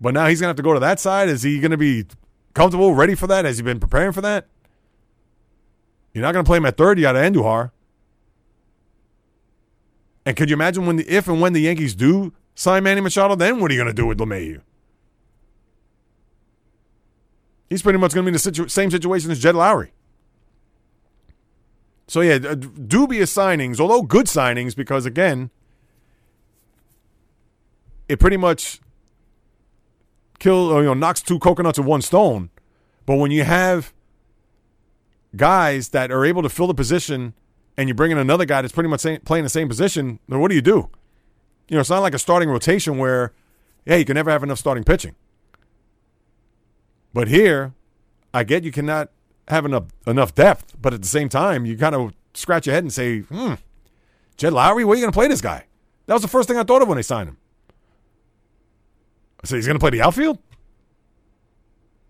But 0.00 0.12
now 0.12 0.26
he's 0.26 0.40
going 0.40 0.48
to 0.48 0.50
have 0.50 0.56
to 0.56 0.62
go 0.62 0.74
to 0.74 0.80
that 0.80 1.00
side. 1.00 1.28
Is 1.28 1.42
he 1.42 1.60
going 1.60 1.70
to 1.70 1.76
be 1.76 2.04
comfortable, 2.54 2.94
ready 2.94 3.14
for 3.14 3.26
that? 3.28 3.44
Has 3.44 3.56
he 3.56 3.62
been 3.62 3.80
preparing 3.80 4.12
for 4.12 4.20
that? 4.20 4.46
You're 6.12 6.22
not 6.22 6.32
going 6.32 6.44
to 6.44 6.48
play 6.48 6.58
him 6.58 6.66
at 6.66 6.76
third. 6.76 6.98
You 6.98 7.02
got 7.02 7.14
Andujar. 7.14 7.70
And 10.26 10.36
could 10.36 10.50
you 10.50 10.54
imagine 10.54 10.86
when 10.86 10.96
the 10.96 11.08
if 11.08 11.28
and 11.28 11.40
when 11.40 11.52
the 11.52 11.60
Yankees 11.60 11.94
do 11.94 12.32
sign 12.54 12.82
Manny 12.82 13.00
Machado, 13.00 13.36
then 13.36 13.60
what 13.60 13.70
are 13.70 13.74
you 13.74 13.80
going 13.80 13.94
to 13.94 14.02
do 14.02 14.06
with 14.06 14.18
LeMahieu? 14.18 14.60
He's 17.68 17.82
pretty 17.82 17.98
much 17.98 18.14
going 18.14 18.24
to 18.24 18.26
be 18.26 18.30
in 18.30 18.32
the 18.34 18.38
situ- 18.38 18.68
same 18.68 18.90
situation 18.90 19.30
as 19.30 19.40
Jed 19.40 19.54
Lowrie. 19.54 19.90
So, 22.08 22.20
yeah, 22.20 22.38
dubious 22.38 23.34
signings, 23.34 23.80
although 23.80 24.02
good 24.02 24.26
signings, 24.26 24.76
because 24.76 25.06
again, 25.06 25.50
it 28.08 28.20
pretty 28.20 28.36
much 28.36 28.80
kill 30.38 30.70
or, 30.70 30.82
you 30.82 30.86
know 30.86 30.94
knocks 30.94 31.20
two 31.20 31.38
coconuts 31.40 31.78
with 31.78 31.88
one 31.88 32.02
stone. 32.02 32.50
But 33.04 33.16
when 33.16 33.32
you 33.32 33.42
have 33.42 33.92
guys 35.34 35.88
that 35.88 36.12
are 36.12 36.24
able 36.24 36.42
to 36.42 36.48
fill 36.48 36.68
the 36.68 36.74
position, 36.74 37.34
and 37.76 37.88
you 37.88 37.94
bring 37.94 38.10
in 38.10 38.18
another 38.18 38.44
guy 38.44 38.62
that's 38.62 38.72
pretty 38.72 38.88
much 38.88 39.04
playing 39.24 39.44
the 39.44 39.50
same 39.50 39.68
position, 39.68 40.18
then 40.28 40.40
what 40.40 40.48
do 40.48 40.54
you 40.54 40.62
do? 40.62 40.88
You 41.68 41.74
know, 41.74 41.80
it's 41.80 41.90
not 41.90 42.00
like 42.00 42.14
a 42.14 42.18
starting 42.18 42.48
rotation 42.48 42.98
where, 42.98 43.32
hey, 43.84 43.98
you 43.98 44.04
can 44.04 44.14
never 44.14 44.30
have 44.30 44.42
enough 44.42 44.58
starting 44.58 44.84
pitching. 44.84 45.14
But 47.16 47.28
here, 47.28 47.72
I 48.34 48.44
get 48.44 48.62
you 48.62 48.70
cannot 48.70 49.08
have 49.48 49.64
enough 49.64 49.84
enough 50.06 50.34
depth, 50.34 50.74
but 50.78 50.92
at 50.92 51.00
the 51.00 51.08
same 51.08 51.30
time, 51.30 51.64
you 51.64 51.78
kind 51.78 51.94
of 51.94 52.12
scratch 52.34 52.66
your 52.66 52.74
head 52.74 52.84
and 52.84 52.92
say, 52.92 53.20
hmm, 53.20 53.54
Jed 54.36 54.52
Lowrie, 54.52 54.84
where 54.84 54.92
are 54.92 54.96
you 54.96 55.00
going 55.00 55.12
to 55.12 55.16
play 55.16 55.26
this 55.26 55.40
guy? 55.40 55.64
That 56.04 56.12
was 56.12 56.20
the 56.20 56.28
first 56.28 56.46
thing 56.46 56.58
I 56.58 56.62
thought 56.62 56.82
of 56.82 56.88
when 56.88 56.96
they 56.96 57.02
signed 57.02 57.30
him. 57.30 57.38
I 59.42 59.46
said, 59.46 59.56
he's 59.56 59.66
going 59.66 59.78
to 59.78 59.80
play 59.80 59.88
the 59.88 60.02
outfield? 60.02 60.38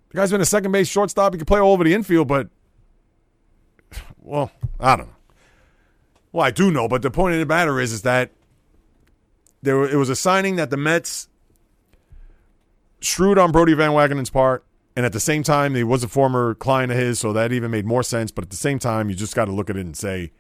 The 0.09 0.17
guy's 0.17 0.33
been 0.33 0.41
a 0.41 0.45
second 0.45 0.73
base 0.73 0.89
shortstop. 0.89 1.35
He 1.35 1.39
can 1.39 1.47
play 1.47 1.61
all 1.61 1.73
over 1.73 1.85
the 1.85 1.95
infield, 1.95 2.27
but, 2.27 2.49
well, 4.21 4.51
I 4.81 4.97
don't 4.97 5.07
know. 5.07 5.15
Well, 6.33 6.45
I 6.45 6.51
do 6.51 6.73
know, 6.73 6.89
but 6.89 7.03
the 7.03 7.13
point 7.13 7.35
of 7.35 7.39
the 7.39 7.47
matter 7.47 7.79
is, 7.79 7.93
is 7.93 8.03
that 8.03 8.33
there 9.63 9.85
it 9.85 9.95
was 9.95 10.09
a 10.09 10.17
signing 10.17 10.57
that 10.57 10.71
the 10.71 10.77
Mets 10.77 11.29
shrewd 13.01 13.39
on 13.39 13.53
Brodie 13.53 13.75
Van 13.75 13.93
Wagenen's 13.93 14.31
part, 14.31 14.65
and 14.97 15.05
at 15.05 15.13
the 15.13 15.21
same 15.21 15.43
time, 15.43 15.75
he 15.75 15.85
was 15.85 16.03
a 16.03 16.09
former 16.09 16.55
client 16.55 16.91
of 16.91 16.97
his, 16.97 17.19
so 17.19 17.35
that 17.35 17.53
even 17.53 17.71
made 17.71 17.85
more 17.85 18.03
sense. 18.03 18.31
But 18.31 18.45
at 18.45 18.51
the 18.51 18.57
same 18.57 18.79
time, 18.79 19.11
you 19.11 19.15
just 19.15 19.37
got 19.37 19.45
to 19.45 19.53
look 19.53 19.69
at 19.69 19.77
it 19.77 19.85
and 19.85 19.95
say, 19.95 20.33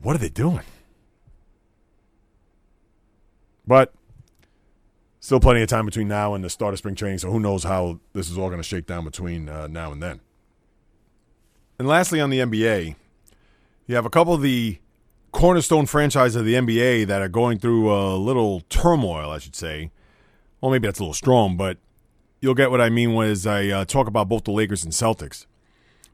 what 0.00 0.14
are 0.14 0.20
they 0.20 0.28
doing? 0.28 0.62
But 3.66 3.92
still 5.18 5.40
plenty 5.40 5.62
of 5.62 5.68
time 5.68 5.86
between 5.86 6.06
now 6.06 6.34
and 6.34 6.44
the 6.44 6.50
start 6.50 6.72
of 6.72 6.78
spring 6.78 6.94
training, 6.94 7.18
so 7.18 7.32
who 7.32 7.40
knows 7.40 7.64
how 7.64 7.98
this 8.12 8.30
is 8.30 8.38
all 8.38 8.48
going 8.48 8.60
to 8.60 8.68
shake 8.68 8.86
down 8.86 9.04
between 9.04 9.48
uh, 9.48 9.66
now 9.66 9.90
and 9.90 10.00
then. 10.00 10.20
And 11.78 11.88
lastly, 11.88 12.20
on 12.20 12.30
the 12.30 12.38
NBA, 12.38 12.94
you 13.88 13.94
have 13.96 14.06
a 14.06 14.10
couple 14.10 14.34
of 14.34 14.42
the 14.42 14.78
cornerstone 15.32 15.86
franchises 15.86 16.36
of 16.36 16.44
the 16.44 16.54
NBA 16.54 17.08
that 17.08 17.20
are 17.20 17.28
going 17.28 17.58
through 17.58 17.92
a 17.92 18.14
little 18.16 18.60
turmoil, 18.68 19.30
I 19.30 19.38
should 19.38 19.56
say. 19.56 19.90
Well, 20.60 20.70
maybe 20.70 20.86
that's 20.86 21.00
a 21.00 21.02
little 21.02 21.14
strong, 21.14 21.56
but 21.56 21.78
you'll 22.44 22.54
get 22.54 22.70
what 22.70 22.80
I 22.80 22.90
mean 22.90 23.14
when 23.14 23.34
I 23.46 23.70
uh, 23.70 23.84
talk 23.86 24.06
about 24.06 24.28
both 24.28 24.44
the 24.44 24.52
Lakers 24.52 24.84
and 24.84 24.92
Celtics. 24.92 25.46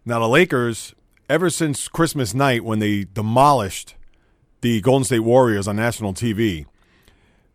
Now, 0.04 0.20
the 0.20 0.28
Lakers, 0.28 0.94
ever 1.28 1.50
since 1.50 1.88
Christmas 1.88 2.32
night 2.32 2.64
when 2.64 2.78
they 2.78 3.04
demolished 3.04 3.96
the 4.60 4.80
Golden 4.80 5.04
State 5.04 5.20
Warriors 5.20 5.66
on 5.66 5.74
national 5.74 6.14
TV, 6.14 6.66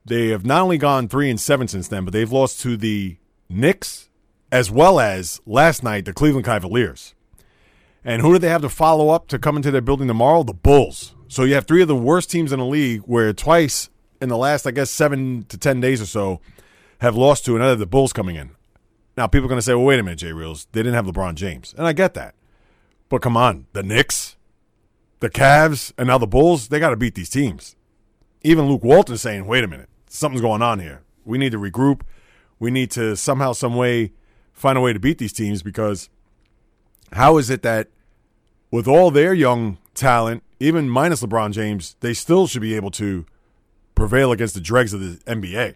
they 0.04 0.28
have 0.28 0.46
not 0.46 0.62
only 0.62 0.78
gone 0.78 1.08
three 1.08 1.30
and 1.30 1.40
seven 1.40 1.70
since 1.70 1.88
then, 1.88 2.04
but 2.04 2.12
they've 2.12 2.32
lost 2.32 2.60
to 2.62 2.76
the 2.76 3.16
Knicks 3.48 4.10
as 4.52 4.70
well 4.70 5.00
as 5.00 5.40
last 5.46 5.82
night 5.82 6.04
the 6.04 6.14
Cleveland 6.14 6.46
Cavaliers. 6.46 7.16
And 8.04 8.22
who 8.22 8.34
do 8.34 8.40
they 8.40 8.50
have 8.50 8.62
to 8.62 8.70
follow 8.70 9.10
up 9.10 9.28
to 9.30 9.40
come 9.40 9.56
into 9.56 9.72
their 9.72 9.82
building 9.82 10.08
tomorrow? 10.08 10.44
The 10.44 10.54
Bulls. 10.54 11.16
So 11.30 11.44
you 11.44 11.56
have 11.56 11.66
three 11.66 11.82
of 11.82 11.88
the 11.88 11.96
worst 11.96 12.30
teams 12.30 12.52
in 12.52 12.60
the 12.60 12.66
league 12.66 13.02
where 13.06 13.32
twice 13.32 13.90
in 14.20 14.28
the 14.28 14.38
last, 14.38 14.68
I 14.68 14.72
guess, 14.72 14.92
seven 14.92 15.46
to 15.48 15.58
10 15.58 15.80
days 15.80 16.02
or 16.02 16.06
so 16.06 16.42
have 17.00 17.16
lost 17.16 17.46
to 17.46 17.56
another 17.56 17.76
the 17.76 17.86
Bulls 17.86 18.12
coming 18.12 18.36
in. 18.36 18.55
Now, 19.18 19.28
people 19.28 19.46
are 19.46 19.50
going 19.50 19.60
to 19.60 19.64
say, 19.66 19.74
well, 19.74 19.86
wait 19.86 20.00
a 20.00 20.04
minute, 20.04 20.20
J 20.20 20.34
Reels. 20.34 20.68
They 20.72 20.82
didn't 20.82 20.96
have 20.96 21.06
LeBron 21.06 21.36
James. 21.36 21.74
And 21.78 21.88
I 21.88 21.94
get 21.94 22.14
that. 22.16 22.36
But 23.08 23.22
come 23.22 23.38
on, 23.38 23.68
the 23.74 23.84
Knicks, 23.84 24.36
the 25.20 25.30
Cavs, 25.30 25.94
and 25.98 26.08
now 26.08 26.18
the 26.18 26.28
Bulls, 26.28 26.68
they 26.68 26.80
got 26.80 26.90
to 26.90 26.98
beat 26.98 27.16
these 27.16 27.30
teams. 27.30 27.76
Even 28.42 28.66
Luke 28.66 28.84
Walton 28.84 29.18
saying, 29.18 29.46
wait 29.46 29.64
a 29.64 29.68
minute, 29.68 29.90
something's 30.08 30.42
going 30.42 30.62
on 30.62 30.80
here. 30.80 31.04
We 31.24 31.38
need 31.38 31.52
to 31.54 31.58
regroup. 31.58 32.02
We 32.60 32.72
need 32.72 32.92
to 32.92 33.16
somehow, 33.16 33.54
some 33.54 33.76
way 33.76 34.12
find 34.54 34.78
a 34.78 34.82
way 34.82 34.94
to 34.94 35.00
beat 35.00 35.18
these 35.18 35.34
teams 35.34 35.62
because 35.62 36.10
how 37.14 37.38
is 37.38 37.50
it 37.50 37.62
that 37.62 37.90
with 38.72 38.88
all 38.88 39.12
their 39.12 39.34
young 39.34 39.78
talent 39.94 40.44
even 40.60 40.90
minus 40.90 41.22
LeBron 41.22 41.52
James, 41.52 41.96
they 42.00 42.14
still 42.14 42.48
should 42.48 42.62
be 42.62 42.76
able 42.76 42.92
to 42.92 43.26
prevail 43.94 44.32
against 44.32 44.54
the 44.54 44.62
dregs 44.62 44.94
of 44.94 45.00
the 45.00 45.18
NBA. 45.26 45.76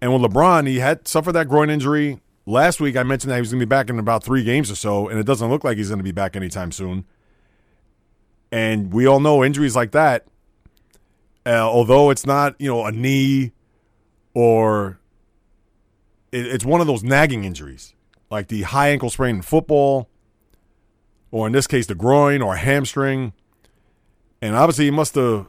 And 0.00 0.12
with 0.12 0.30
LeBron, 0.30 0.66
he 0.66 0.80
had 0.80 1.08
suffered 1.08 1.32
that 1.32 1.48
groin 1.48 1.70
injury 1.70 2.20
last 2.46 2.80
week 2.80 2.96
I 2.96 3.02
mentioned 3.02 3.30
that 3.30 3.36
he 3.36 3.40
was 3.40 3.50
going 3.50 3.60
to 3.60 3.66
be 3.66 3.68
back 3.68 3.90
in 3.90 3.98
about 3.98 4.24
three 4.24 4.44
games 4.44 4.70
or 4.70 4.76
so, 4.76 5.08
and 5.08 5.18
it 5.18 5.26
doesn't 5.26 5.48
look 5.48 5.64
like 5.64 5.76
he's 5.76 5.88
going 5.88 5.98
to 5.98 6.04
be 6.04 6.12
back 6.12 6.36
anytime 6.36 6.72
soon. 6.72 7.04
And 8.52 8.92
we 8.92 9.06
all 9.06 9.20
know 9.20 9.44
injuries 9.44 9.74
like 9.74 9.92
that, 9.92 10.26
uh, 11.44 11.50
although 11.50 12.10
it's 12.10 12.24
not 12.24 12.54
you 12.60 12.68
know 12.68 12.84
a 12.84 12.92
knee 12.92 13.52
or 14.32 15.00
it, 16.30 16.46
it's 16.46 16.64
one 16.64 16.80
of 16.80 16.86
those 16.86 17.02
nagging 17.02 17.44
injuries, 17.44 17.94
like 18.30 18.48
the 18.48 18.62
high 18.62 18.90
ankle 18.90 19.10
sprain 19.10 19.36
in 19.36 19.42
football, 19.42 20.08
or 21.30 21.46
in 21.46 21.52
this 21.52 21.66
case 21.66 21.86
the 21.86 21.94
groin 21.94 22.42
or 22.42 22.56
hamstring. 22.56 23.32
And 24.40 24.54
obviously 24.54 24.84
he 24.84 24.90
must 24.90 25.14
have 25.14 25.48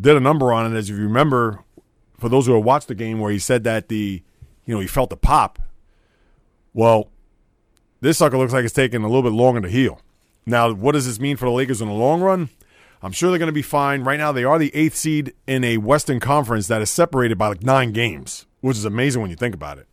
did 0.00 0.16
a 0.16 0.20
number 0.20 0.52
on 0.52 0.72
it, 0.72 0.76
as 0.76 0.88
you 0.88 0.96
remember, 0.96 1.63
for 2.24 2.30
those 2.30 2.46
who 2.46 2.54
have 2.54 2.64
watched 2.64 2.88
the 2.88 2.94
game, 2.94 3.20
where 3.20 3.30
he 3.30 3.38
said 3.38 3.64
that 3.64 3.88
the 3.88 4.22
you 4.64 4.74
know 4.74 4.80
he 4.80 4.86
felt 4.86 5.10
the 5.10 5.16
pop. 5.16 5.58
Well, 6.72 7.10
this 8.00 8.16
sucker 8.16 8.38
looks 8.38 8.54
like 8.54 8.64
it's 8.64 8.72
taking 8.72 9.02
a 9.02 9.06
little 9.06 9.22
bit 9.22 9.36
longer 9.36 9.60
to 9.60 9.68
heal. 9.68 10.00
Now, 10.46 10.72
what 10.72 10.92
does 10.92 11.04
this 11.04 11.20
mean 11.20 11.36
for 11.36 11.44
the 11.44 11.50
Lakers 11.50 11.82
in 11.82 11.88
the 11.88 11.92
long 11.92 12.22
run? 12.22 12.48
I'm 13.02 13.12
sure 13.12 13.28
they're 13.28 13.38
going 13.38 13.48
to 13.48 13.52
be 13.52 13.60
fine. 13.60 14.04
Right 14.04 14.16
now, 14.16 14.32
they 14.32 14.42
are 14.42 14.58
the 14.58 14.74
eighth 14.74 14.96
seed 14.96 15.34
in 15.46 15.64
a 15.64 15.76
Western 15.76 16.18
Conference 16.18 16.66
that 16.68 16.80
is 16.80 16.88
separated 16.88 17.36
by 17.36 17.48
like 17.48 17.62
nine 17.62 17.92
games, 17.92 18.46
which 18.62 18.78
is 18.78 18.86
amazing 18.86 19.20
when 19.20 19.30
you 19.30 19.36
think 19.36 19.54
about 19.54 19.76
it. 19.76 19.86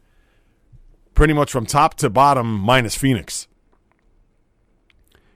Pretty 1.13 1.33
much 1.33 1.51
from 1.51 1.65
top 1.65 1.95
to 1.95 2.09
bottom, 2.09 2.57
minus 2.59 2.95
Phoenix. 2.95 3.49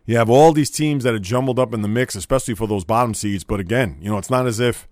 You 0.06 0.16
have 0.16 0.30
all 0.30 0.54
these 0.54 0.70
teams 0.70 1.04
that 1.04 1.14
are 1.14 1.20
jumbled 1.20 1.60
up 1.60 1.74
in 1.74 1.82
the 1.82 1.90
mix, 1.90 2.16
especially 2.16 2.56
for 2.56 2.68
those 2.68 2.86
bottom 2.86 3.14
seeds. 3.14 3.44
But 3.44 3.60
again, 3.60 3.98
you 4.00 4.10
know, 4.10 4.18
it's 4.18 4.30
not 4.30 4.48
as 4.48 4.62
if. 4.62 4.88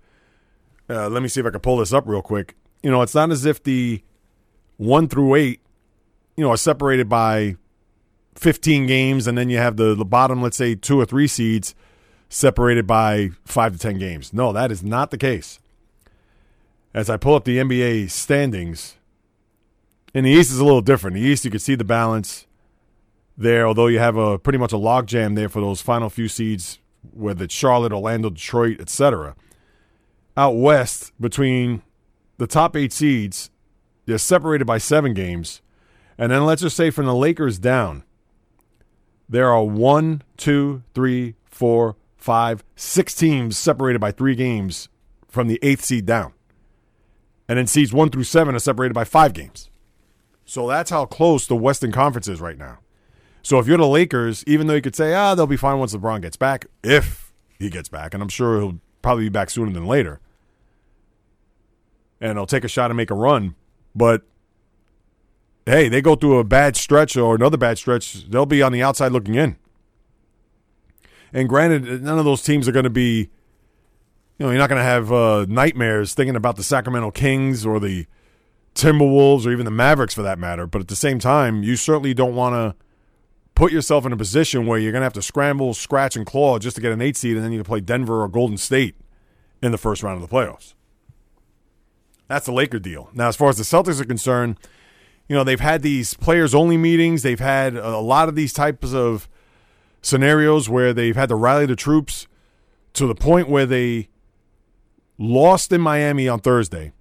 Uh, 0.94 1.10
let 1.10 1.24
me 1.24 1.30
see 1.30 1.40
if 1.40 1.46
I 1.46 1.50
can 1.50 1.60
pull 1.60 1.78
this 1.78 1.92
up 1.92 2.08
real 2.08 2.22
quick. 2.22 2.56
You 2.84 2.92
know, 2.92 3.02
it's 3.02 3.16
not 3.16 3.32
as 3.32 3.46
if 3.46 3.64
the 3.64 4.04
one 4.78 5.08
through 5.08 5.36
eight, 5.36 5.62
you 6.38 6.44
know, 6.44 6.52
are 6.52 6.58
separated 6.58 7.10
by 7.10 7.56
15 8.36 8.86
games, 8.86 9.26
and 9.26 9.38
then 9.38 9.50
you 9.50 9.58
have 9.58 9.78
the, 9.78 9.96
the 9.96 10.06
bottom, 10.06 10.42
let's 10.42 10.58
say, 10.58 10.76
two 10.76 11.00
or 11.00 11.06
three 11.06 11.28
seeds 11.28 11.74
separated 12.30 12.86
by 12.86 13.30
five 13.46 13.74
to 13.74 13.80
10 13.80 13.98
games. 13.98 14.34
No, 14.34 14.52
that 14.54 14.72
is 14.72 14.84
not 14.84 15.12
the 15.12 15.18
case. 15.18 15.60
As 16.94 17.10
I 17.10 17.18
pull 17.18 17.36
up 17.36 17.46
the 17.46 17.58
NBA 17.58 18.12
standings, 18.12 18.98
in 20.14 20.26
the 20.26 20.32
East 20.32 20.52
is 20.52 20.60
a 20.60 20.66
little 20.66 20.82
different. 20.82 21.18
In 21.18 21.24
the 21.24 21.30
East, 21.30 21.46
you 21.46 21.52
can 21.52 21.60
see 21.60 21.76
the 21.76 21.84
balance 21.84 22.46
there, 23.36 23.66
although 23.68 23.88
you 23.88 23.98
have 23.98 24.16
a 24.16 24.38
pretty 24.38 24.60
much 24.60 24.74
a 24.74 24.78
logjam 24.78 25.36
there 25.36 25.50
for 25.50 25.60
those 25.60 25.82
final 25.82 26.10
few 26.10 26.28
seeds, 26.28 26.80
whether 27.14 27.46
it's 27.46 27.54
Charlotte, 27.54 27.94
Orlando, 27.94 28.30
Detroit, 28.30 28.80
etc. 28.80 29.36
Out 30.36 30.56
west, 30.56 31.12
between 31.20 31.84
the 32.38 32.48
top 32.48 32.76
eight 32.76 32.92
seeds, 32.92 33.52
they're 34.06 34.18
separated 34.18 34.66
by 34.66 34.78
seven 34.78 35.14
games. 35.14 35.62
And 36.18 36.32
then 36.32 36.46
let's 36.46 36.62
just 36.62 36.76
say 36.76 36.90
from 36.90 37.06
the 37.06 37.16
Lakers 37.16 37.60
down, 37.60 38.04
there 39.30 39.52
are 39.52 39.64
one, 39.64 40.24
two, 40.38 40.84
three, 40.94 41.36
four, 41.46 41.96
five, 42.18 42.64
six 42.76 43.16
teams 43.16 43.58
separated 43.58 44.00
by 44.00 44.12
three 44.12 44.36
games 44.36 44.90
from 45.28 45.48
the 45.48 45.60
eighth 45.62 45.84
seed 45.84 46.06
down. 46.06 46.34
And 47.48 47.58
then 47.58 47.68
seeds 47.68 47.94
one 47.94 48.10
through 48.10 48.24
seven 48.24 48.56
are 48.56 48.60
separated 48.60 48.94
by 48.94 49.04
five 49.04 49.34
games. 49.34 49.70
So 50.46 50.68
that's 50.68 50.90
how 50.90 51.06
close 51.06 51.48
the 51.48 51.56
Western 51.56 51.92
Conference 51.92 52.28
is 52.28 52.42
right 52.42 52.58
now. 52.58 52.80
So 53.42 53.60
if 53.60 53.68
you're 53.68 53.78
the 53.78 53.88
Lakers, 53.88 54.44
even 54.48 54.68
though 54.68 54.76
you 54.76 54.82
could 54.82 54.96
say, 54.96 55.14
ah, 55.14 55.36
they'll 55.36 55.48
be 55.48 55.58
fine 55.58 55.80
once 55.80 55.94
LeBron 55.94 56.22
gets 56.22 56.38
back, 56.38 56.66
if 56.84 57.34
he 57.60 57.70
gets 57.70 57.90
back, 57.90 58.14
and 58.14 58.24
I'm 58.24 58.30
sure 58.30 58.60
he'll 58.60 58.80
probably 59.02 59.26
be 59.26 59.30
back 59.30 59.50
sooner 59.50 59.72
than 59.72 59.86
later, 59.86 60.22
and 62.24 62.38
he'll 62.38 62.48
take 62.48 62.64
a 62.64 62.70
shot 62.70 62.90
and 62.90 62.98
make 62.98 63.12
a 63.12 63.16
run. 63.16 63.54
But 63.94 64.24
hey, 65.66 65.90
they 65.90 66.02
go 66.02 66.16
through 66.16 66.40
a 66.40 66.44
bad 66.44 66.76
stretch 66.76 67.18
or 67.18 67.36
another 67.36 67.58
bad 67.58 67.78
stretch, 67.78 68.30
they'll 68.30 68.46
be 68.46 68.64
on 68.64 68.72
the 68.72 68.82
outside 68.82 69.12
looking 69.12 69.36
in. 69.36 69.58
And 71.34 71.50
granted, 71.50 72.02
none 72.02 72.18
of 72.18 72.26
those 72.26 72.42
teams 72.42 72.68
are 72.68 72.72
going 72.72 72.84
to 72.84 72.90
be, 72.90 73.30
you 74.38 74.46
know, 74.46 74.50
you're 74.50 74.60
not 74.60 74.70
going 74.70 74.80
to 74.80 74.86
have 74.86 75.12
uh, 75.12 75.46
nightmares 75.50 76.14
thinking 76.14 76.36
about 76.36 76.56
the 76.56 76.64
Sacramento 76.64 77.12
Kings 77.12 77.66
or 77.66 77.80
the 77.80 78.06
Timberwolves 78.76 79.46
or 79.46 79.52
even 79.52 79.66
the 79.66 79.72
Mavericks 79.72 80.14
for 80.14 80.22
that 80.22 80.40
matter. 80.40 80.66
But 80.66 80.82
at 80.82 80.88
the 80.88 80.96
same 80.96 81.20
time, 81.20 81.64
you 81.64 81.76
certainly 81.76 82.14
don't 82.14 82.36
want 82.36 82.54
to 82.54 82.76
put 83.56 83.72
yourself 83.72 84.06
in 84.06 84.14
a 84.14 84.18
position 84.18 84.66
where 84.66 84.80
you're 84.80 84.92
going 84.92 85.02
to 85.02 85.06
have 85.06 85.14
to 85.14 85.22
scramble, 85.22 85.74
scratch, 85.74 86.16
and 86.16 86.26
claw 86.26 86.60
just 86.60 86.76
to 86.76 86.82
get 86.82 86.92
an 86.92 87.02
eight 87.02 87.18
seed, 87.18 87.36
and 87.36 87.44
then 87.44 87.52
you 87.52 87.60
can 87.60 87.66
play 87.66 87.82
Denver 87.82 88.24
or 88.24 88.28
Golden 88.28 88.58
State 88.58 88.96
in 89.62 89.72
the 89.72 89.78
first 89.78 90.04
round 90.04 90.22
of 90.22 90.30
the 90.30 90.34
playoffs. 90.34 90.76
That's 92.34 92.48
the 92.48 92.52
Laker 92.52 92.80
deal. 92.80 93.12
Now, 93.14 93.28
as 93.28 93.36
far 93.36 93.50
as 93.50 93.58
the 93.58 93.64
Celtics 93.64 94.02
are 94.02 94.06
concerned, 94.06 94.58
you 95.28 95.36
know, 95.36 95.44
they've 95.44 95.60
had 95.60 95.84
these 95.84 96.16
players 96.16 96.56
only 96.56 96.78
meetings. 96.78 97.22
They've 97.22 97.40
had 97.40 97.76
a 97.76 98.00
lot 98.00 98.28
of 98.28 98.34
these 98.34 98.54
types 98.54 98.92
of 98.92 99.30
scenarios 100.02 100.68
where 100.68 100.94
they've 100.94 101.16
had 101.16 101.30
to 101.30 101.36
rally 101.36 101.68
the 101.68 101.76
troops 101.76 102.26
to 102.94 103.06
the 103.06 103.14
point 103.14 103.50
where 103.50 103.68
they 103.68 104.10
lost 105.20 105.72
in 105.72 105.80
Miami 105.80 106.28
on 106.28 106.40
Thursday. 106.40 106.92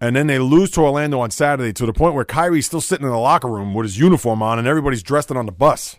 And 0.00 0.16
then 0.16 0.28
they 0.28 0.38
lose 0.38 0.70
to 0.72 0.80
Orlando 0.80 1.20
on 1.20 1.30
Saturday 1.30 1.74
to 1.74 1.84
the 1.84 1.92
point 1.92 2.14
where 2.14 2.24
Kyrie's 2.24 2.64
still 2.64 2.80
sitting 2.80 3.04
in 3.04 3.12
the 3.12 3.18
locker 3.18 3.48
room 3.48 3.74
with 3.74 3.84
his 3.84 3.98
uniform 3.98 4.42
on 4.42 4.58
and 4.58 4.66
everybody's 4.66 5.02
dressed 5.02 5.30
in 5.30 5.36
on 5.36 5.44
the 5.44 5.52
bus. 5.52 5.98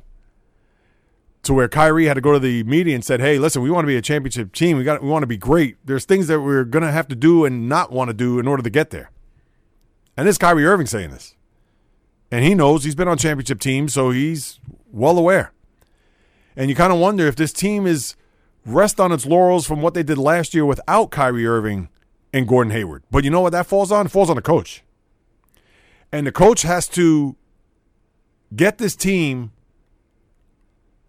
To 1.44 1.54
where 1.54 1.68
Kyrie 1.68 2.06
had 2.06 2.14
to 2.14 2.22
go 2.22 2.32
to 2.32 2.40
the 2.40 2.64
media 2.64 2.96
and 2.96 3.04
said, 3.04 3.20
"Hey, 3.20 3.38
listen, 3.38 3.62
we 3.62 3.70
want 3.70 3.84
to 3.84 3.88
be 3.88 3.98
a 3.98 4.02
championship 4.02 4.54
team. 4.54 4.78
We 4.78 4.84
got 4.84 5.04
we 5.04 5.10
want 5.10 5.24
to 5.24 5.28
be 5.28 5.38
great. 5.38 5.76
There's 5.84 6.06
things 6.06 6.28
that 6.28 6.40
we're 6.42 6.64
going 6.64 6.84
to 6.84 6.92
have 6.92 7.08
to 7.10 7.16
do 7.16 7.44
and 7.44 7.68
not 7.68 7.92
want 7.92 8.10
to 8.10 8.14
do 8.14 8.40
in 8.40 8.48
order 8.48 8.64
to 8.64 8.70
get 8.70 8.92
there." 8.92 9.12
And 10.16 10.28
this 10.28 10.38
Kyrie 10.38 10.66
Irving 10.66 10.88
saying 10.88 11.12
this. 11.12 11.36
And 12.32 12.44
he 12.44 12.56
knows 12.56 12.84
he's 12.84 12.96
been 12.96 13.08
on 13.08 13.18
championship 13.18 13.60
teams, 13.60 13.94
so 13.94 14.12
he's 14.12 14.60
well 14.92 15.18
aware. 15.18 15.52
And 16.56 16.70
you 16.70 16.76
kind 16.76 16.94
of 16.94 17.00
wonder 17.00 17.28
if 17.28 17.36
this 17.36 17.54
team 17.54 17.86
is 17.86 18.16
rest 18.66 19.00
on 19.00 19.12
its 19.12 19.26
laurels 19.26 19.66
from 19.66 19.82
what 19.82 19.94
they 19.94 20.04
did 20.04 20.18
last 20.18 20.54
year 20.54 20.66
without 20.66 21.12
Kyrie 21.12 21.46
Irving 21.46 21.90
and 22.32 22.48
Gordon 22.48 22.72
Hayward. 22.72 23.04
But 23.12 23.24
you 23.24 23.30
know 23.30 23.42
what 23.42 23.52
that 23.52 23.68
falls 23.68 23.92
on? 23.92 24.06
It 24.06 24.10
falls 24.10 24.30
on 24.30 24.36
the 24.36 24.42
coach. 24.42 24.84
And 26.12 26.26
the 26.26 26.32
coach 26.32 26.62
has 26.62 26.88
to 26.90 27.36
get 28.56 28.78
this 28.78 28.96
team 28.96 29.52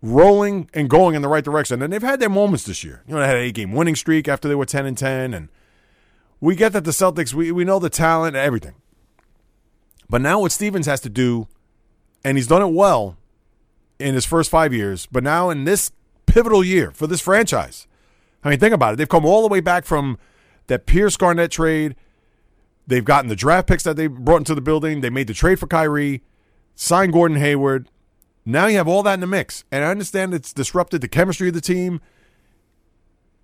rolling 0.05 0.69
and 0.75 0.91
going 0.91 1.15
in 1.15 1.23
the 1.23 1.29
right 1.29 1.45
direction. 1.45 1.81
And 1.83 1.93
they've 1.93 2.03
had 2.03 2.21
their 2.21 2.29
moments 2.29 2.65
this 2.65 2.85
year. 2.85 3.03
You 3.07 3.15
know, 3.15 3.21
they 3.21 3.27
had 3.27 3.37
an 3.37 3.43
eight 3.43 3.55
game 3.55 3.73
winning 3.73 3.97
streak 3.97 4.29
after 4.29 4.49
they 4.49 4.55
were 4.55 4.67
10 4.67 4.85
and 4.85 4.99
10. 4.99 5.33
And 5.33 5.49
we 6.41 6.55
get 6.55 6.73
that 6.75 6.85
the 6.85 6.91
Celtics, 6.91 7.33
we, 7.33 7.51
we 7.51 7.65
know 7.65 7.79
the 7.79 7.91
talent 7.91 8.37
and 8.37 8.45
everything. 8.45 8.75
But 10.11 10.21
now 10.21 10.41
what 10.41 10.53
Stevens 10.53 10.87
has 10.87 11.01
to 11.01 11.09
do, 11.09 11.49
and 12.23 12.37
he's 12.37 12.47
done 12.47 12.61
it 12.61 12.73
well 12.73 13.17
in 13.99 14.15
his 14.15 14.27
first 14.27 14.51
five 14.51 14.75
years, 14.75 15.07
but 15.07 15.25
now 15.25 15.49
in 15.49 15.65
this 15.65 15.91
pivotal 16.27 16.63
year 16.63 16.91
for 16.91 17.07
this 17.07 17.23
franchise. 17.23 17.87
I 18.43 18.51
mean, 18.51 18.59
think 18.59 18.75
about 18.75 18.93
it. 18.93 18.97
They've 18.97 19.09
come 19.09 19.25
all 19.25 19.41
the 19.41 19.49
way 19.49 19.61
back 19.61 19.87
from 19.87 20.19
that 20.67 20.85
Pierce 20.85 21.17
Garnett 21.17 21.51
trade. 21.51 21.97
They've 22.87 23.05
gotten 23.05 23.31
the 23.31 23.37
draft 23.37 23.67
picks 23.67 23.85
that 23.85 23.97
they 23.97 24.07
brought 24.07 24.39
into 24.39 24.55
the 24.55 24.61
building. 24.61 25.01
They 25.01 25.09
made 25.09 25.29
the 25.29 25.35
trade 25.35 25.59
for 25.59 25.67
Kyrie, 25.67 26.23
signed 26.75 27.15
Gordon 27.15 27.39
Hayward. 27.39 27.89
Now 28.45 28.67
you 28.67 28.77
have 28.77 28.89
all 28.89 29.03
that 29.03 29.15
in 29.15 29.21
the 29.21 29.27
mix. 29.27 29.65
And 29.73 29.85
I 29.85 29.91
understand 29.91 30.35
it's 30.35 30.53
disrupted 30.53 31.01
the 31.01 31.09
chemistry 31.09 31.49
of 31.49 31.55
the 31.55 31.61
team, 31.61 32.01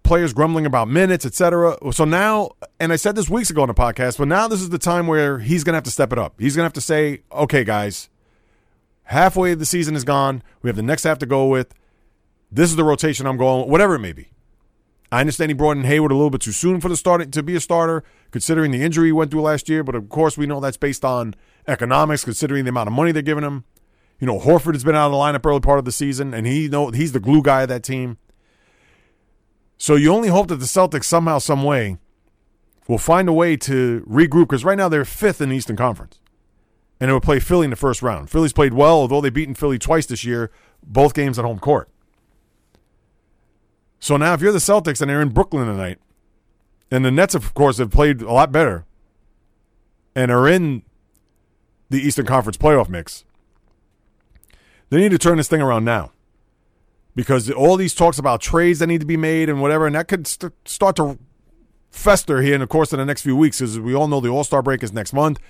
players 0.02 0.32
grumbling 0.32 0.66
about 0.66 0.88
minutes, 0.88 1.24
etc. 1.24 1.76
So 1.92 2.04
now, 2.04 2.50
and 2.78 2.92
I 2.92 2.96
said 2.96 3.16
this 3.16 3.30
weeks 3.30 3.50
ago 3.50 3.62
on 3.62 3.68
the 3.68 3.74
podcast, 3.74 4.18
but 4.18 4.28
now 4.28 4.48
this 4.48 4.60
is 4.60 4.70
the 4.70 4.78
time 4.78 5.06
where 5.06 5.38
he's 5.38 5.64
going 5.64 5.72
to 5.72 5.76
have 5.78 5.84
to 5.84 5.90
step 5.90 6.12
it 6.12 6.18
up. 6.18 6.34
He's 6.38 6.56
going 6.56 6.62
to 6.62 6.66
have 6.66 6.72
to 6.74 6.80
say, 6.80 7.22
okay, 7.32 7.64
guys, 7.64 8.10
halfway 9.04 9.52
of 9.52 9.58
the 9.58 9.66
season 9.66 9.96
is 9.96 10.04
gone. 10.04 10.42
We 10.62 10.68
have 10.68 10.76
the 10.76 10.82
next 10.82 11.04
half 11.04 11.18
to 11.18 11.26
go 11.26 11.46
with. 11.46 11.74
This 12.52 12.70
is 12.70 12.76
the 12.76 12.84
rotation 12.84 13.26
I'm 13.26 13.36
going, 13.36 13.70
whatever 13.70 13.94
it 13.94 14.00
may 14.00 14.12
be. 14.12 14.28
I 15.12 15.20
understand 15.20 15.50
he 15.50 15.54
brought 15.54 15.76
in 15.76 15.84
Hayward 15.84 16.12
a 16.12 16.14
little 16.14 16.30
bit 16.30 16.40
too 16.40 16.52
soon 16.52 16.80
for 16.80 16.88
the 16.88 16.96
starting 16.96 17.30
to 17.32 17.42
be 17.42 17.56
a 17.56 17.60
starter, 17.60 18.04
considering 18.30 18.70
the 18.70 18.82
injury 18.82 19.08
he 19.08 19.12
went 19.12 19.30
through 19.30 19.42
last 19.42 19.68
year. 19.68 19.82
But 19.82 19.96
of 19.96 20.08
course, 20.08 20.38
we 20.38 20.46
know 20.46 20.60
that's 20.60 20.76
based 20.76 21.04
on 21.04 21.34
economics, 21.66 22.24
considering 22.24 22.64
the 22.64 22.68
amount 22.68 22.88
of 22.88 22.92
money 22.92 23.10
they're 23.10 23.22
giving 23.22 23.42
him. 23.42 23.64
You 24.20 24.26
know, 24.26 24.38
Horford 24.38 24.74
has 24.74 24.84
been 24.84 24.94
out 24.94 25.06
of 25.06 25.12
the 25.12 25.18
lineup 25.18 25.46
early 25.46 25.60
part 25.60 25.78
of 25.78 25.86
the 25.86 25.92
season, 25.92 26.34
and 26.34 26.46
he 26.46 26.68
know 26.68 26.90
he's 26.90 27.12
the 27.12 27.20
glue 27.20 27.42
guy 27.42 27.62
of 27.62 27.68
that 27.70 27.82
team. 27.82 28.18
So 29.78 29.94
you 29.94 30.12
only 30.12 30.28
hope 30.28 30.48
that 30.48 30.56
the 30.56 30.66
Celtics 30.66 31.04
somehow, 31.04 31.38
some 31.38 31.62
way, 31.62 31.96
will 32.86 32.98
find 32.98 33.28
a 33.28 33.32
way 33.32 33.56
to 33.56 34.04
regroup 34.06 34.48
because 34.48 34.64
right 34.64 34.76
now 34.76 34.90
they're 34.90 35.06
fifth 35.06 35.40
in 35.40 35.48
the 35.48 35.56
Eastern 35.56 35.76
Conference, 35.76 36.20
and 37.00 37.08
they 37.08 37.12
will 37.14 37.20
play 37.20 37.40
Philly 37.40 37.64
in 37.64 37.70
the 37.70 37.76
first 37.76 38.02
round. 38.02 38.28
Philly's 38.28 38.52
played 38.52 38.74
well, 38.74 38.96
although 38.96 39.22
they've 39.22 39.32
beaten 39.32 39.54
Philly 39.54 39.78
twice 39.78 40.04
this 40.04 40.22
year, 40.22 40.50
both 40.82 41.14
games 41.14 41.38
at 41.38 41.46
home 41.46 41.58
court. 41.58 41.88
So 44.00 44.18
now, 44.18 44.34
if 44.34 44.42
you're 44.42 44.52
the 44.52 44.58
Celtics 44.58 45.00
and 45.00 45.08
they're 45.08 45.22
in 45.22 45.30
Brooklyn 45.30 45.66
tonight, 45.66 45.98
and 46.90 47.04
the 47.04 47.10
Nets, 47.10 47.34
of 47.34 47.54
course, 47.54 47.78
have 47.78 47.90
played 47.90 48.20
a 48.20 48.32
lot 48.32 48.52
better 48.52 48.84
and 50.14 50.30
are 50.30 50.46
in 50.46 50.82
the 51.88 52.00
Eastern 52.00 52.26
Conference 52.26 52.56
playoff 52.56 52.88
mix, 52.88 53.24
they 54.90 54.98
need 54.98 55.10
to 55.10 55.18
turn 55.18 55.38
this 55.38 55.48
thing 55.48 55.62
around 55.62 55.84
now. 55.84 56.12
Because 57.14 57.50
all 57.50 57.76
these 57.76 57.94
talks 57.94 58.18
about 58.18 58.40
trades 58.40 58.78
that 58.78 58.86
need 58.86 59.00
to 59.00 59.06
be 59.06 59.16
made 59.16 59.48
and 59.48 59.60
whatever, 59.60 59.86
and 59.86 59.96
that 59.96 60.06
could 60.06 60.26
st- 60.26 60.52
start 60.64 60.96
to 60.96 61.18
fester 61.90 62.40
here 62.40 62.54
in 62.54 62.60
the 62.60 62.66
course 62.68 62.92
of 62.92 62.98
the 62.98 63.04
next 63.04 63.22
few 63.22 63.34
weeks, 63.36 63.58
because 63.58 63.80
we 63.80 63.94
all 63.94 64.06
know 64.06 64.20
the 64.20 64.28
All 64.28 64.44
Star 64.44 64.62
break 64.62 64.82
is 64.82 64.92
next 64.92 65.12
month. 65.12 65.40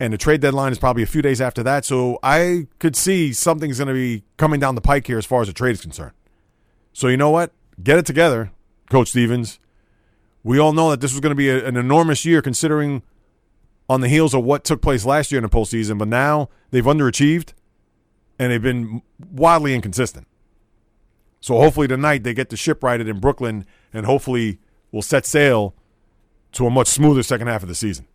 and 0.00 0.12
the 0.12 0.18
trade 0.18 0.40
deadline 0.40 0.72
is 0.72 0.78
probably 0.78 1.02
a 1.02 1.06
few 1.06 1.22
days 1.22 1.40
after 1.40 1.62
that. 1.64 1.84
So 1.84 2.18
I 2.22 2.68
could 2.78 2.94
see 2.94 3.32
something's 3.32 3.78
going 3.78 3.88
to 3.88 3.94
be 3.94 4.22
coming 4.36 4.60
down 4.60 4.74
the 4.74 4.80
pike 4.80 5.06
here 5.06 5.18
as 5.18 5.26
far 5.26 5.42
as 5.42 5.48
the 5.48 5.52
trade 5.54 5.72
is 5.72 5.80
concerned. 5.80 6.12
So 6.92 7.08
you 7.08 7.16
know 7.16 7.30
what? 7.30 7.52
Get 7.82 7.98
it 7.98 8.06
together, 8.06 8.52
Coach 8.90 9.08
Stevens. 9.08 9.58
We 10.42 10.58
all 10.58 10.72
know 10.72 10.90
that 10.90 11.00
this 11.00 11.12
was 11.12 11.20
going 11.20 11.32
to 11.32 11.36
be 11.36 11.48
a, 11.50 11.66
an 11.66 11.76
enormous 11.76 12.24
year 12.24 12.40
considering 12.40 13.02
on 13.88 14.00
the 14.00 14.08
heels 14.08 14.34
of 14.34 14.44
what 14.44 14.64
took 14.64 14.80
place 14.82 15.04
last 15.04 15.32
year 15.32 15.38
in 15.38 15.42
the 15.42 15.48
postseason, 15.48 15.98
but 15.98 16.08
now 16.08 16.48
they've 16.70 16.84
underachieved 16.84 17.54
and 18.38 18.52
they've 18.52 18.62
been 18.62 19.02
wildly 19.32 19.74
inconsistent. 19.74 20.26
So 21.40 21.56
hopefully 21.58 21.88
tonight 21.88 22.24
they 22.24 22.34
get 22.34 22.50
the 22.50 22.56
ship 22.56 22.82
righted 22.82 23.08
in 23.08 23.20
Brooklyn 23.20 23.64
and 23.92 24.06
hopefully 24.06 24.58
will 24.92 25.02
set 25.02 25.26
sail 25.26 25.74
to 26.52 26.66
a 26.66 26.70
much 26.70 26.88
smoother 26.88 27.22
second 27.22 27.46
half 27.46 27.62
of 27.62 27.68
the 27.68 27.74
season. 27.74 28.06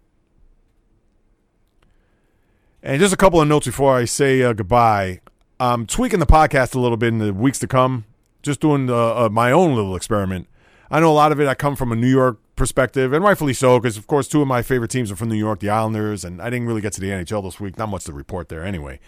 And 2.82 3.00
just 3.00 3.14
a 3.14 3.18
couple 3.18 3.40
of 3.40 3.48
notes 3.48 3.66
before 3.66 3.96
I 3.96 4.06
say 4.06 4.42
uh, 4.42 4.54
goodbye. 4.54 5.22
I'm 5.60 5.86
tweaking 5.86 6.20
the 6.20 6.26
podcast 6.26 6.76
a 6.76 6.80
little 6.80 6.98
bit 6.98 7.08
in 7.08 7.20
the 7.20 7.34
weeks 7.34 7.60
to 7.60 7.68
come, 7.68 8.04
just 8.42 8.60
doing 8.60 8.90
uh, 8.90 9.26
uh, 9.26 9.30
my 9.32 9.52
own 9.52 9.76
little 9.76 9.96
experiment. 9.96 10.48
I 10.92 11.00
know 11.00 11.12
a 11.12 11.14
lot 11.14 11.32
of 11.32 11.40
it 11.40 11.48
I 11.48 11.56
come 11.56 11.78
from 11.78 11.94
a 11.94 11.96
New 11.96 12.10
York 12.10 12.40
perspective, 12.58 13.14
and 13.14 13.24
rightfully 13.24 13.54
so, 13.54 13.80
because 13.80 13.96
of 13.96 14.06
course 14.08 14.28
two 14.28 14.42
of 14.42 14.48
my 14.48 14.62
favorite 14.62 14.92
teams 14.92 15.12
are 15.12 15.16
from 15.16 15.30
New 15.30 15.38
York, 15.38 15.62
the 15.62 15.70
Islanders, 15.70 16.26
and 16.26 16.42
I 16.42 16.50
didn't 16.50 16.68
really 16.68 16.82
get 16.82 16.92
to 16.94 17.02
the 17.02 17.10
NHL 17.10 17.44
this 17.44 17.60
week. 17.60 17.78
Not 17.78 17.88
much 17.88 18.04
to 18.06 18.14
report 18.14 18.50
there 18.50 18.66
anyway. 18.66 19.00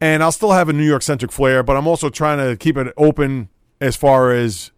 And 0.00 0.22
I'll 0.22 0.32
still 0.32 0.52
have 0.52 0.68
a 0.68 0.72
New 0.72 0.84
York 0.84 1.02
centric 1.02 1.30
flair, 1.30 1.62
but 1.62 1.76
I'm 1.76 1.86
also 1.86 2.08
trying 2.08 2.38
to 2.38 2.56
keep 2.56 2.76
it 2.76 2.92
open 2.96 3.50
as 3.80 3.96
far 3.96 4.32
as 4.32 4.70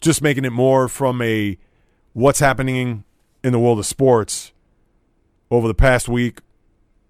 just 0.00 0.22
making 0.22 0.44
it 0.44 0.52
more 0.52 0.88
from 0.88 1.22
a 1.22 1.56
what's 2.12 2.40
happening 2.40 3.04
in 3.42 3.52
the 3.52 3.58
world 3.58 3.78
of 3.78 3.86
sports 3.86 4.52
over 5.50 5.66
the 5.66 5.74
past 5.74 6.08
week 6.08 6.40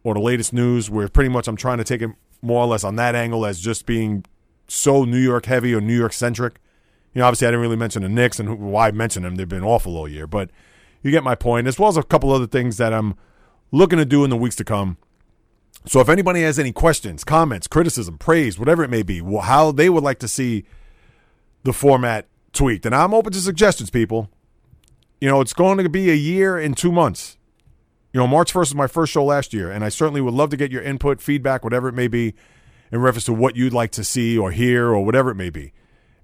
or 0.04 0.14
the 0.14 0.20
latest 0.20 0.52
news, 0.52 0.88
where 0.88 1.08
pretty 1.08 1.28
much 1.28 1.48
I'm 1.48 1.56
trying 1.56 1.78
to 1.78 1.84
take 1.84 2.02
it 2.02 2.10
more 2.40 2.62
or 2.62 2.66
less 2.66 2.84
on 2.84 2.96
that 2.96 3.14
angle 3.14 3.44
as 3.44 3.60
just 3.60 3.84
being 3.84 4.24
so 4.68 5.04
New 5.04 5.18
York 5.18 5.46
heavy 5.46 5.74
or 5.74 5.80
New 5.80 5.96
York 5.96 6.12
centric. 6.12 6.60
You 7.14 7.20
know, 7.20 7.26
obviously 7.26 7.48
I 7.48 7.50
didn't 7.50 7.62
really 7.62 7.76
mention 7.76 8.02
the 8.02 8.08
Knicks 8.08 8.38
and 8.38 8.58
why 8.60 8.88
I 8.88 8.90
mentioned 8.92 9.24
them. 9.24 9.34
They've 9.34 9.48
been 9.48 9.64
awful 9.64 9.96
all 9.96 10.08
year, 10.08 10.26
but 10.26 10.50
you 11.02 11.10
get 11.10 11.24
my 11.24 11.34
point, 11.34 11.66
as 11.66 11.78
well 11.78 11.88
as 11.88 11.96
a 11.96 12.02
couple 12.02 12.30
other 12.30 12.46
things 12.46 12.76
that 12.76 12.92
I'm 12.92 13.14
looking 13.72 13.98
to 13.98 14.04
do 14.04 14.22
in 14.24 14.30
the 14.30 14.36
weeks 14.36 14.56
to 14.56 14.64
come. 14.64 14.96
So 15.86 16.00
if 16.00 16.08
anybody 16.08 16.42
has 16.42 16.58
any 16.58 16.72
questions, 16.72 17.24
comments, 17.24 17.66
criticism, 17.66 18.18
praise, 18.18 18.58
whatever 18.58 18.84
it 18.84 18.90
may 18.90 19.02
be, 19.02 19.22
how 19.42 19.72
they 19.72 19.88
would 19.88 20.04
like 20.04 20.18
to 20.18 20.28
see 20.28 20.64
the 21.62 21.72
format 21.72 22.26
tweaked, 22.52 22.84
and 22.86 22.94
I'm 22.94 23.14
open 23.14 23.32
to 23.32 23.40
suggestions, 23.40 23.90
people. 23.90 24.28
You 25.20 25.28
know, 25.28 25.40
it's 25.40 25.52
going 25.52 25.78
to 25.78 25.88
be 25.88 26.10
a 26.10 26.14
year 26.14 26.58
and 26.58 26.76
two 26.76 26.92
months. 26.92 27.36
You 28.12 28.18
know, 28.20 28.26
March 28.26 28.52
1st 28.52 28.58
was 28.58 28.74
my 28.74 28.86
first 28.86 29.12
show 29.12 29.24
last 29.24 29.54
year, 29.54 29.70
and 29.70 29.84
I 29.84 29.88
certainly 29.88 30.20
would 30.20 30.34
love 30.34 30.50
to 30.50 30.56
get 30.56 30.72
your 30.72 30.82
input, 30.82 31.20
feedback, 31.20 31.62
whatever 31.62 31.88
it 31.88 31.94
may 31.94 32.08
be, 32.08 32.34
in 32.90 33.00
reference 33.00 33.24
to 33.26 33.32
what 33.32 33.54
you'd 33.54 33.72
like 33.72 33.92
to 33.92 34.04
see 34.04 34.36
or 34.36 34.50
hear 34.50 34.88
or 34.88 35.04
whatever 35.04 35.30
it 35.30 35.36
may 35.36 35.50
be. 35.50 35.72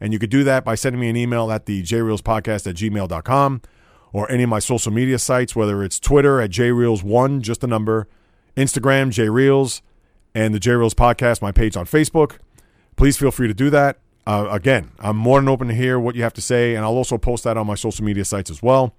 And 0.01 0.13
you 0.13 0.19
could 0.19 0.31
do 0.31 0.45
that 0.45 0.65
by 0.65 0.75
sending 0.75 1.01
me 1.01 1.09
an 1.09 1.17
email 1.17 1.51
at 1.51 1.67
the 1.67 1.83
jreelspodcast 1.83 2.67
at 2.67 2.75
gmail.com 2.75 3.63
or 4.13 4.31
any 4.31 4.43
of 4.43 4.49
my 4.49 4.59
social 4.59 4.93
media 4.93 5.19
sites, 5.19 5.55
whether 5.55 5.83
it's 5.83 6.01
Twitter 6.01 6.41
at 6.41 6.51
jreels1, 6.51 7.41
just 7.41 7.63
a 7.63 7.67
number, 7.67 8.09
Instagram, 8.57 9.11
jreels, 9.11 9.83
and 10.35 10.55
the 10.55 10.61
jreels 10.61 10.95
podcast, 10.95 11.43
my 11.43 11.53
page 11.53 11.77
on 11.77 11.87
Facebook. 11.87 12.39
Please 12.97 13.17
feel 13.17 13.31
free 13.31 13.49
to 13.49 13.55
do 13.55 13.71
that. 13.71 13.99
Uh, 14.27 14.49
again, 14.51 14.91
I'm 14.99 15.17
more 15.17 15.39
than 15.39 15.49
open 15.49 15.69
to 15.69 15.75
hear 15.75 16.01
what 16.01 16.17
you 16.17 16.23
have 16.23 16.35
to 16.35 16.41
say, 16.41 16.75
and 16.75 16.85
I'll 16.85 16.97
also 16.97 17.17
post 17.17 17.45
that 17.45 17.57
on 17.57 17.67
my 17.67 17.75
social 17.77 18.05
media 18.05 18.25
sites 18.25 18.51
as 18.51 18.63
well. 18.63 18.95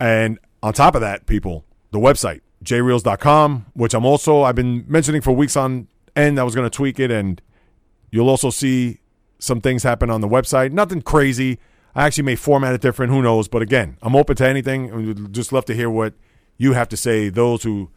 And 0.00 0.38
on 0.62 0.72
top 0.72 0.94
of 0.94 1.00
that, 1.00 1.26
people, 1.26 1.64
the 1.92 1.98
website, 1.98 2.40
jreels.com, 2.64 3.66
which 3.74 3.94
I'm 3.94 4.04
also, 4.04 4.42
I've 4.42 4.56
been 4.56 4.84
mentioning 4.88 5.20
for 5.20 5.32
weeks 5.32 5.56
on 5.56 5.86
end. 6.16 6.40
I 6.40 6.42
was 6.42 6.54
going 6.54 6.68
to 6.68 6.74
tweak 6.74 6.98
it, 6.98 7.10
and 7.10 7.40
you'll 8.10 8.28
also 8.28 8.50
see 8.50 9.00
some 9.38 9.60
things 9.60 9.82
happen 9.82 10.10
on 10.10 10.22
the 10.22 10.28
website. 10.28 10.72
Nothing 10.72 11.02
crazy. 11.02 11.58
I 11.94 12.04
actually 12.06 12.24
may 12.24 12.36
format 12.36 12.74
it 12.74 12.80
different. 12.80 13.12
Who 13.12 13.22
knows? 13.22 13.48
But 13.48 13.62
again, 13.62 13.96
I'm 14.02 14.16
open 14.16 14.36
to 14.36 14.46
anything. 14.46 14.94
We'd 14.94 15.32
just 15.32 15.52
love 15.52 15.66
to 15.66 15.74
hear 15.74 15.88
what 15.88 16.14
you 16.58 16.72
have 16.72 16.88
to 16.88 16.96
say. 16.96 17.28
Those 17.28 17.62
who 17.62 17.90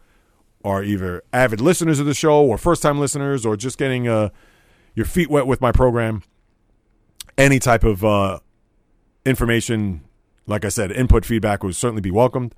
are 0.64 0.82
either 0.82 1.22
avid 1.32 1.60
listeners 1.60 1.98
of 1.98 2.06
the 2.06 2.14
show 2.14 2.44
or 2.44 2.58
first 2.58 2.82
time 2.82 2.98
listeners 2.98 3.46
or 3.46 3.56
just 3.56 3.78
getting 3.78 4.06
uh, 4.08 4.28
your 4.94 5.06
feet 5.06 5.30
wet 5.30 5.46
with 5.46 5.60
my 5.60 5.72
program. 5.72 6.22
Any 7.38 7.58
type 7.58 7.84
of 7.84 8.04
uh, 8.04 8.40
information, 9.24 10.02
like 10.46 10.64
I 10.64 10.68
said, 10.68 10.92
input 10.92 11.24
feedback 11.24 11.62
would 11.62 11.76
certainly 11.76 12.02
be 12.02 12.10
welcomed. 12.10 12.54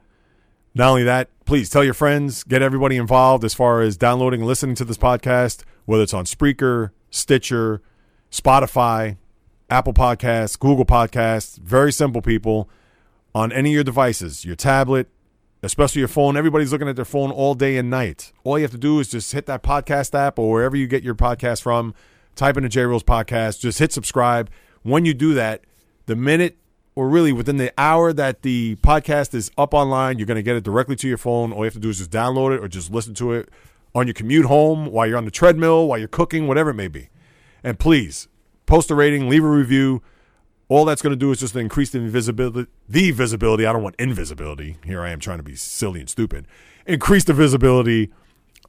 Not 0.74 0.88
only 0.88 1.04
that, 1.04 1.28
please 1.44 1.68
tell 1.68 1.84
your 1.84 1.94
friends, 1.94 2.44
get 2.44 2.62
everybody 2.62 2.96
involved 2.96 3.44
as 3.44 3.52
far 3.52 3.82
as 3.82 3.96
downloading 3.96 4.40
and 4.40 4.48
listening 4.48 4.74
to 4.76 4.84
this 4.84 4.96
podcast, 4.96 5.64
whether 5.84 6.02
it's 6.02 6.14
on 6.14 6.24
Spreaker, 6.24 6.90
Stitcher, 7.10 7.82
Spotify, 8.30 9.18
Apple 9.68 9.92
Podcasts, 9.92 10.58
Google 10.58 10.86
Podcasts. 10.86 11.58
Very 11.58 11.92
simple, 11.92 12.22
people. 12.22 12.70
On 13.34 13.52
any 13.52 13.70
of 13.70 13.74
your 13.74 13.84
devices, 13.84 14.44
your 14.44 14.56
tablet, 14.56 15.08
especially 15.62 16.00
your 16.00 16.08
phone. 16.08 16.36
Everybody's 16.36 16.72
looking 16.72 16.88
at 16.88 16.96
their 16.96 17.04
phone 17.04 17.30
all 17.30 17.54
day 17.54 17.76
and 17.76 17.88
night. 17.88 18.32
All 18.44 18.58
you 18.58 18.64
have 18.64 18.72
to 18.72 18.78
do 18.78 18.98
is 19.00 19.08
just 19.08 19.32
hit 19.32 19.46
that 19.46 19.62
podcast 19.62 20.14
app 20.14 20.38
or 20.38 20.50
wherever 20.50 20.76
you 20.76 20.86
get 20.86 21.02
your 21.02 21.14
podcast 21.14 21.62
from, 21.62 21.94
type 22.34 22.56
in 22.56 22.62
the 22.62 22.68
J 22.68 22.82
Reels 22.82 23.04
podcast, 23.04 23.60
just 23.60 23.78
hit 23.78 23.92
subscribe. 23.92 24.50
When 24.82 25.04
you 25.04 25.14
do 25.14 25.34
that, 25.34 25.62
the 26.06 26.16
minute 26.16 26.58
or 26.94 27.08
really 27.08 27.32
within 27.32 27.56
the 27.56 27.72
hour 27.78 28.12
that 28.12 28.42
the 28.42 28.76
podcast 28.76 29.34
is 29.34 29.50
up 29.56 29.72
online, 29.72 30.18
you're 30.18 30.26
going 30.26 30.36
to 30.36 30.42
get 30.42 30.56
it 30.56 30.64
directly 30.64 30.96
to 30.96 31.08
your 31.08 31.16
phone. 31.16 31.52
All 31.52 31.60
you 31.60 31.64
have 31.64 31.74
to 31.74 31.80
do 31.80 31.90
is 31.90 31.98
just 31.98 32.10
download 32.10 32.54
it 32.54 32.62
or 32.62 32.68
just 32.68 32.90
listen 32.90 33.14
to 33.14 33.32
it 33.32 33.48
on 33.94 34.06
your 34.06 34.14
commute 34.14 34.46
home, 34.46 34.86
while 34.86 35.06
you're 35.06 35.18
on 35.18 35.26
the 35.26 35.30
treadmill, 35.30 35.86
while 35.86 35.98
you're 35.98 36.08
cooking, 36.08 36.48
whatever 36.48 36.70
it 36.70 36.74
may 36.74 36.88
be. 36.88 37.08
And 37.62 37.78
please 37.78 38.26
post 38.66 38.90
a 38.90 38.94
rating, 38.94 39.28
leave 39.28 39.44
a 39.44 39.48
review. 39.48 40.02
All 40.72 40.86
that's 40.86 41.02
going 41.02 41.12
to 41.12 41.18
do 41.18 41.30
is 41.30 41.40
just 41.40 41.54
increase 41.54 41.90
the 41.90 42.00
visibility. 42.00 42.66
The 42.88 43.10
visibility. 43.10 43.66
I 43.66 43.74
don't 43.74 43.82
want 43.82 43.94
invisibility. 43.98 44.78
Here 44.86 45.02
I 45.02 45.10
am 45.10 45.20
trying 45.20 45.36
to 45.36 45.42
be 45.42 45.54
silly 45.54 46.00
and 46.00 46.08
stupid. 46.08 46.46
Increase 46.86 47.24
the 47.24 47.34
visibility 47.34 48.10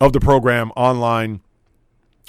of 0.01 0.12
the 0.12 0.20
program 0.20 0.72
online 0.76 1.39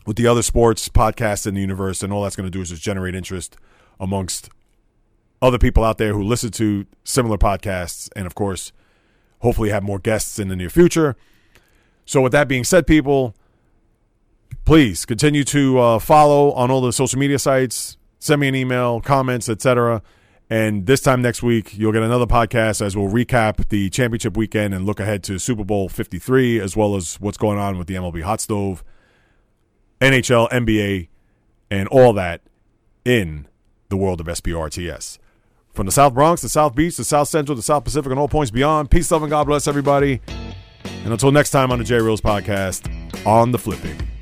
with 0.07 0.16
the 0.16 0.29
other 0.29 0.43
sports 0.43 0.89
podcasts 0.89 1.45
in 1.45 1.55
the 1.55 1.61
universe, 1.61 2.05
and 2.05 2.12
all 2.12 2.22
that's 2.22 2.37
going 2.37 2.47
to 2.47 2.53
do 2.53 2.61
is 2.61 2.68
just 2.68 2.83
generate 2.83 3.16
interest 3.16 3.57
amongst 3.99 4.49
other 5.43 5.59
people 5.59 5.83
out 5.83 5.99
there 5.99 6.12
who 6.12 6.22
listen 6.22 6.53
to 6.53 6.87
similar 7.03 7.37
podcasts, 7.37 8.09
and 8.14 8.29
of 8.29 8.37
course, 8.37 8.70
hopefully 9.41 9.70
have 9.70 9.83
more 9.83 9.99
guests 9.99 10.39
in 10.39 10.47
the 10.47 10.55
near 10.55 10.70
future. 10.70 11.16
So, 12.07 12.20
with 12.20 12.31
that 12.31 12.47
being 12.47 12.62
said, 12.62 12.87
people, 12.87 13.35
please 14.64 15.05
continue 15.05 15.43
to 15.43 15.81
uh, 15.81 15.99
follow 15.99 16.53
on 16.53 16.70
all 16.70 16.81
the 16.81 16.93
social 16.93 17.18
media 17.18 17.41
sites. 17.41 17.97
Send 18.25 18.41
me 18.41 18.49
an 18.49 18.55
email, 18.55 19.03
comments, 19.03 19.51
etc. 19.51 20.01
And 20.49 20.87
this 20.87 21.03
time 21.03 21.20
next 21.20 21.43
week, 21.43 21.77
you'll 21.77 21.93
get 21.93 22.03
another 22.03 22.25
podcast 22.25 22.81
as 22.81 22.97
we'll 22.97 23.12
recap 23.12 23.68
the 23.68 23.91
championship 23.91 24.35
weekend 24.35 24.72
and 24.72 24.87
look 24.87 24.99
ahead 24.99 25.22
to 25.25 25.39
Super 25.39 25.62
Bowl 25.62 25.91
53, 25.91 26.59
as 26.59 26.75
well 26.75 26.97
as 26.97 27.20
what's 27.20 27.37
going 27.37 27.59
on 27.59 27.77
with 27.77 27.87
the 27.87 27.97
MLB 27.97 28.22
Hot 28.22 28.41
Stove, 28.41 28.83
NHL, 30.01 30.49
NBA, 30.49 31.09
and 31.70 31.87
all 31.89 32.14
that 32.14 32.41
in 33.05 33.47
the 33.91 33.97
world 33.99 34.22
of 34.22 34.27
SBRTS. 34.27 35.18
From 35.75 35.85
the 35.85 35.93
South 35.93 36.14
Bronx, 36.14 36.41
the 36.41 36.49
South 36.49 36.75
Beach, 36.75 36.97
the 36.97 37.05
South 37.05 37.29
Central, 37.29 37.55
the 37.55 37.61
South 37.61 37.85
Pacific, 37.85 38.11
and 38.11 38.18
all 38.18 38.29
points 38.29 38.51
beyond, 38.51 38.91
peace, 38.91 39.11
love, 39.11 39.22
and 39.22 39.29
God 39.29 39.47
bless 39.47 39.68
everybody. 39.68 40.22
And 41.05 41.12
until 41.12 41.31
next 41.31 41.51
time 41.51 41.70
on 41.70 41.79
the 41.79 41.85
J 41.85 41.97
Reels 41.97 42.22
podcast, 42.22 42.89
on 43.27 43.51
the 43.51 43.59
flipping. 43.59 44.14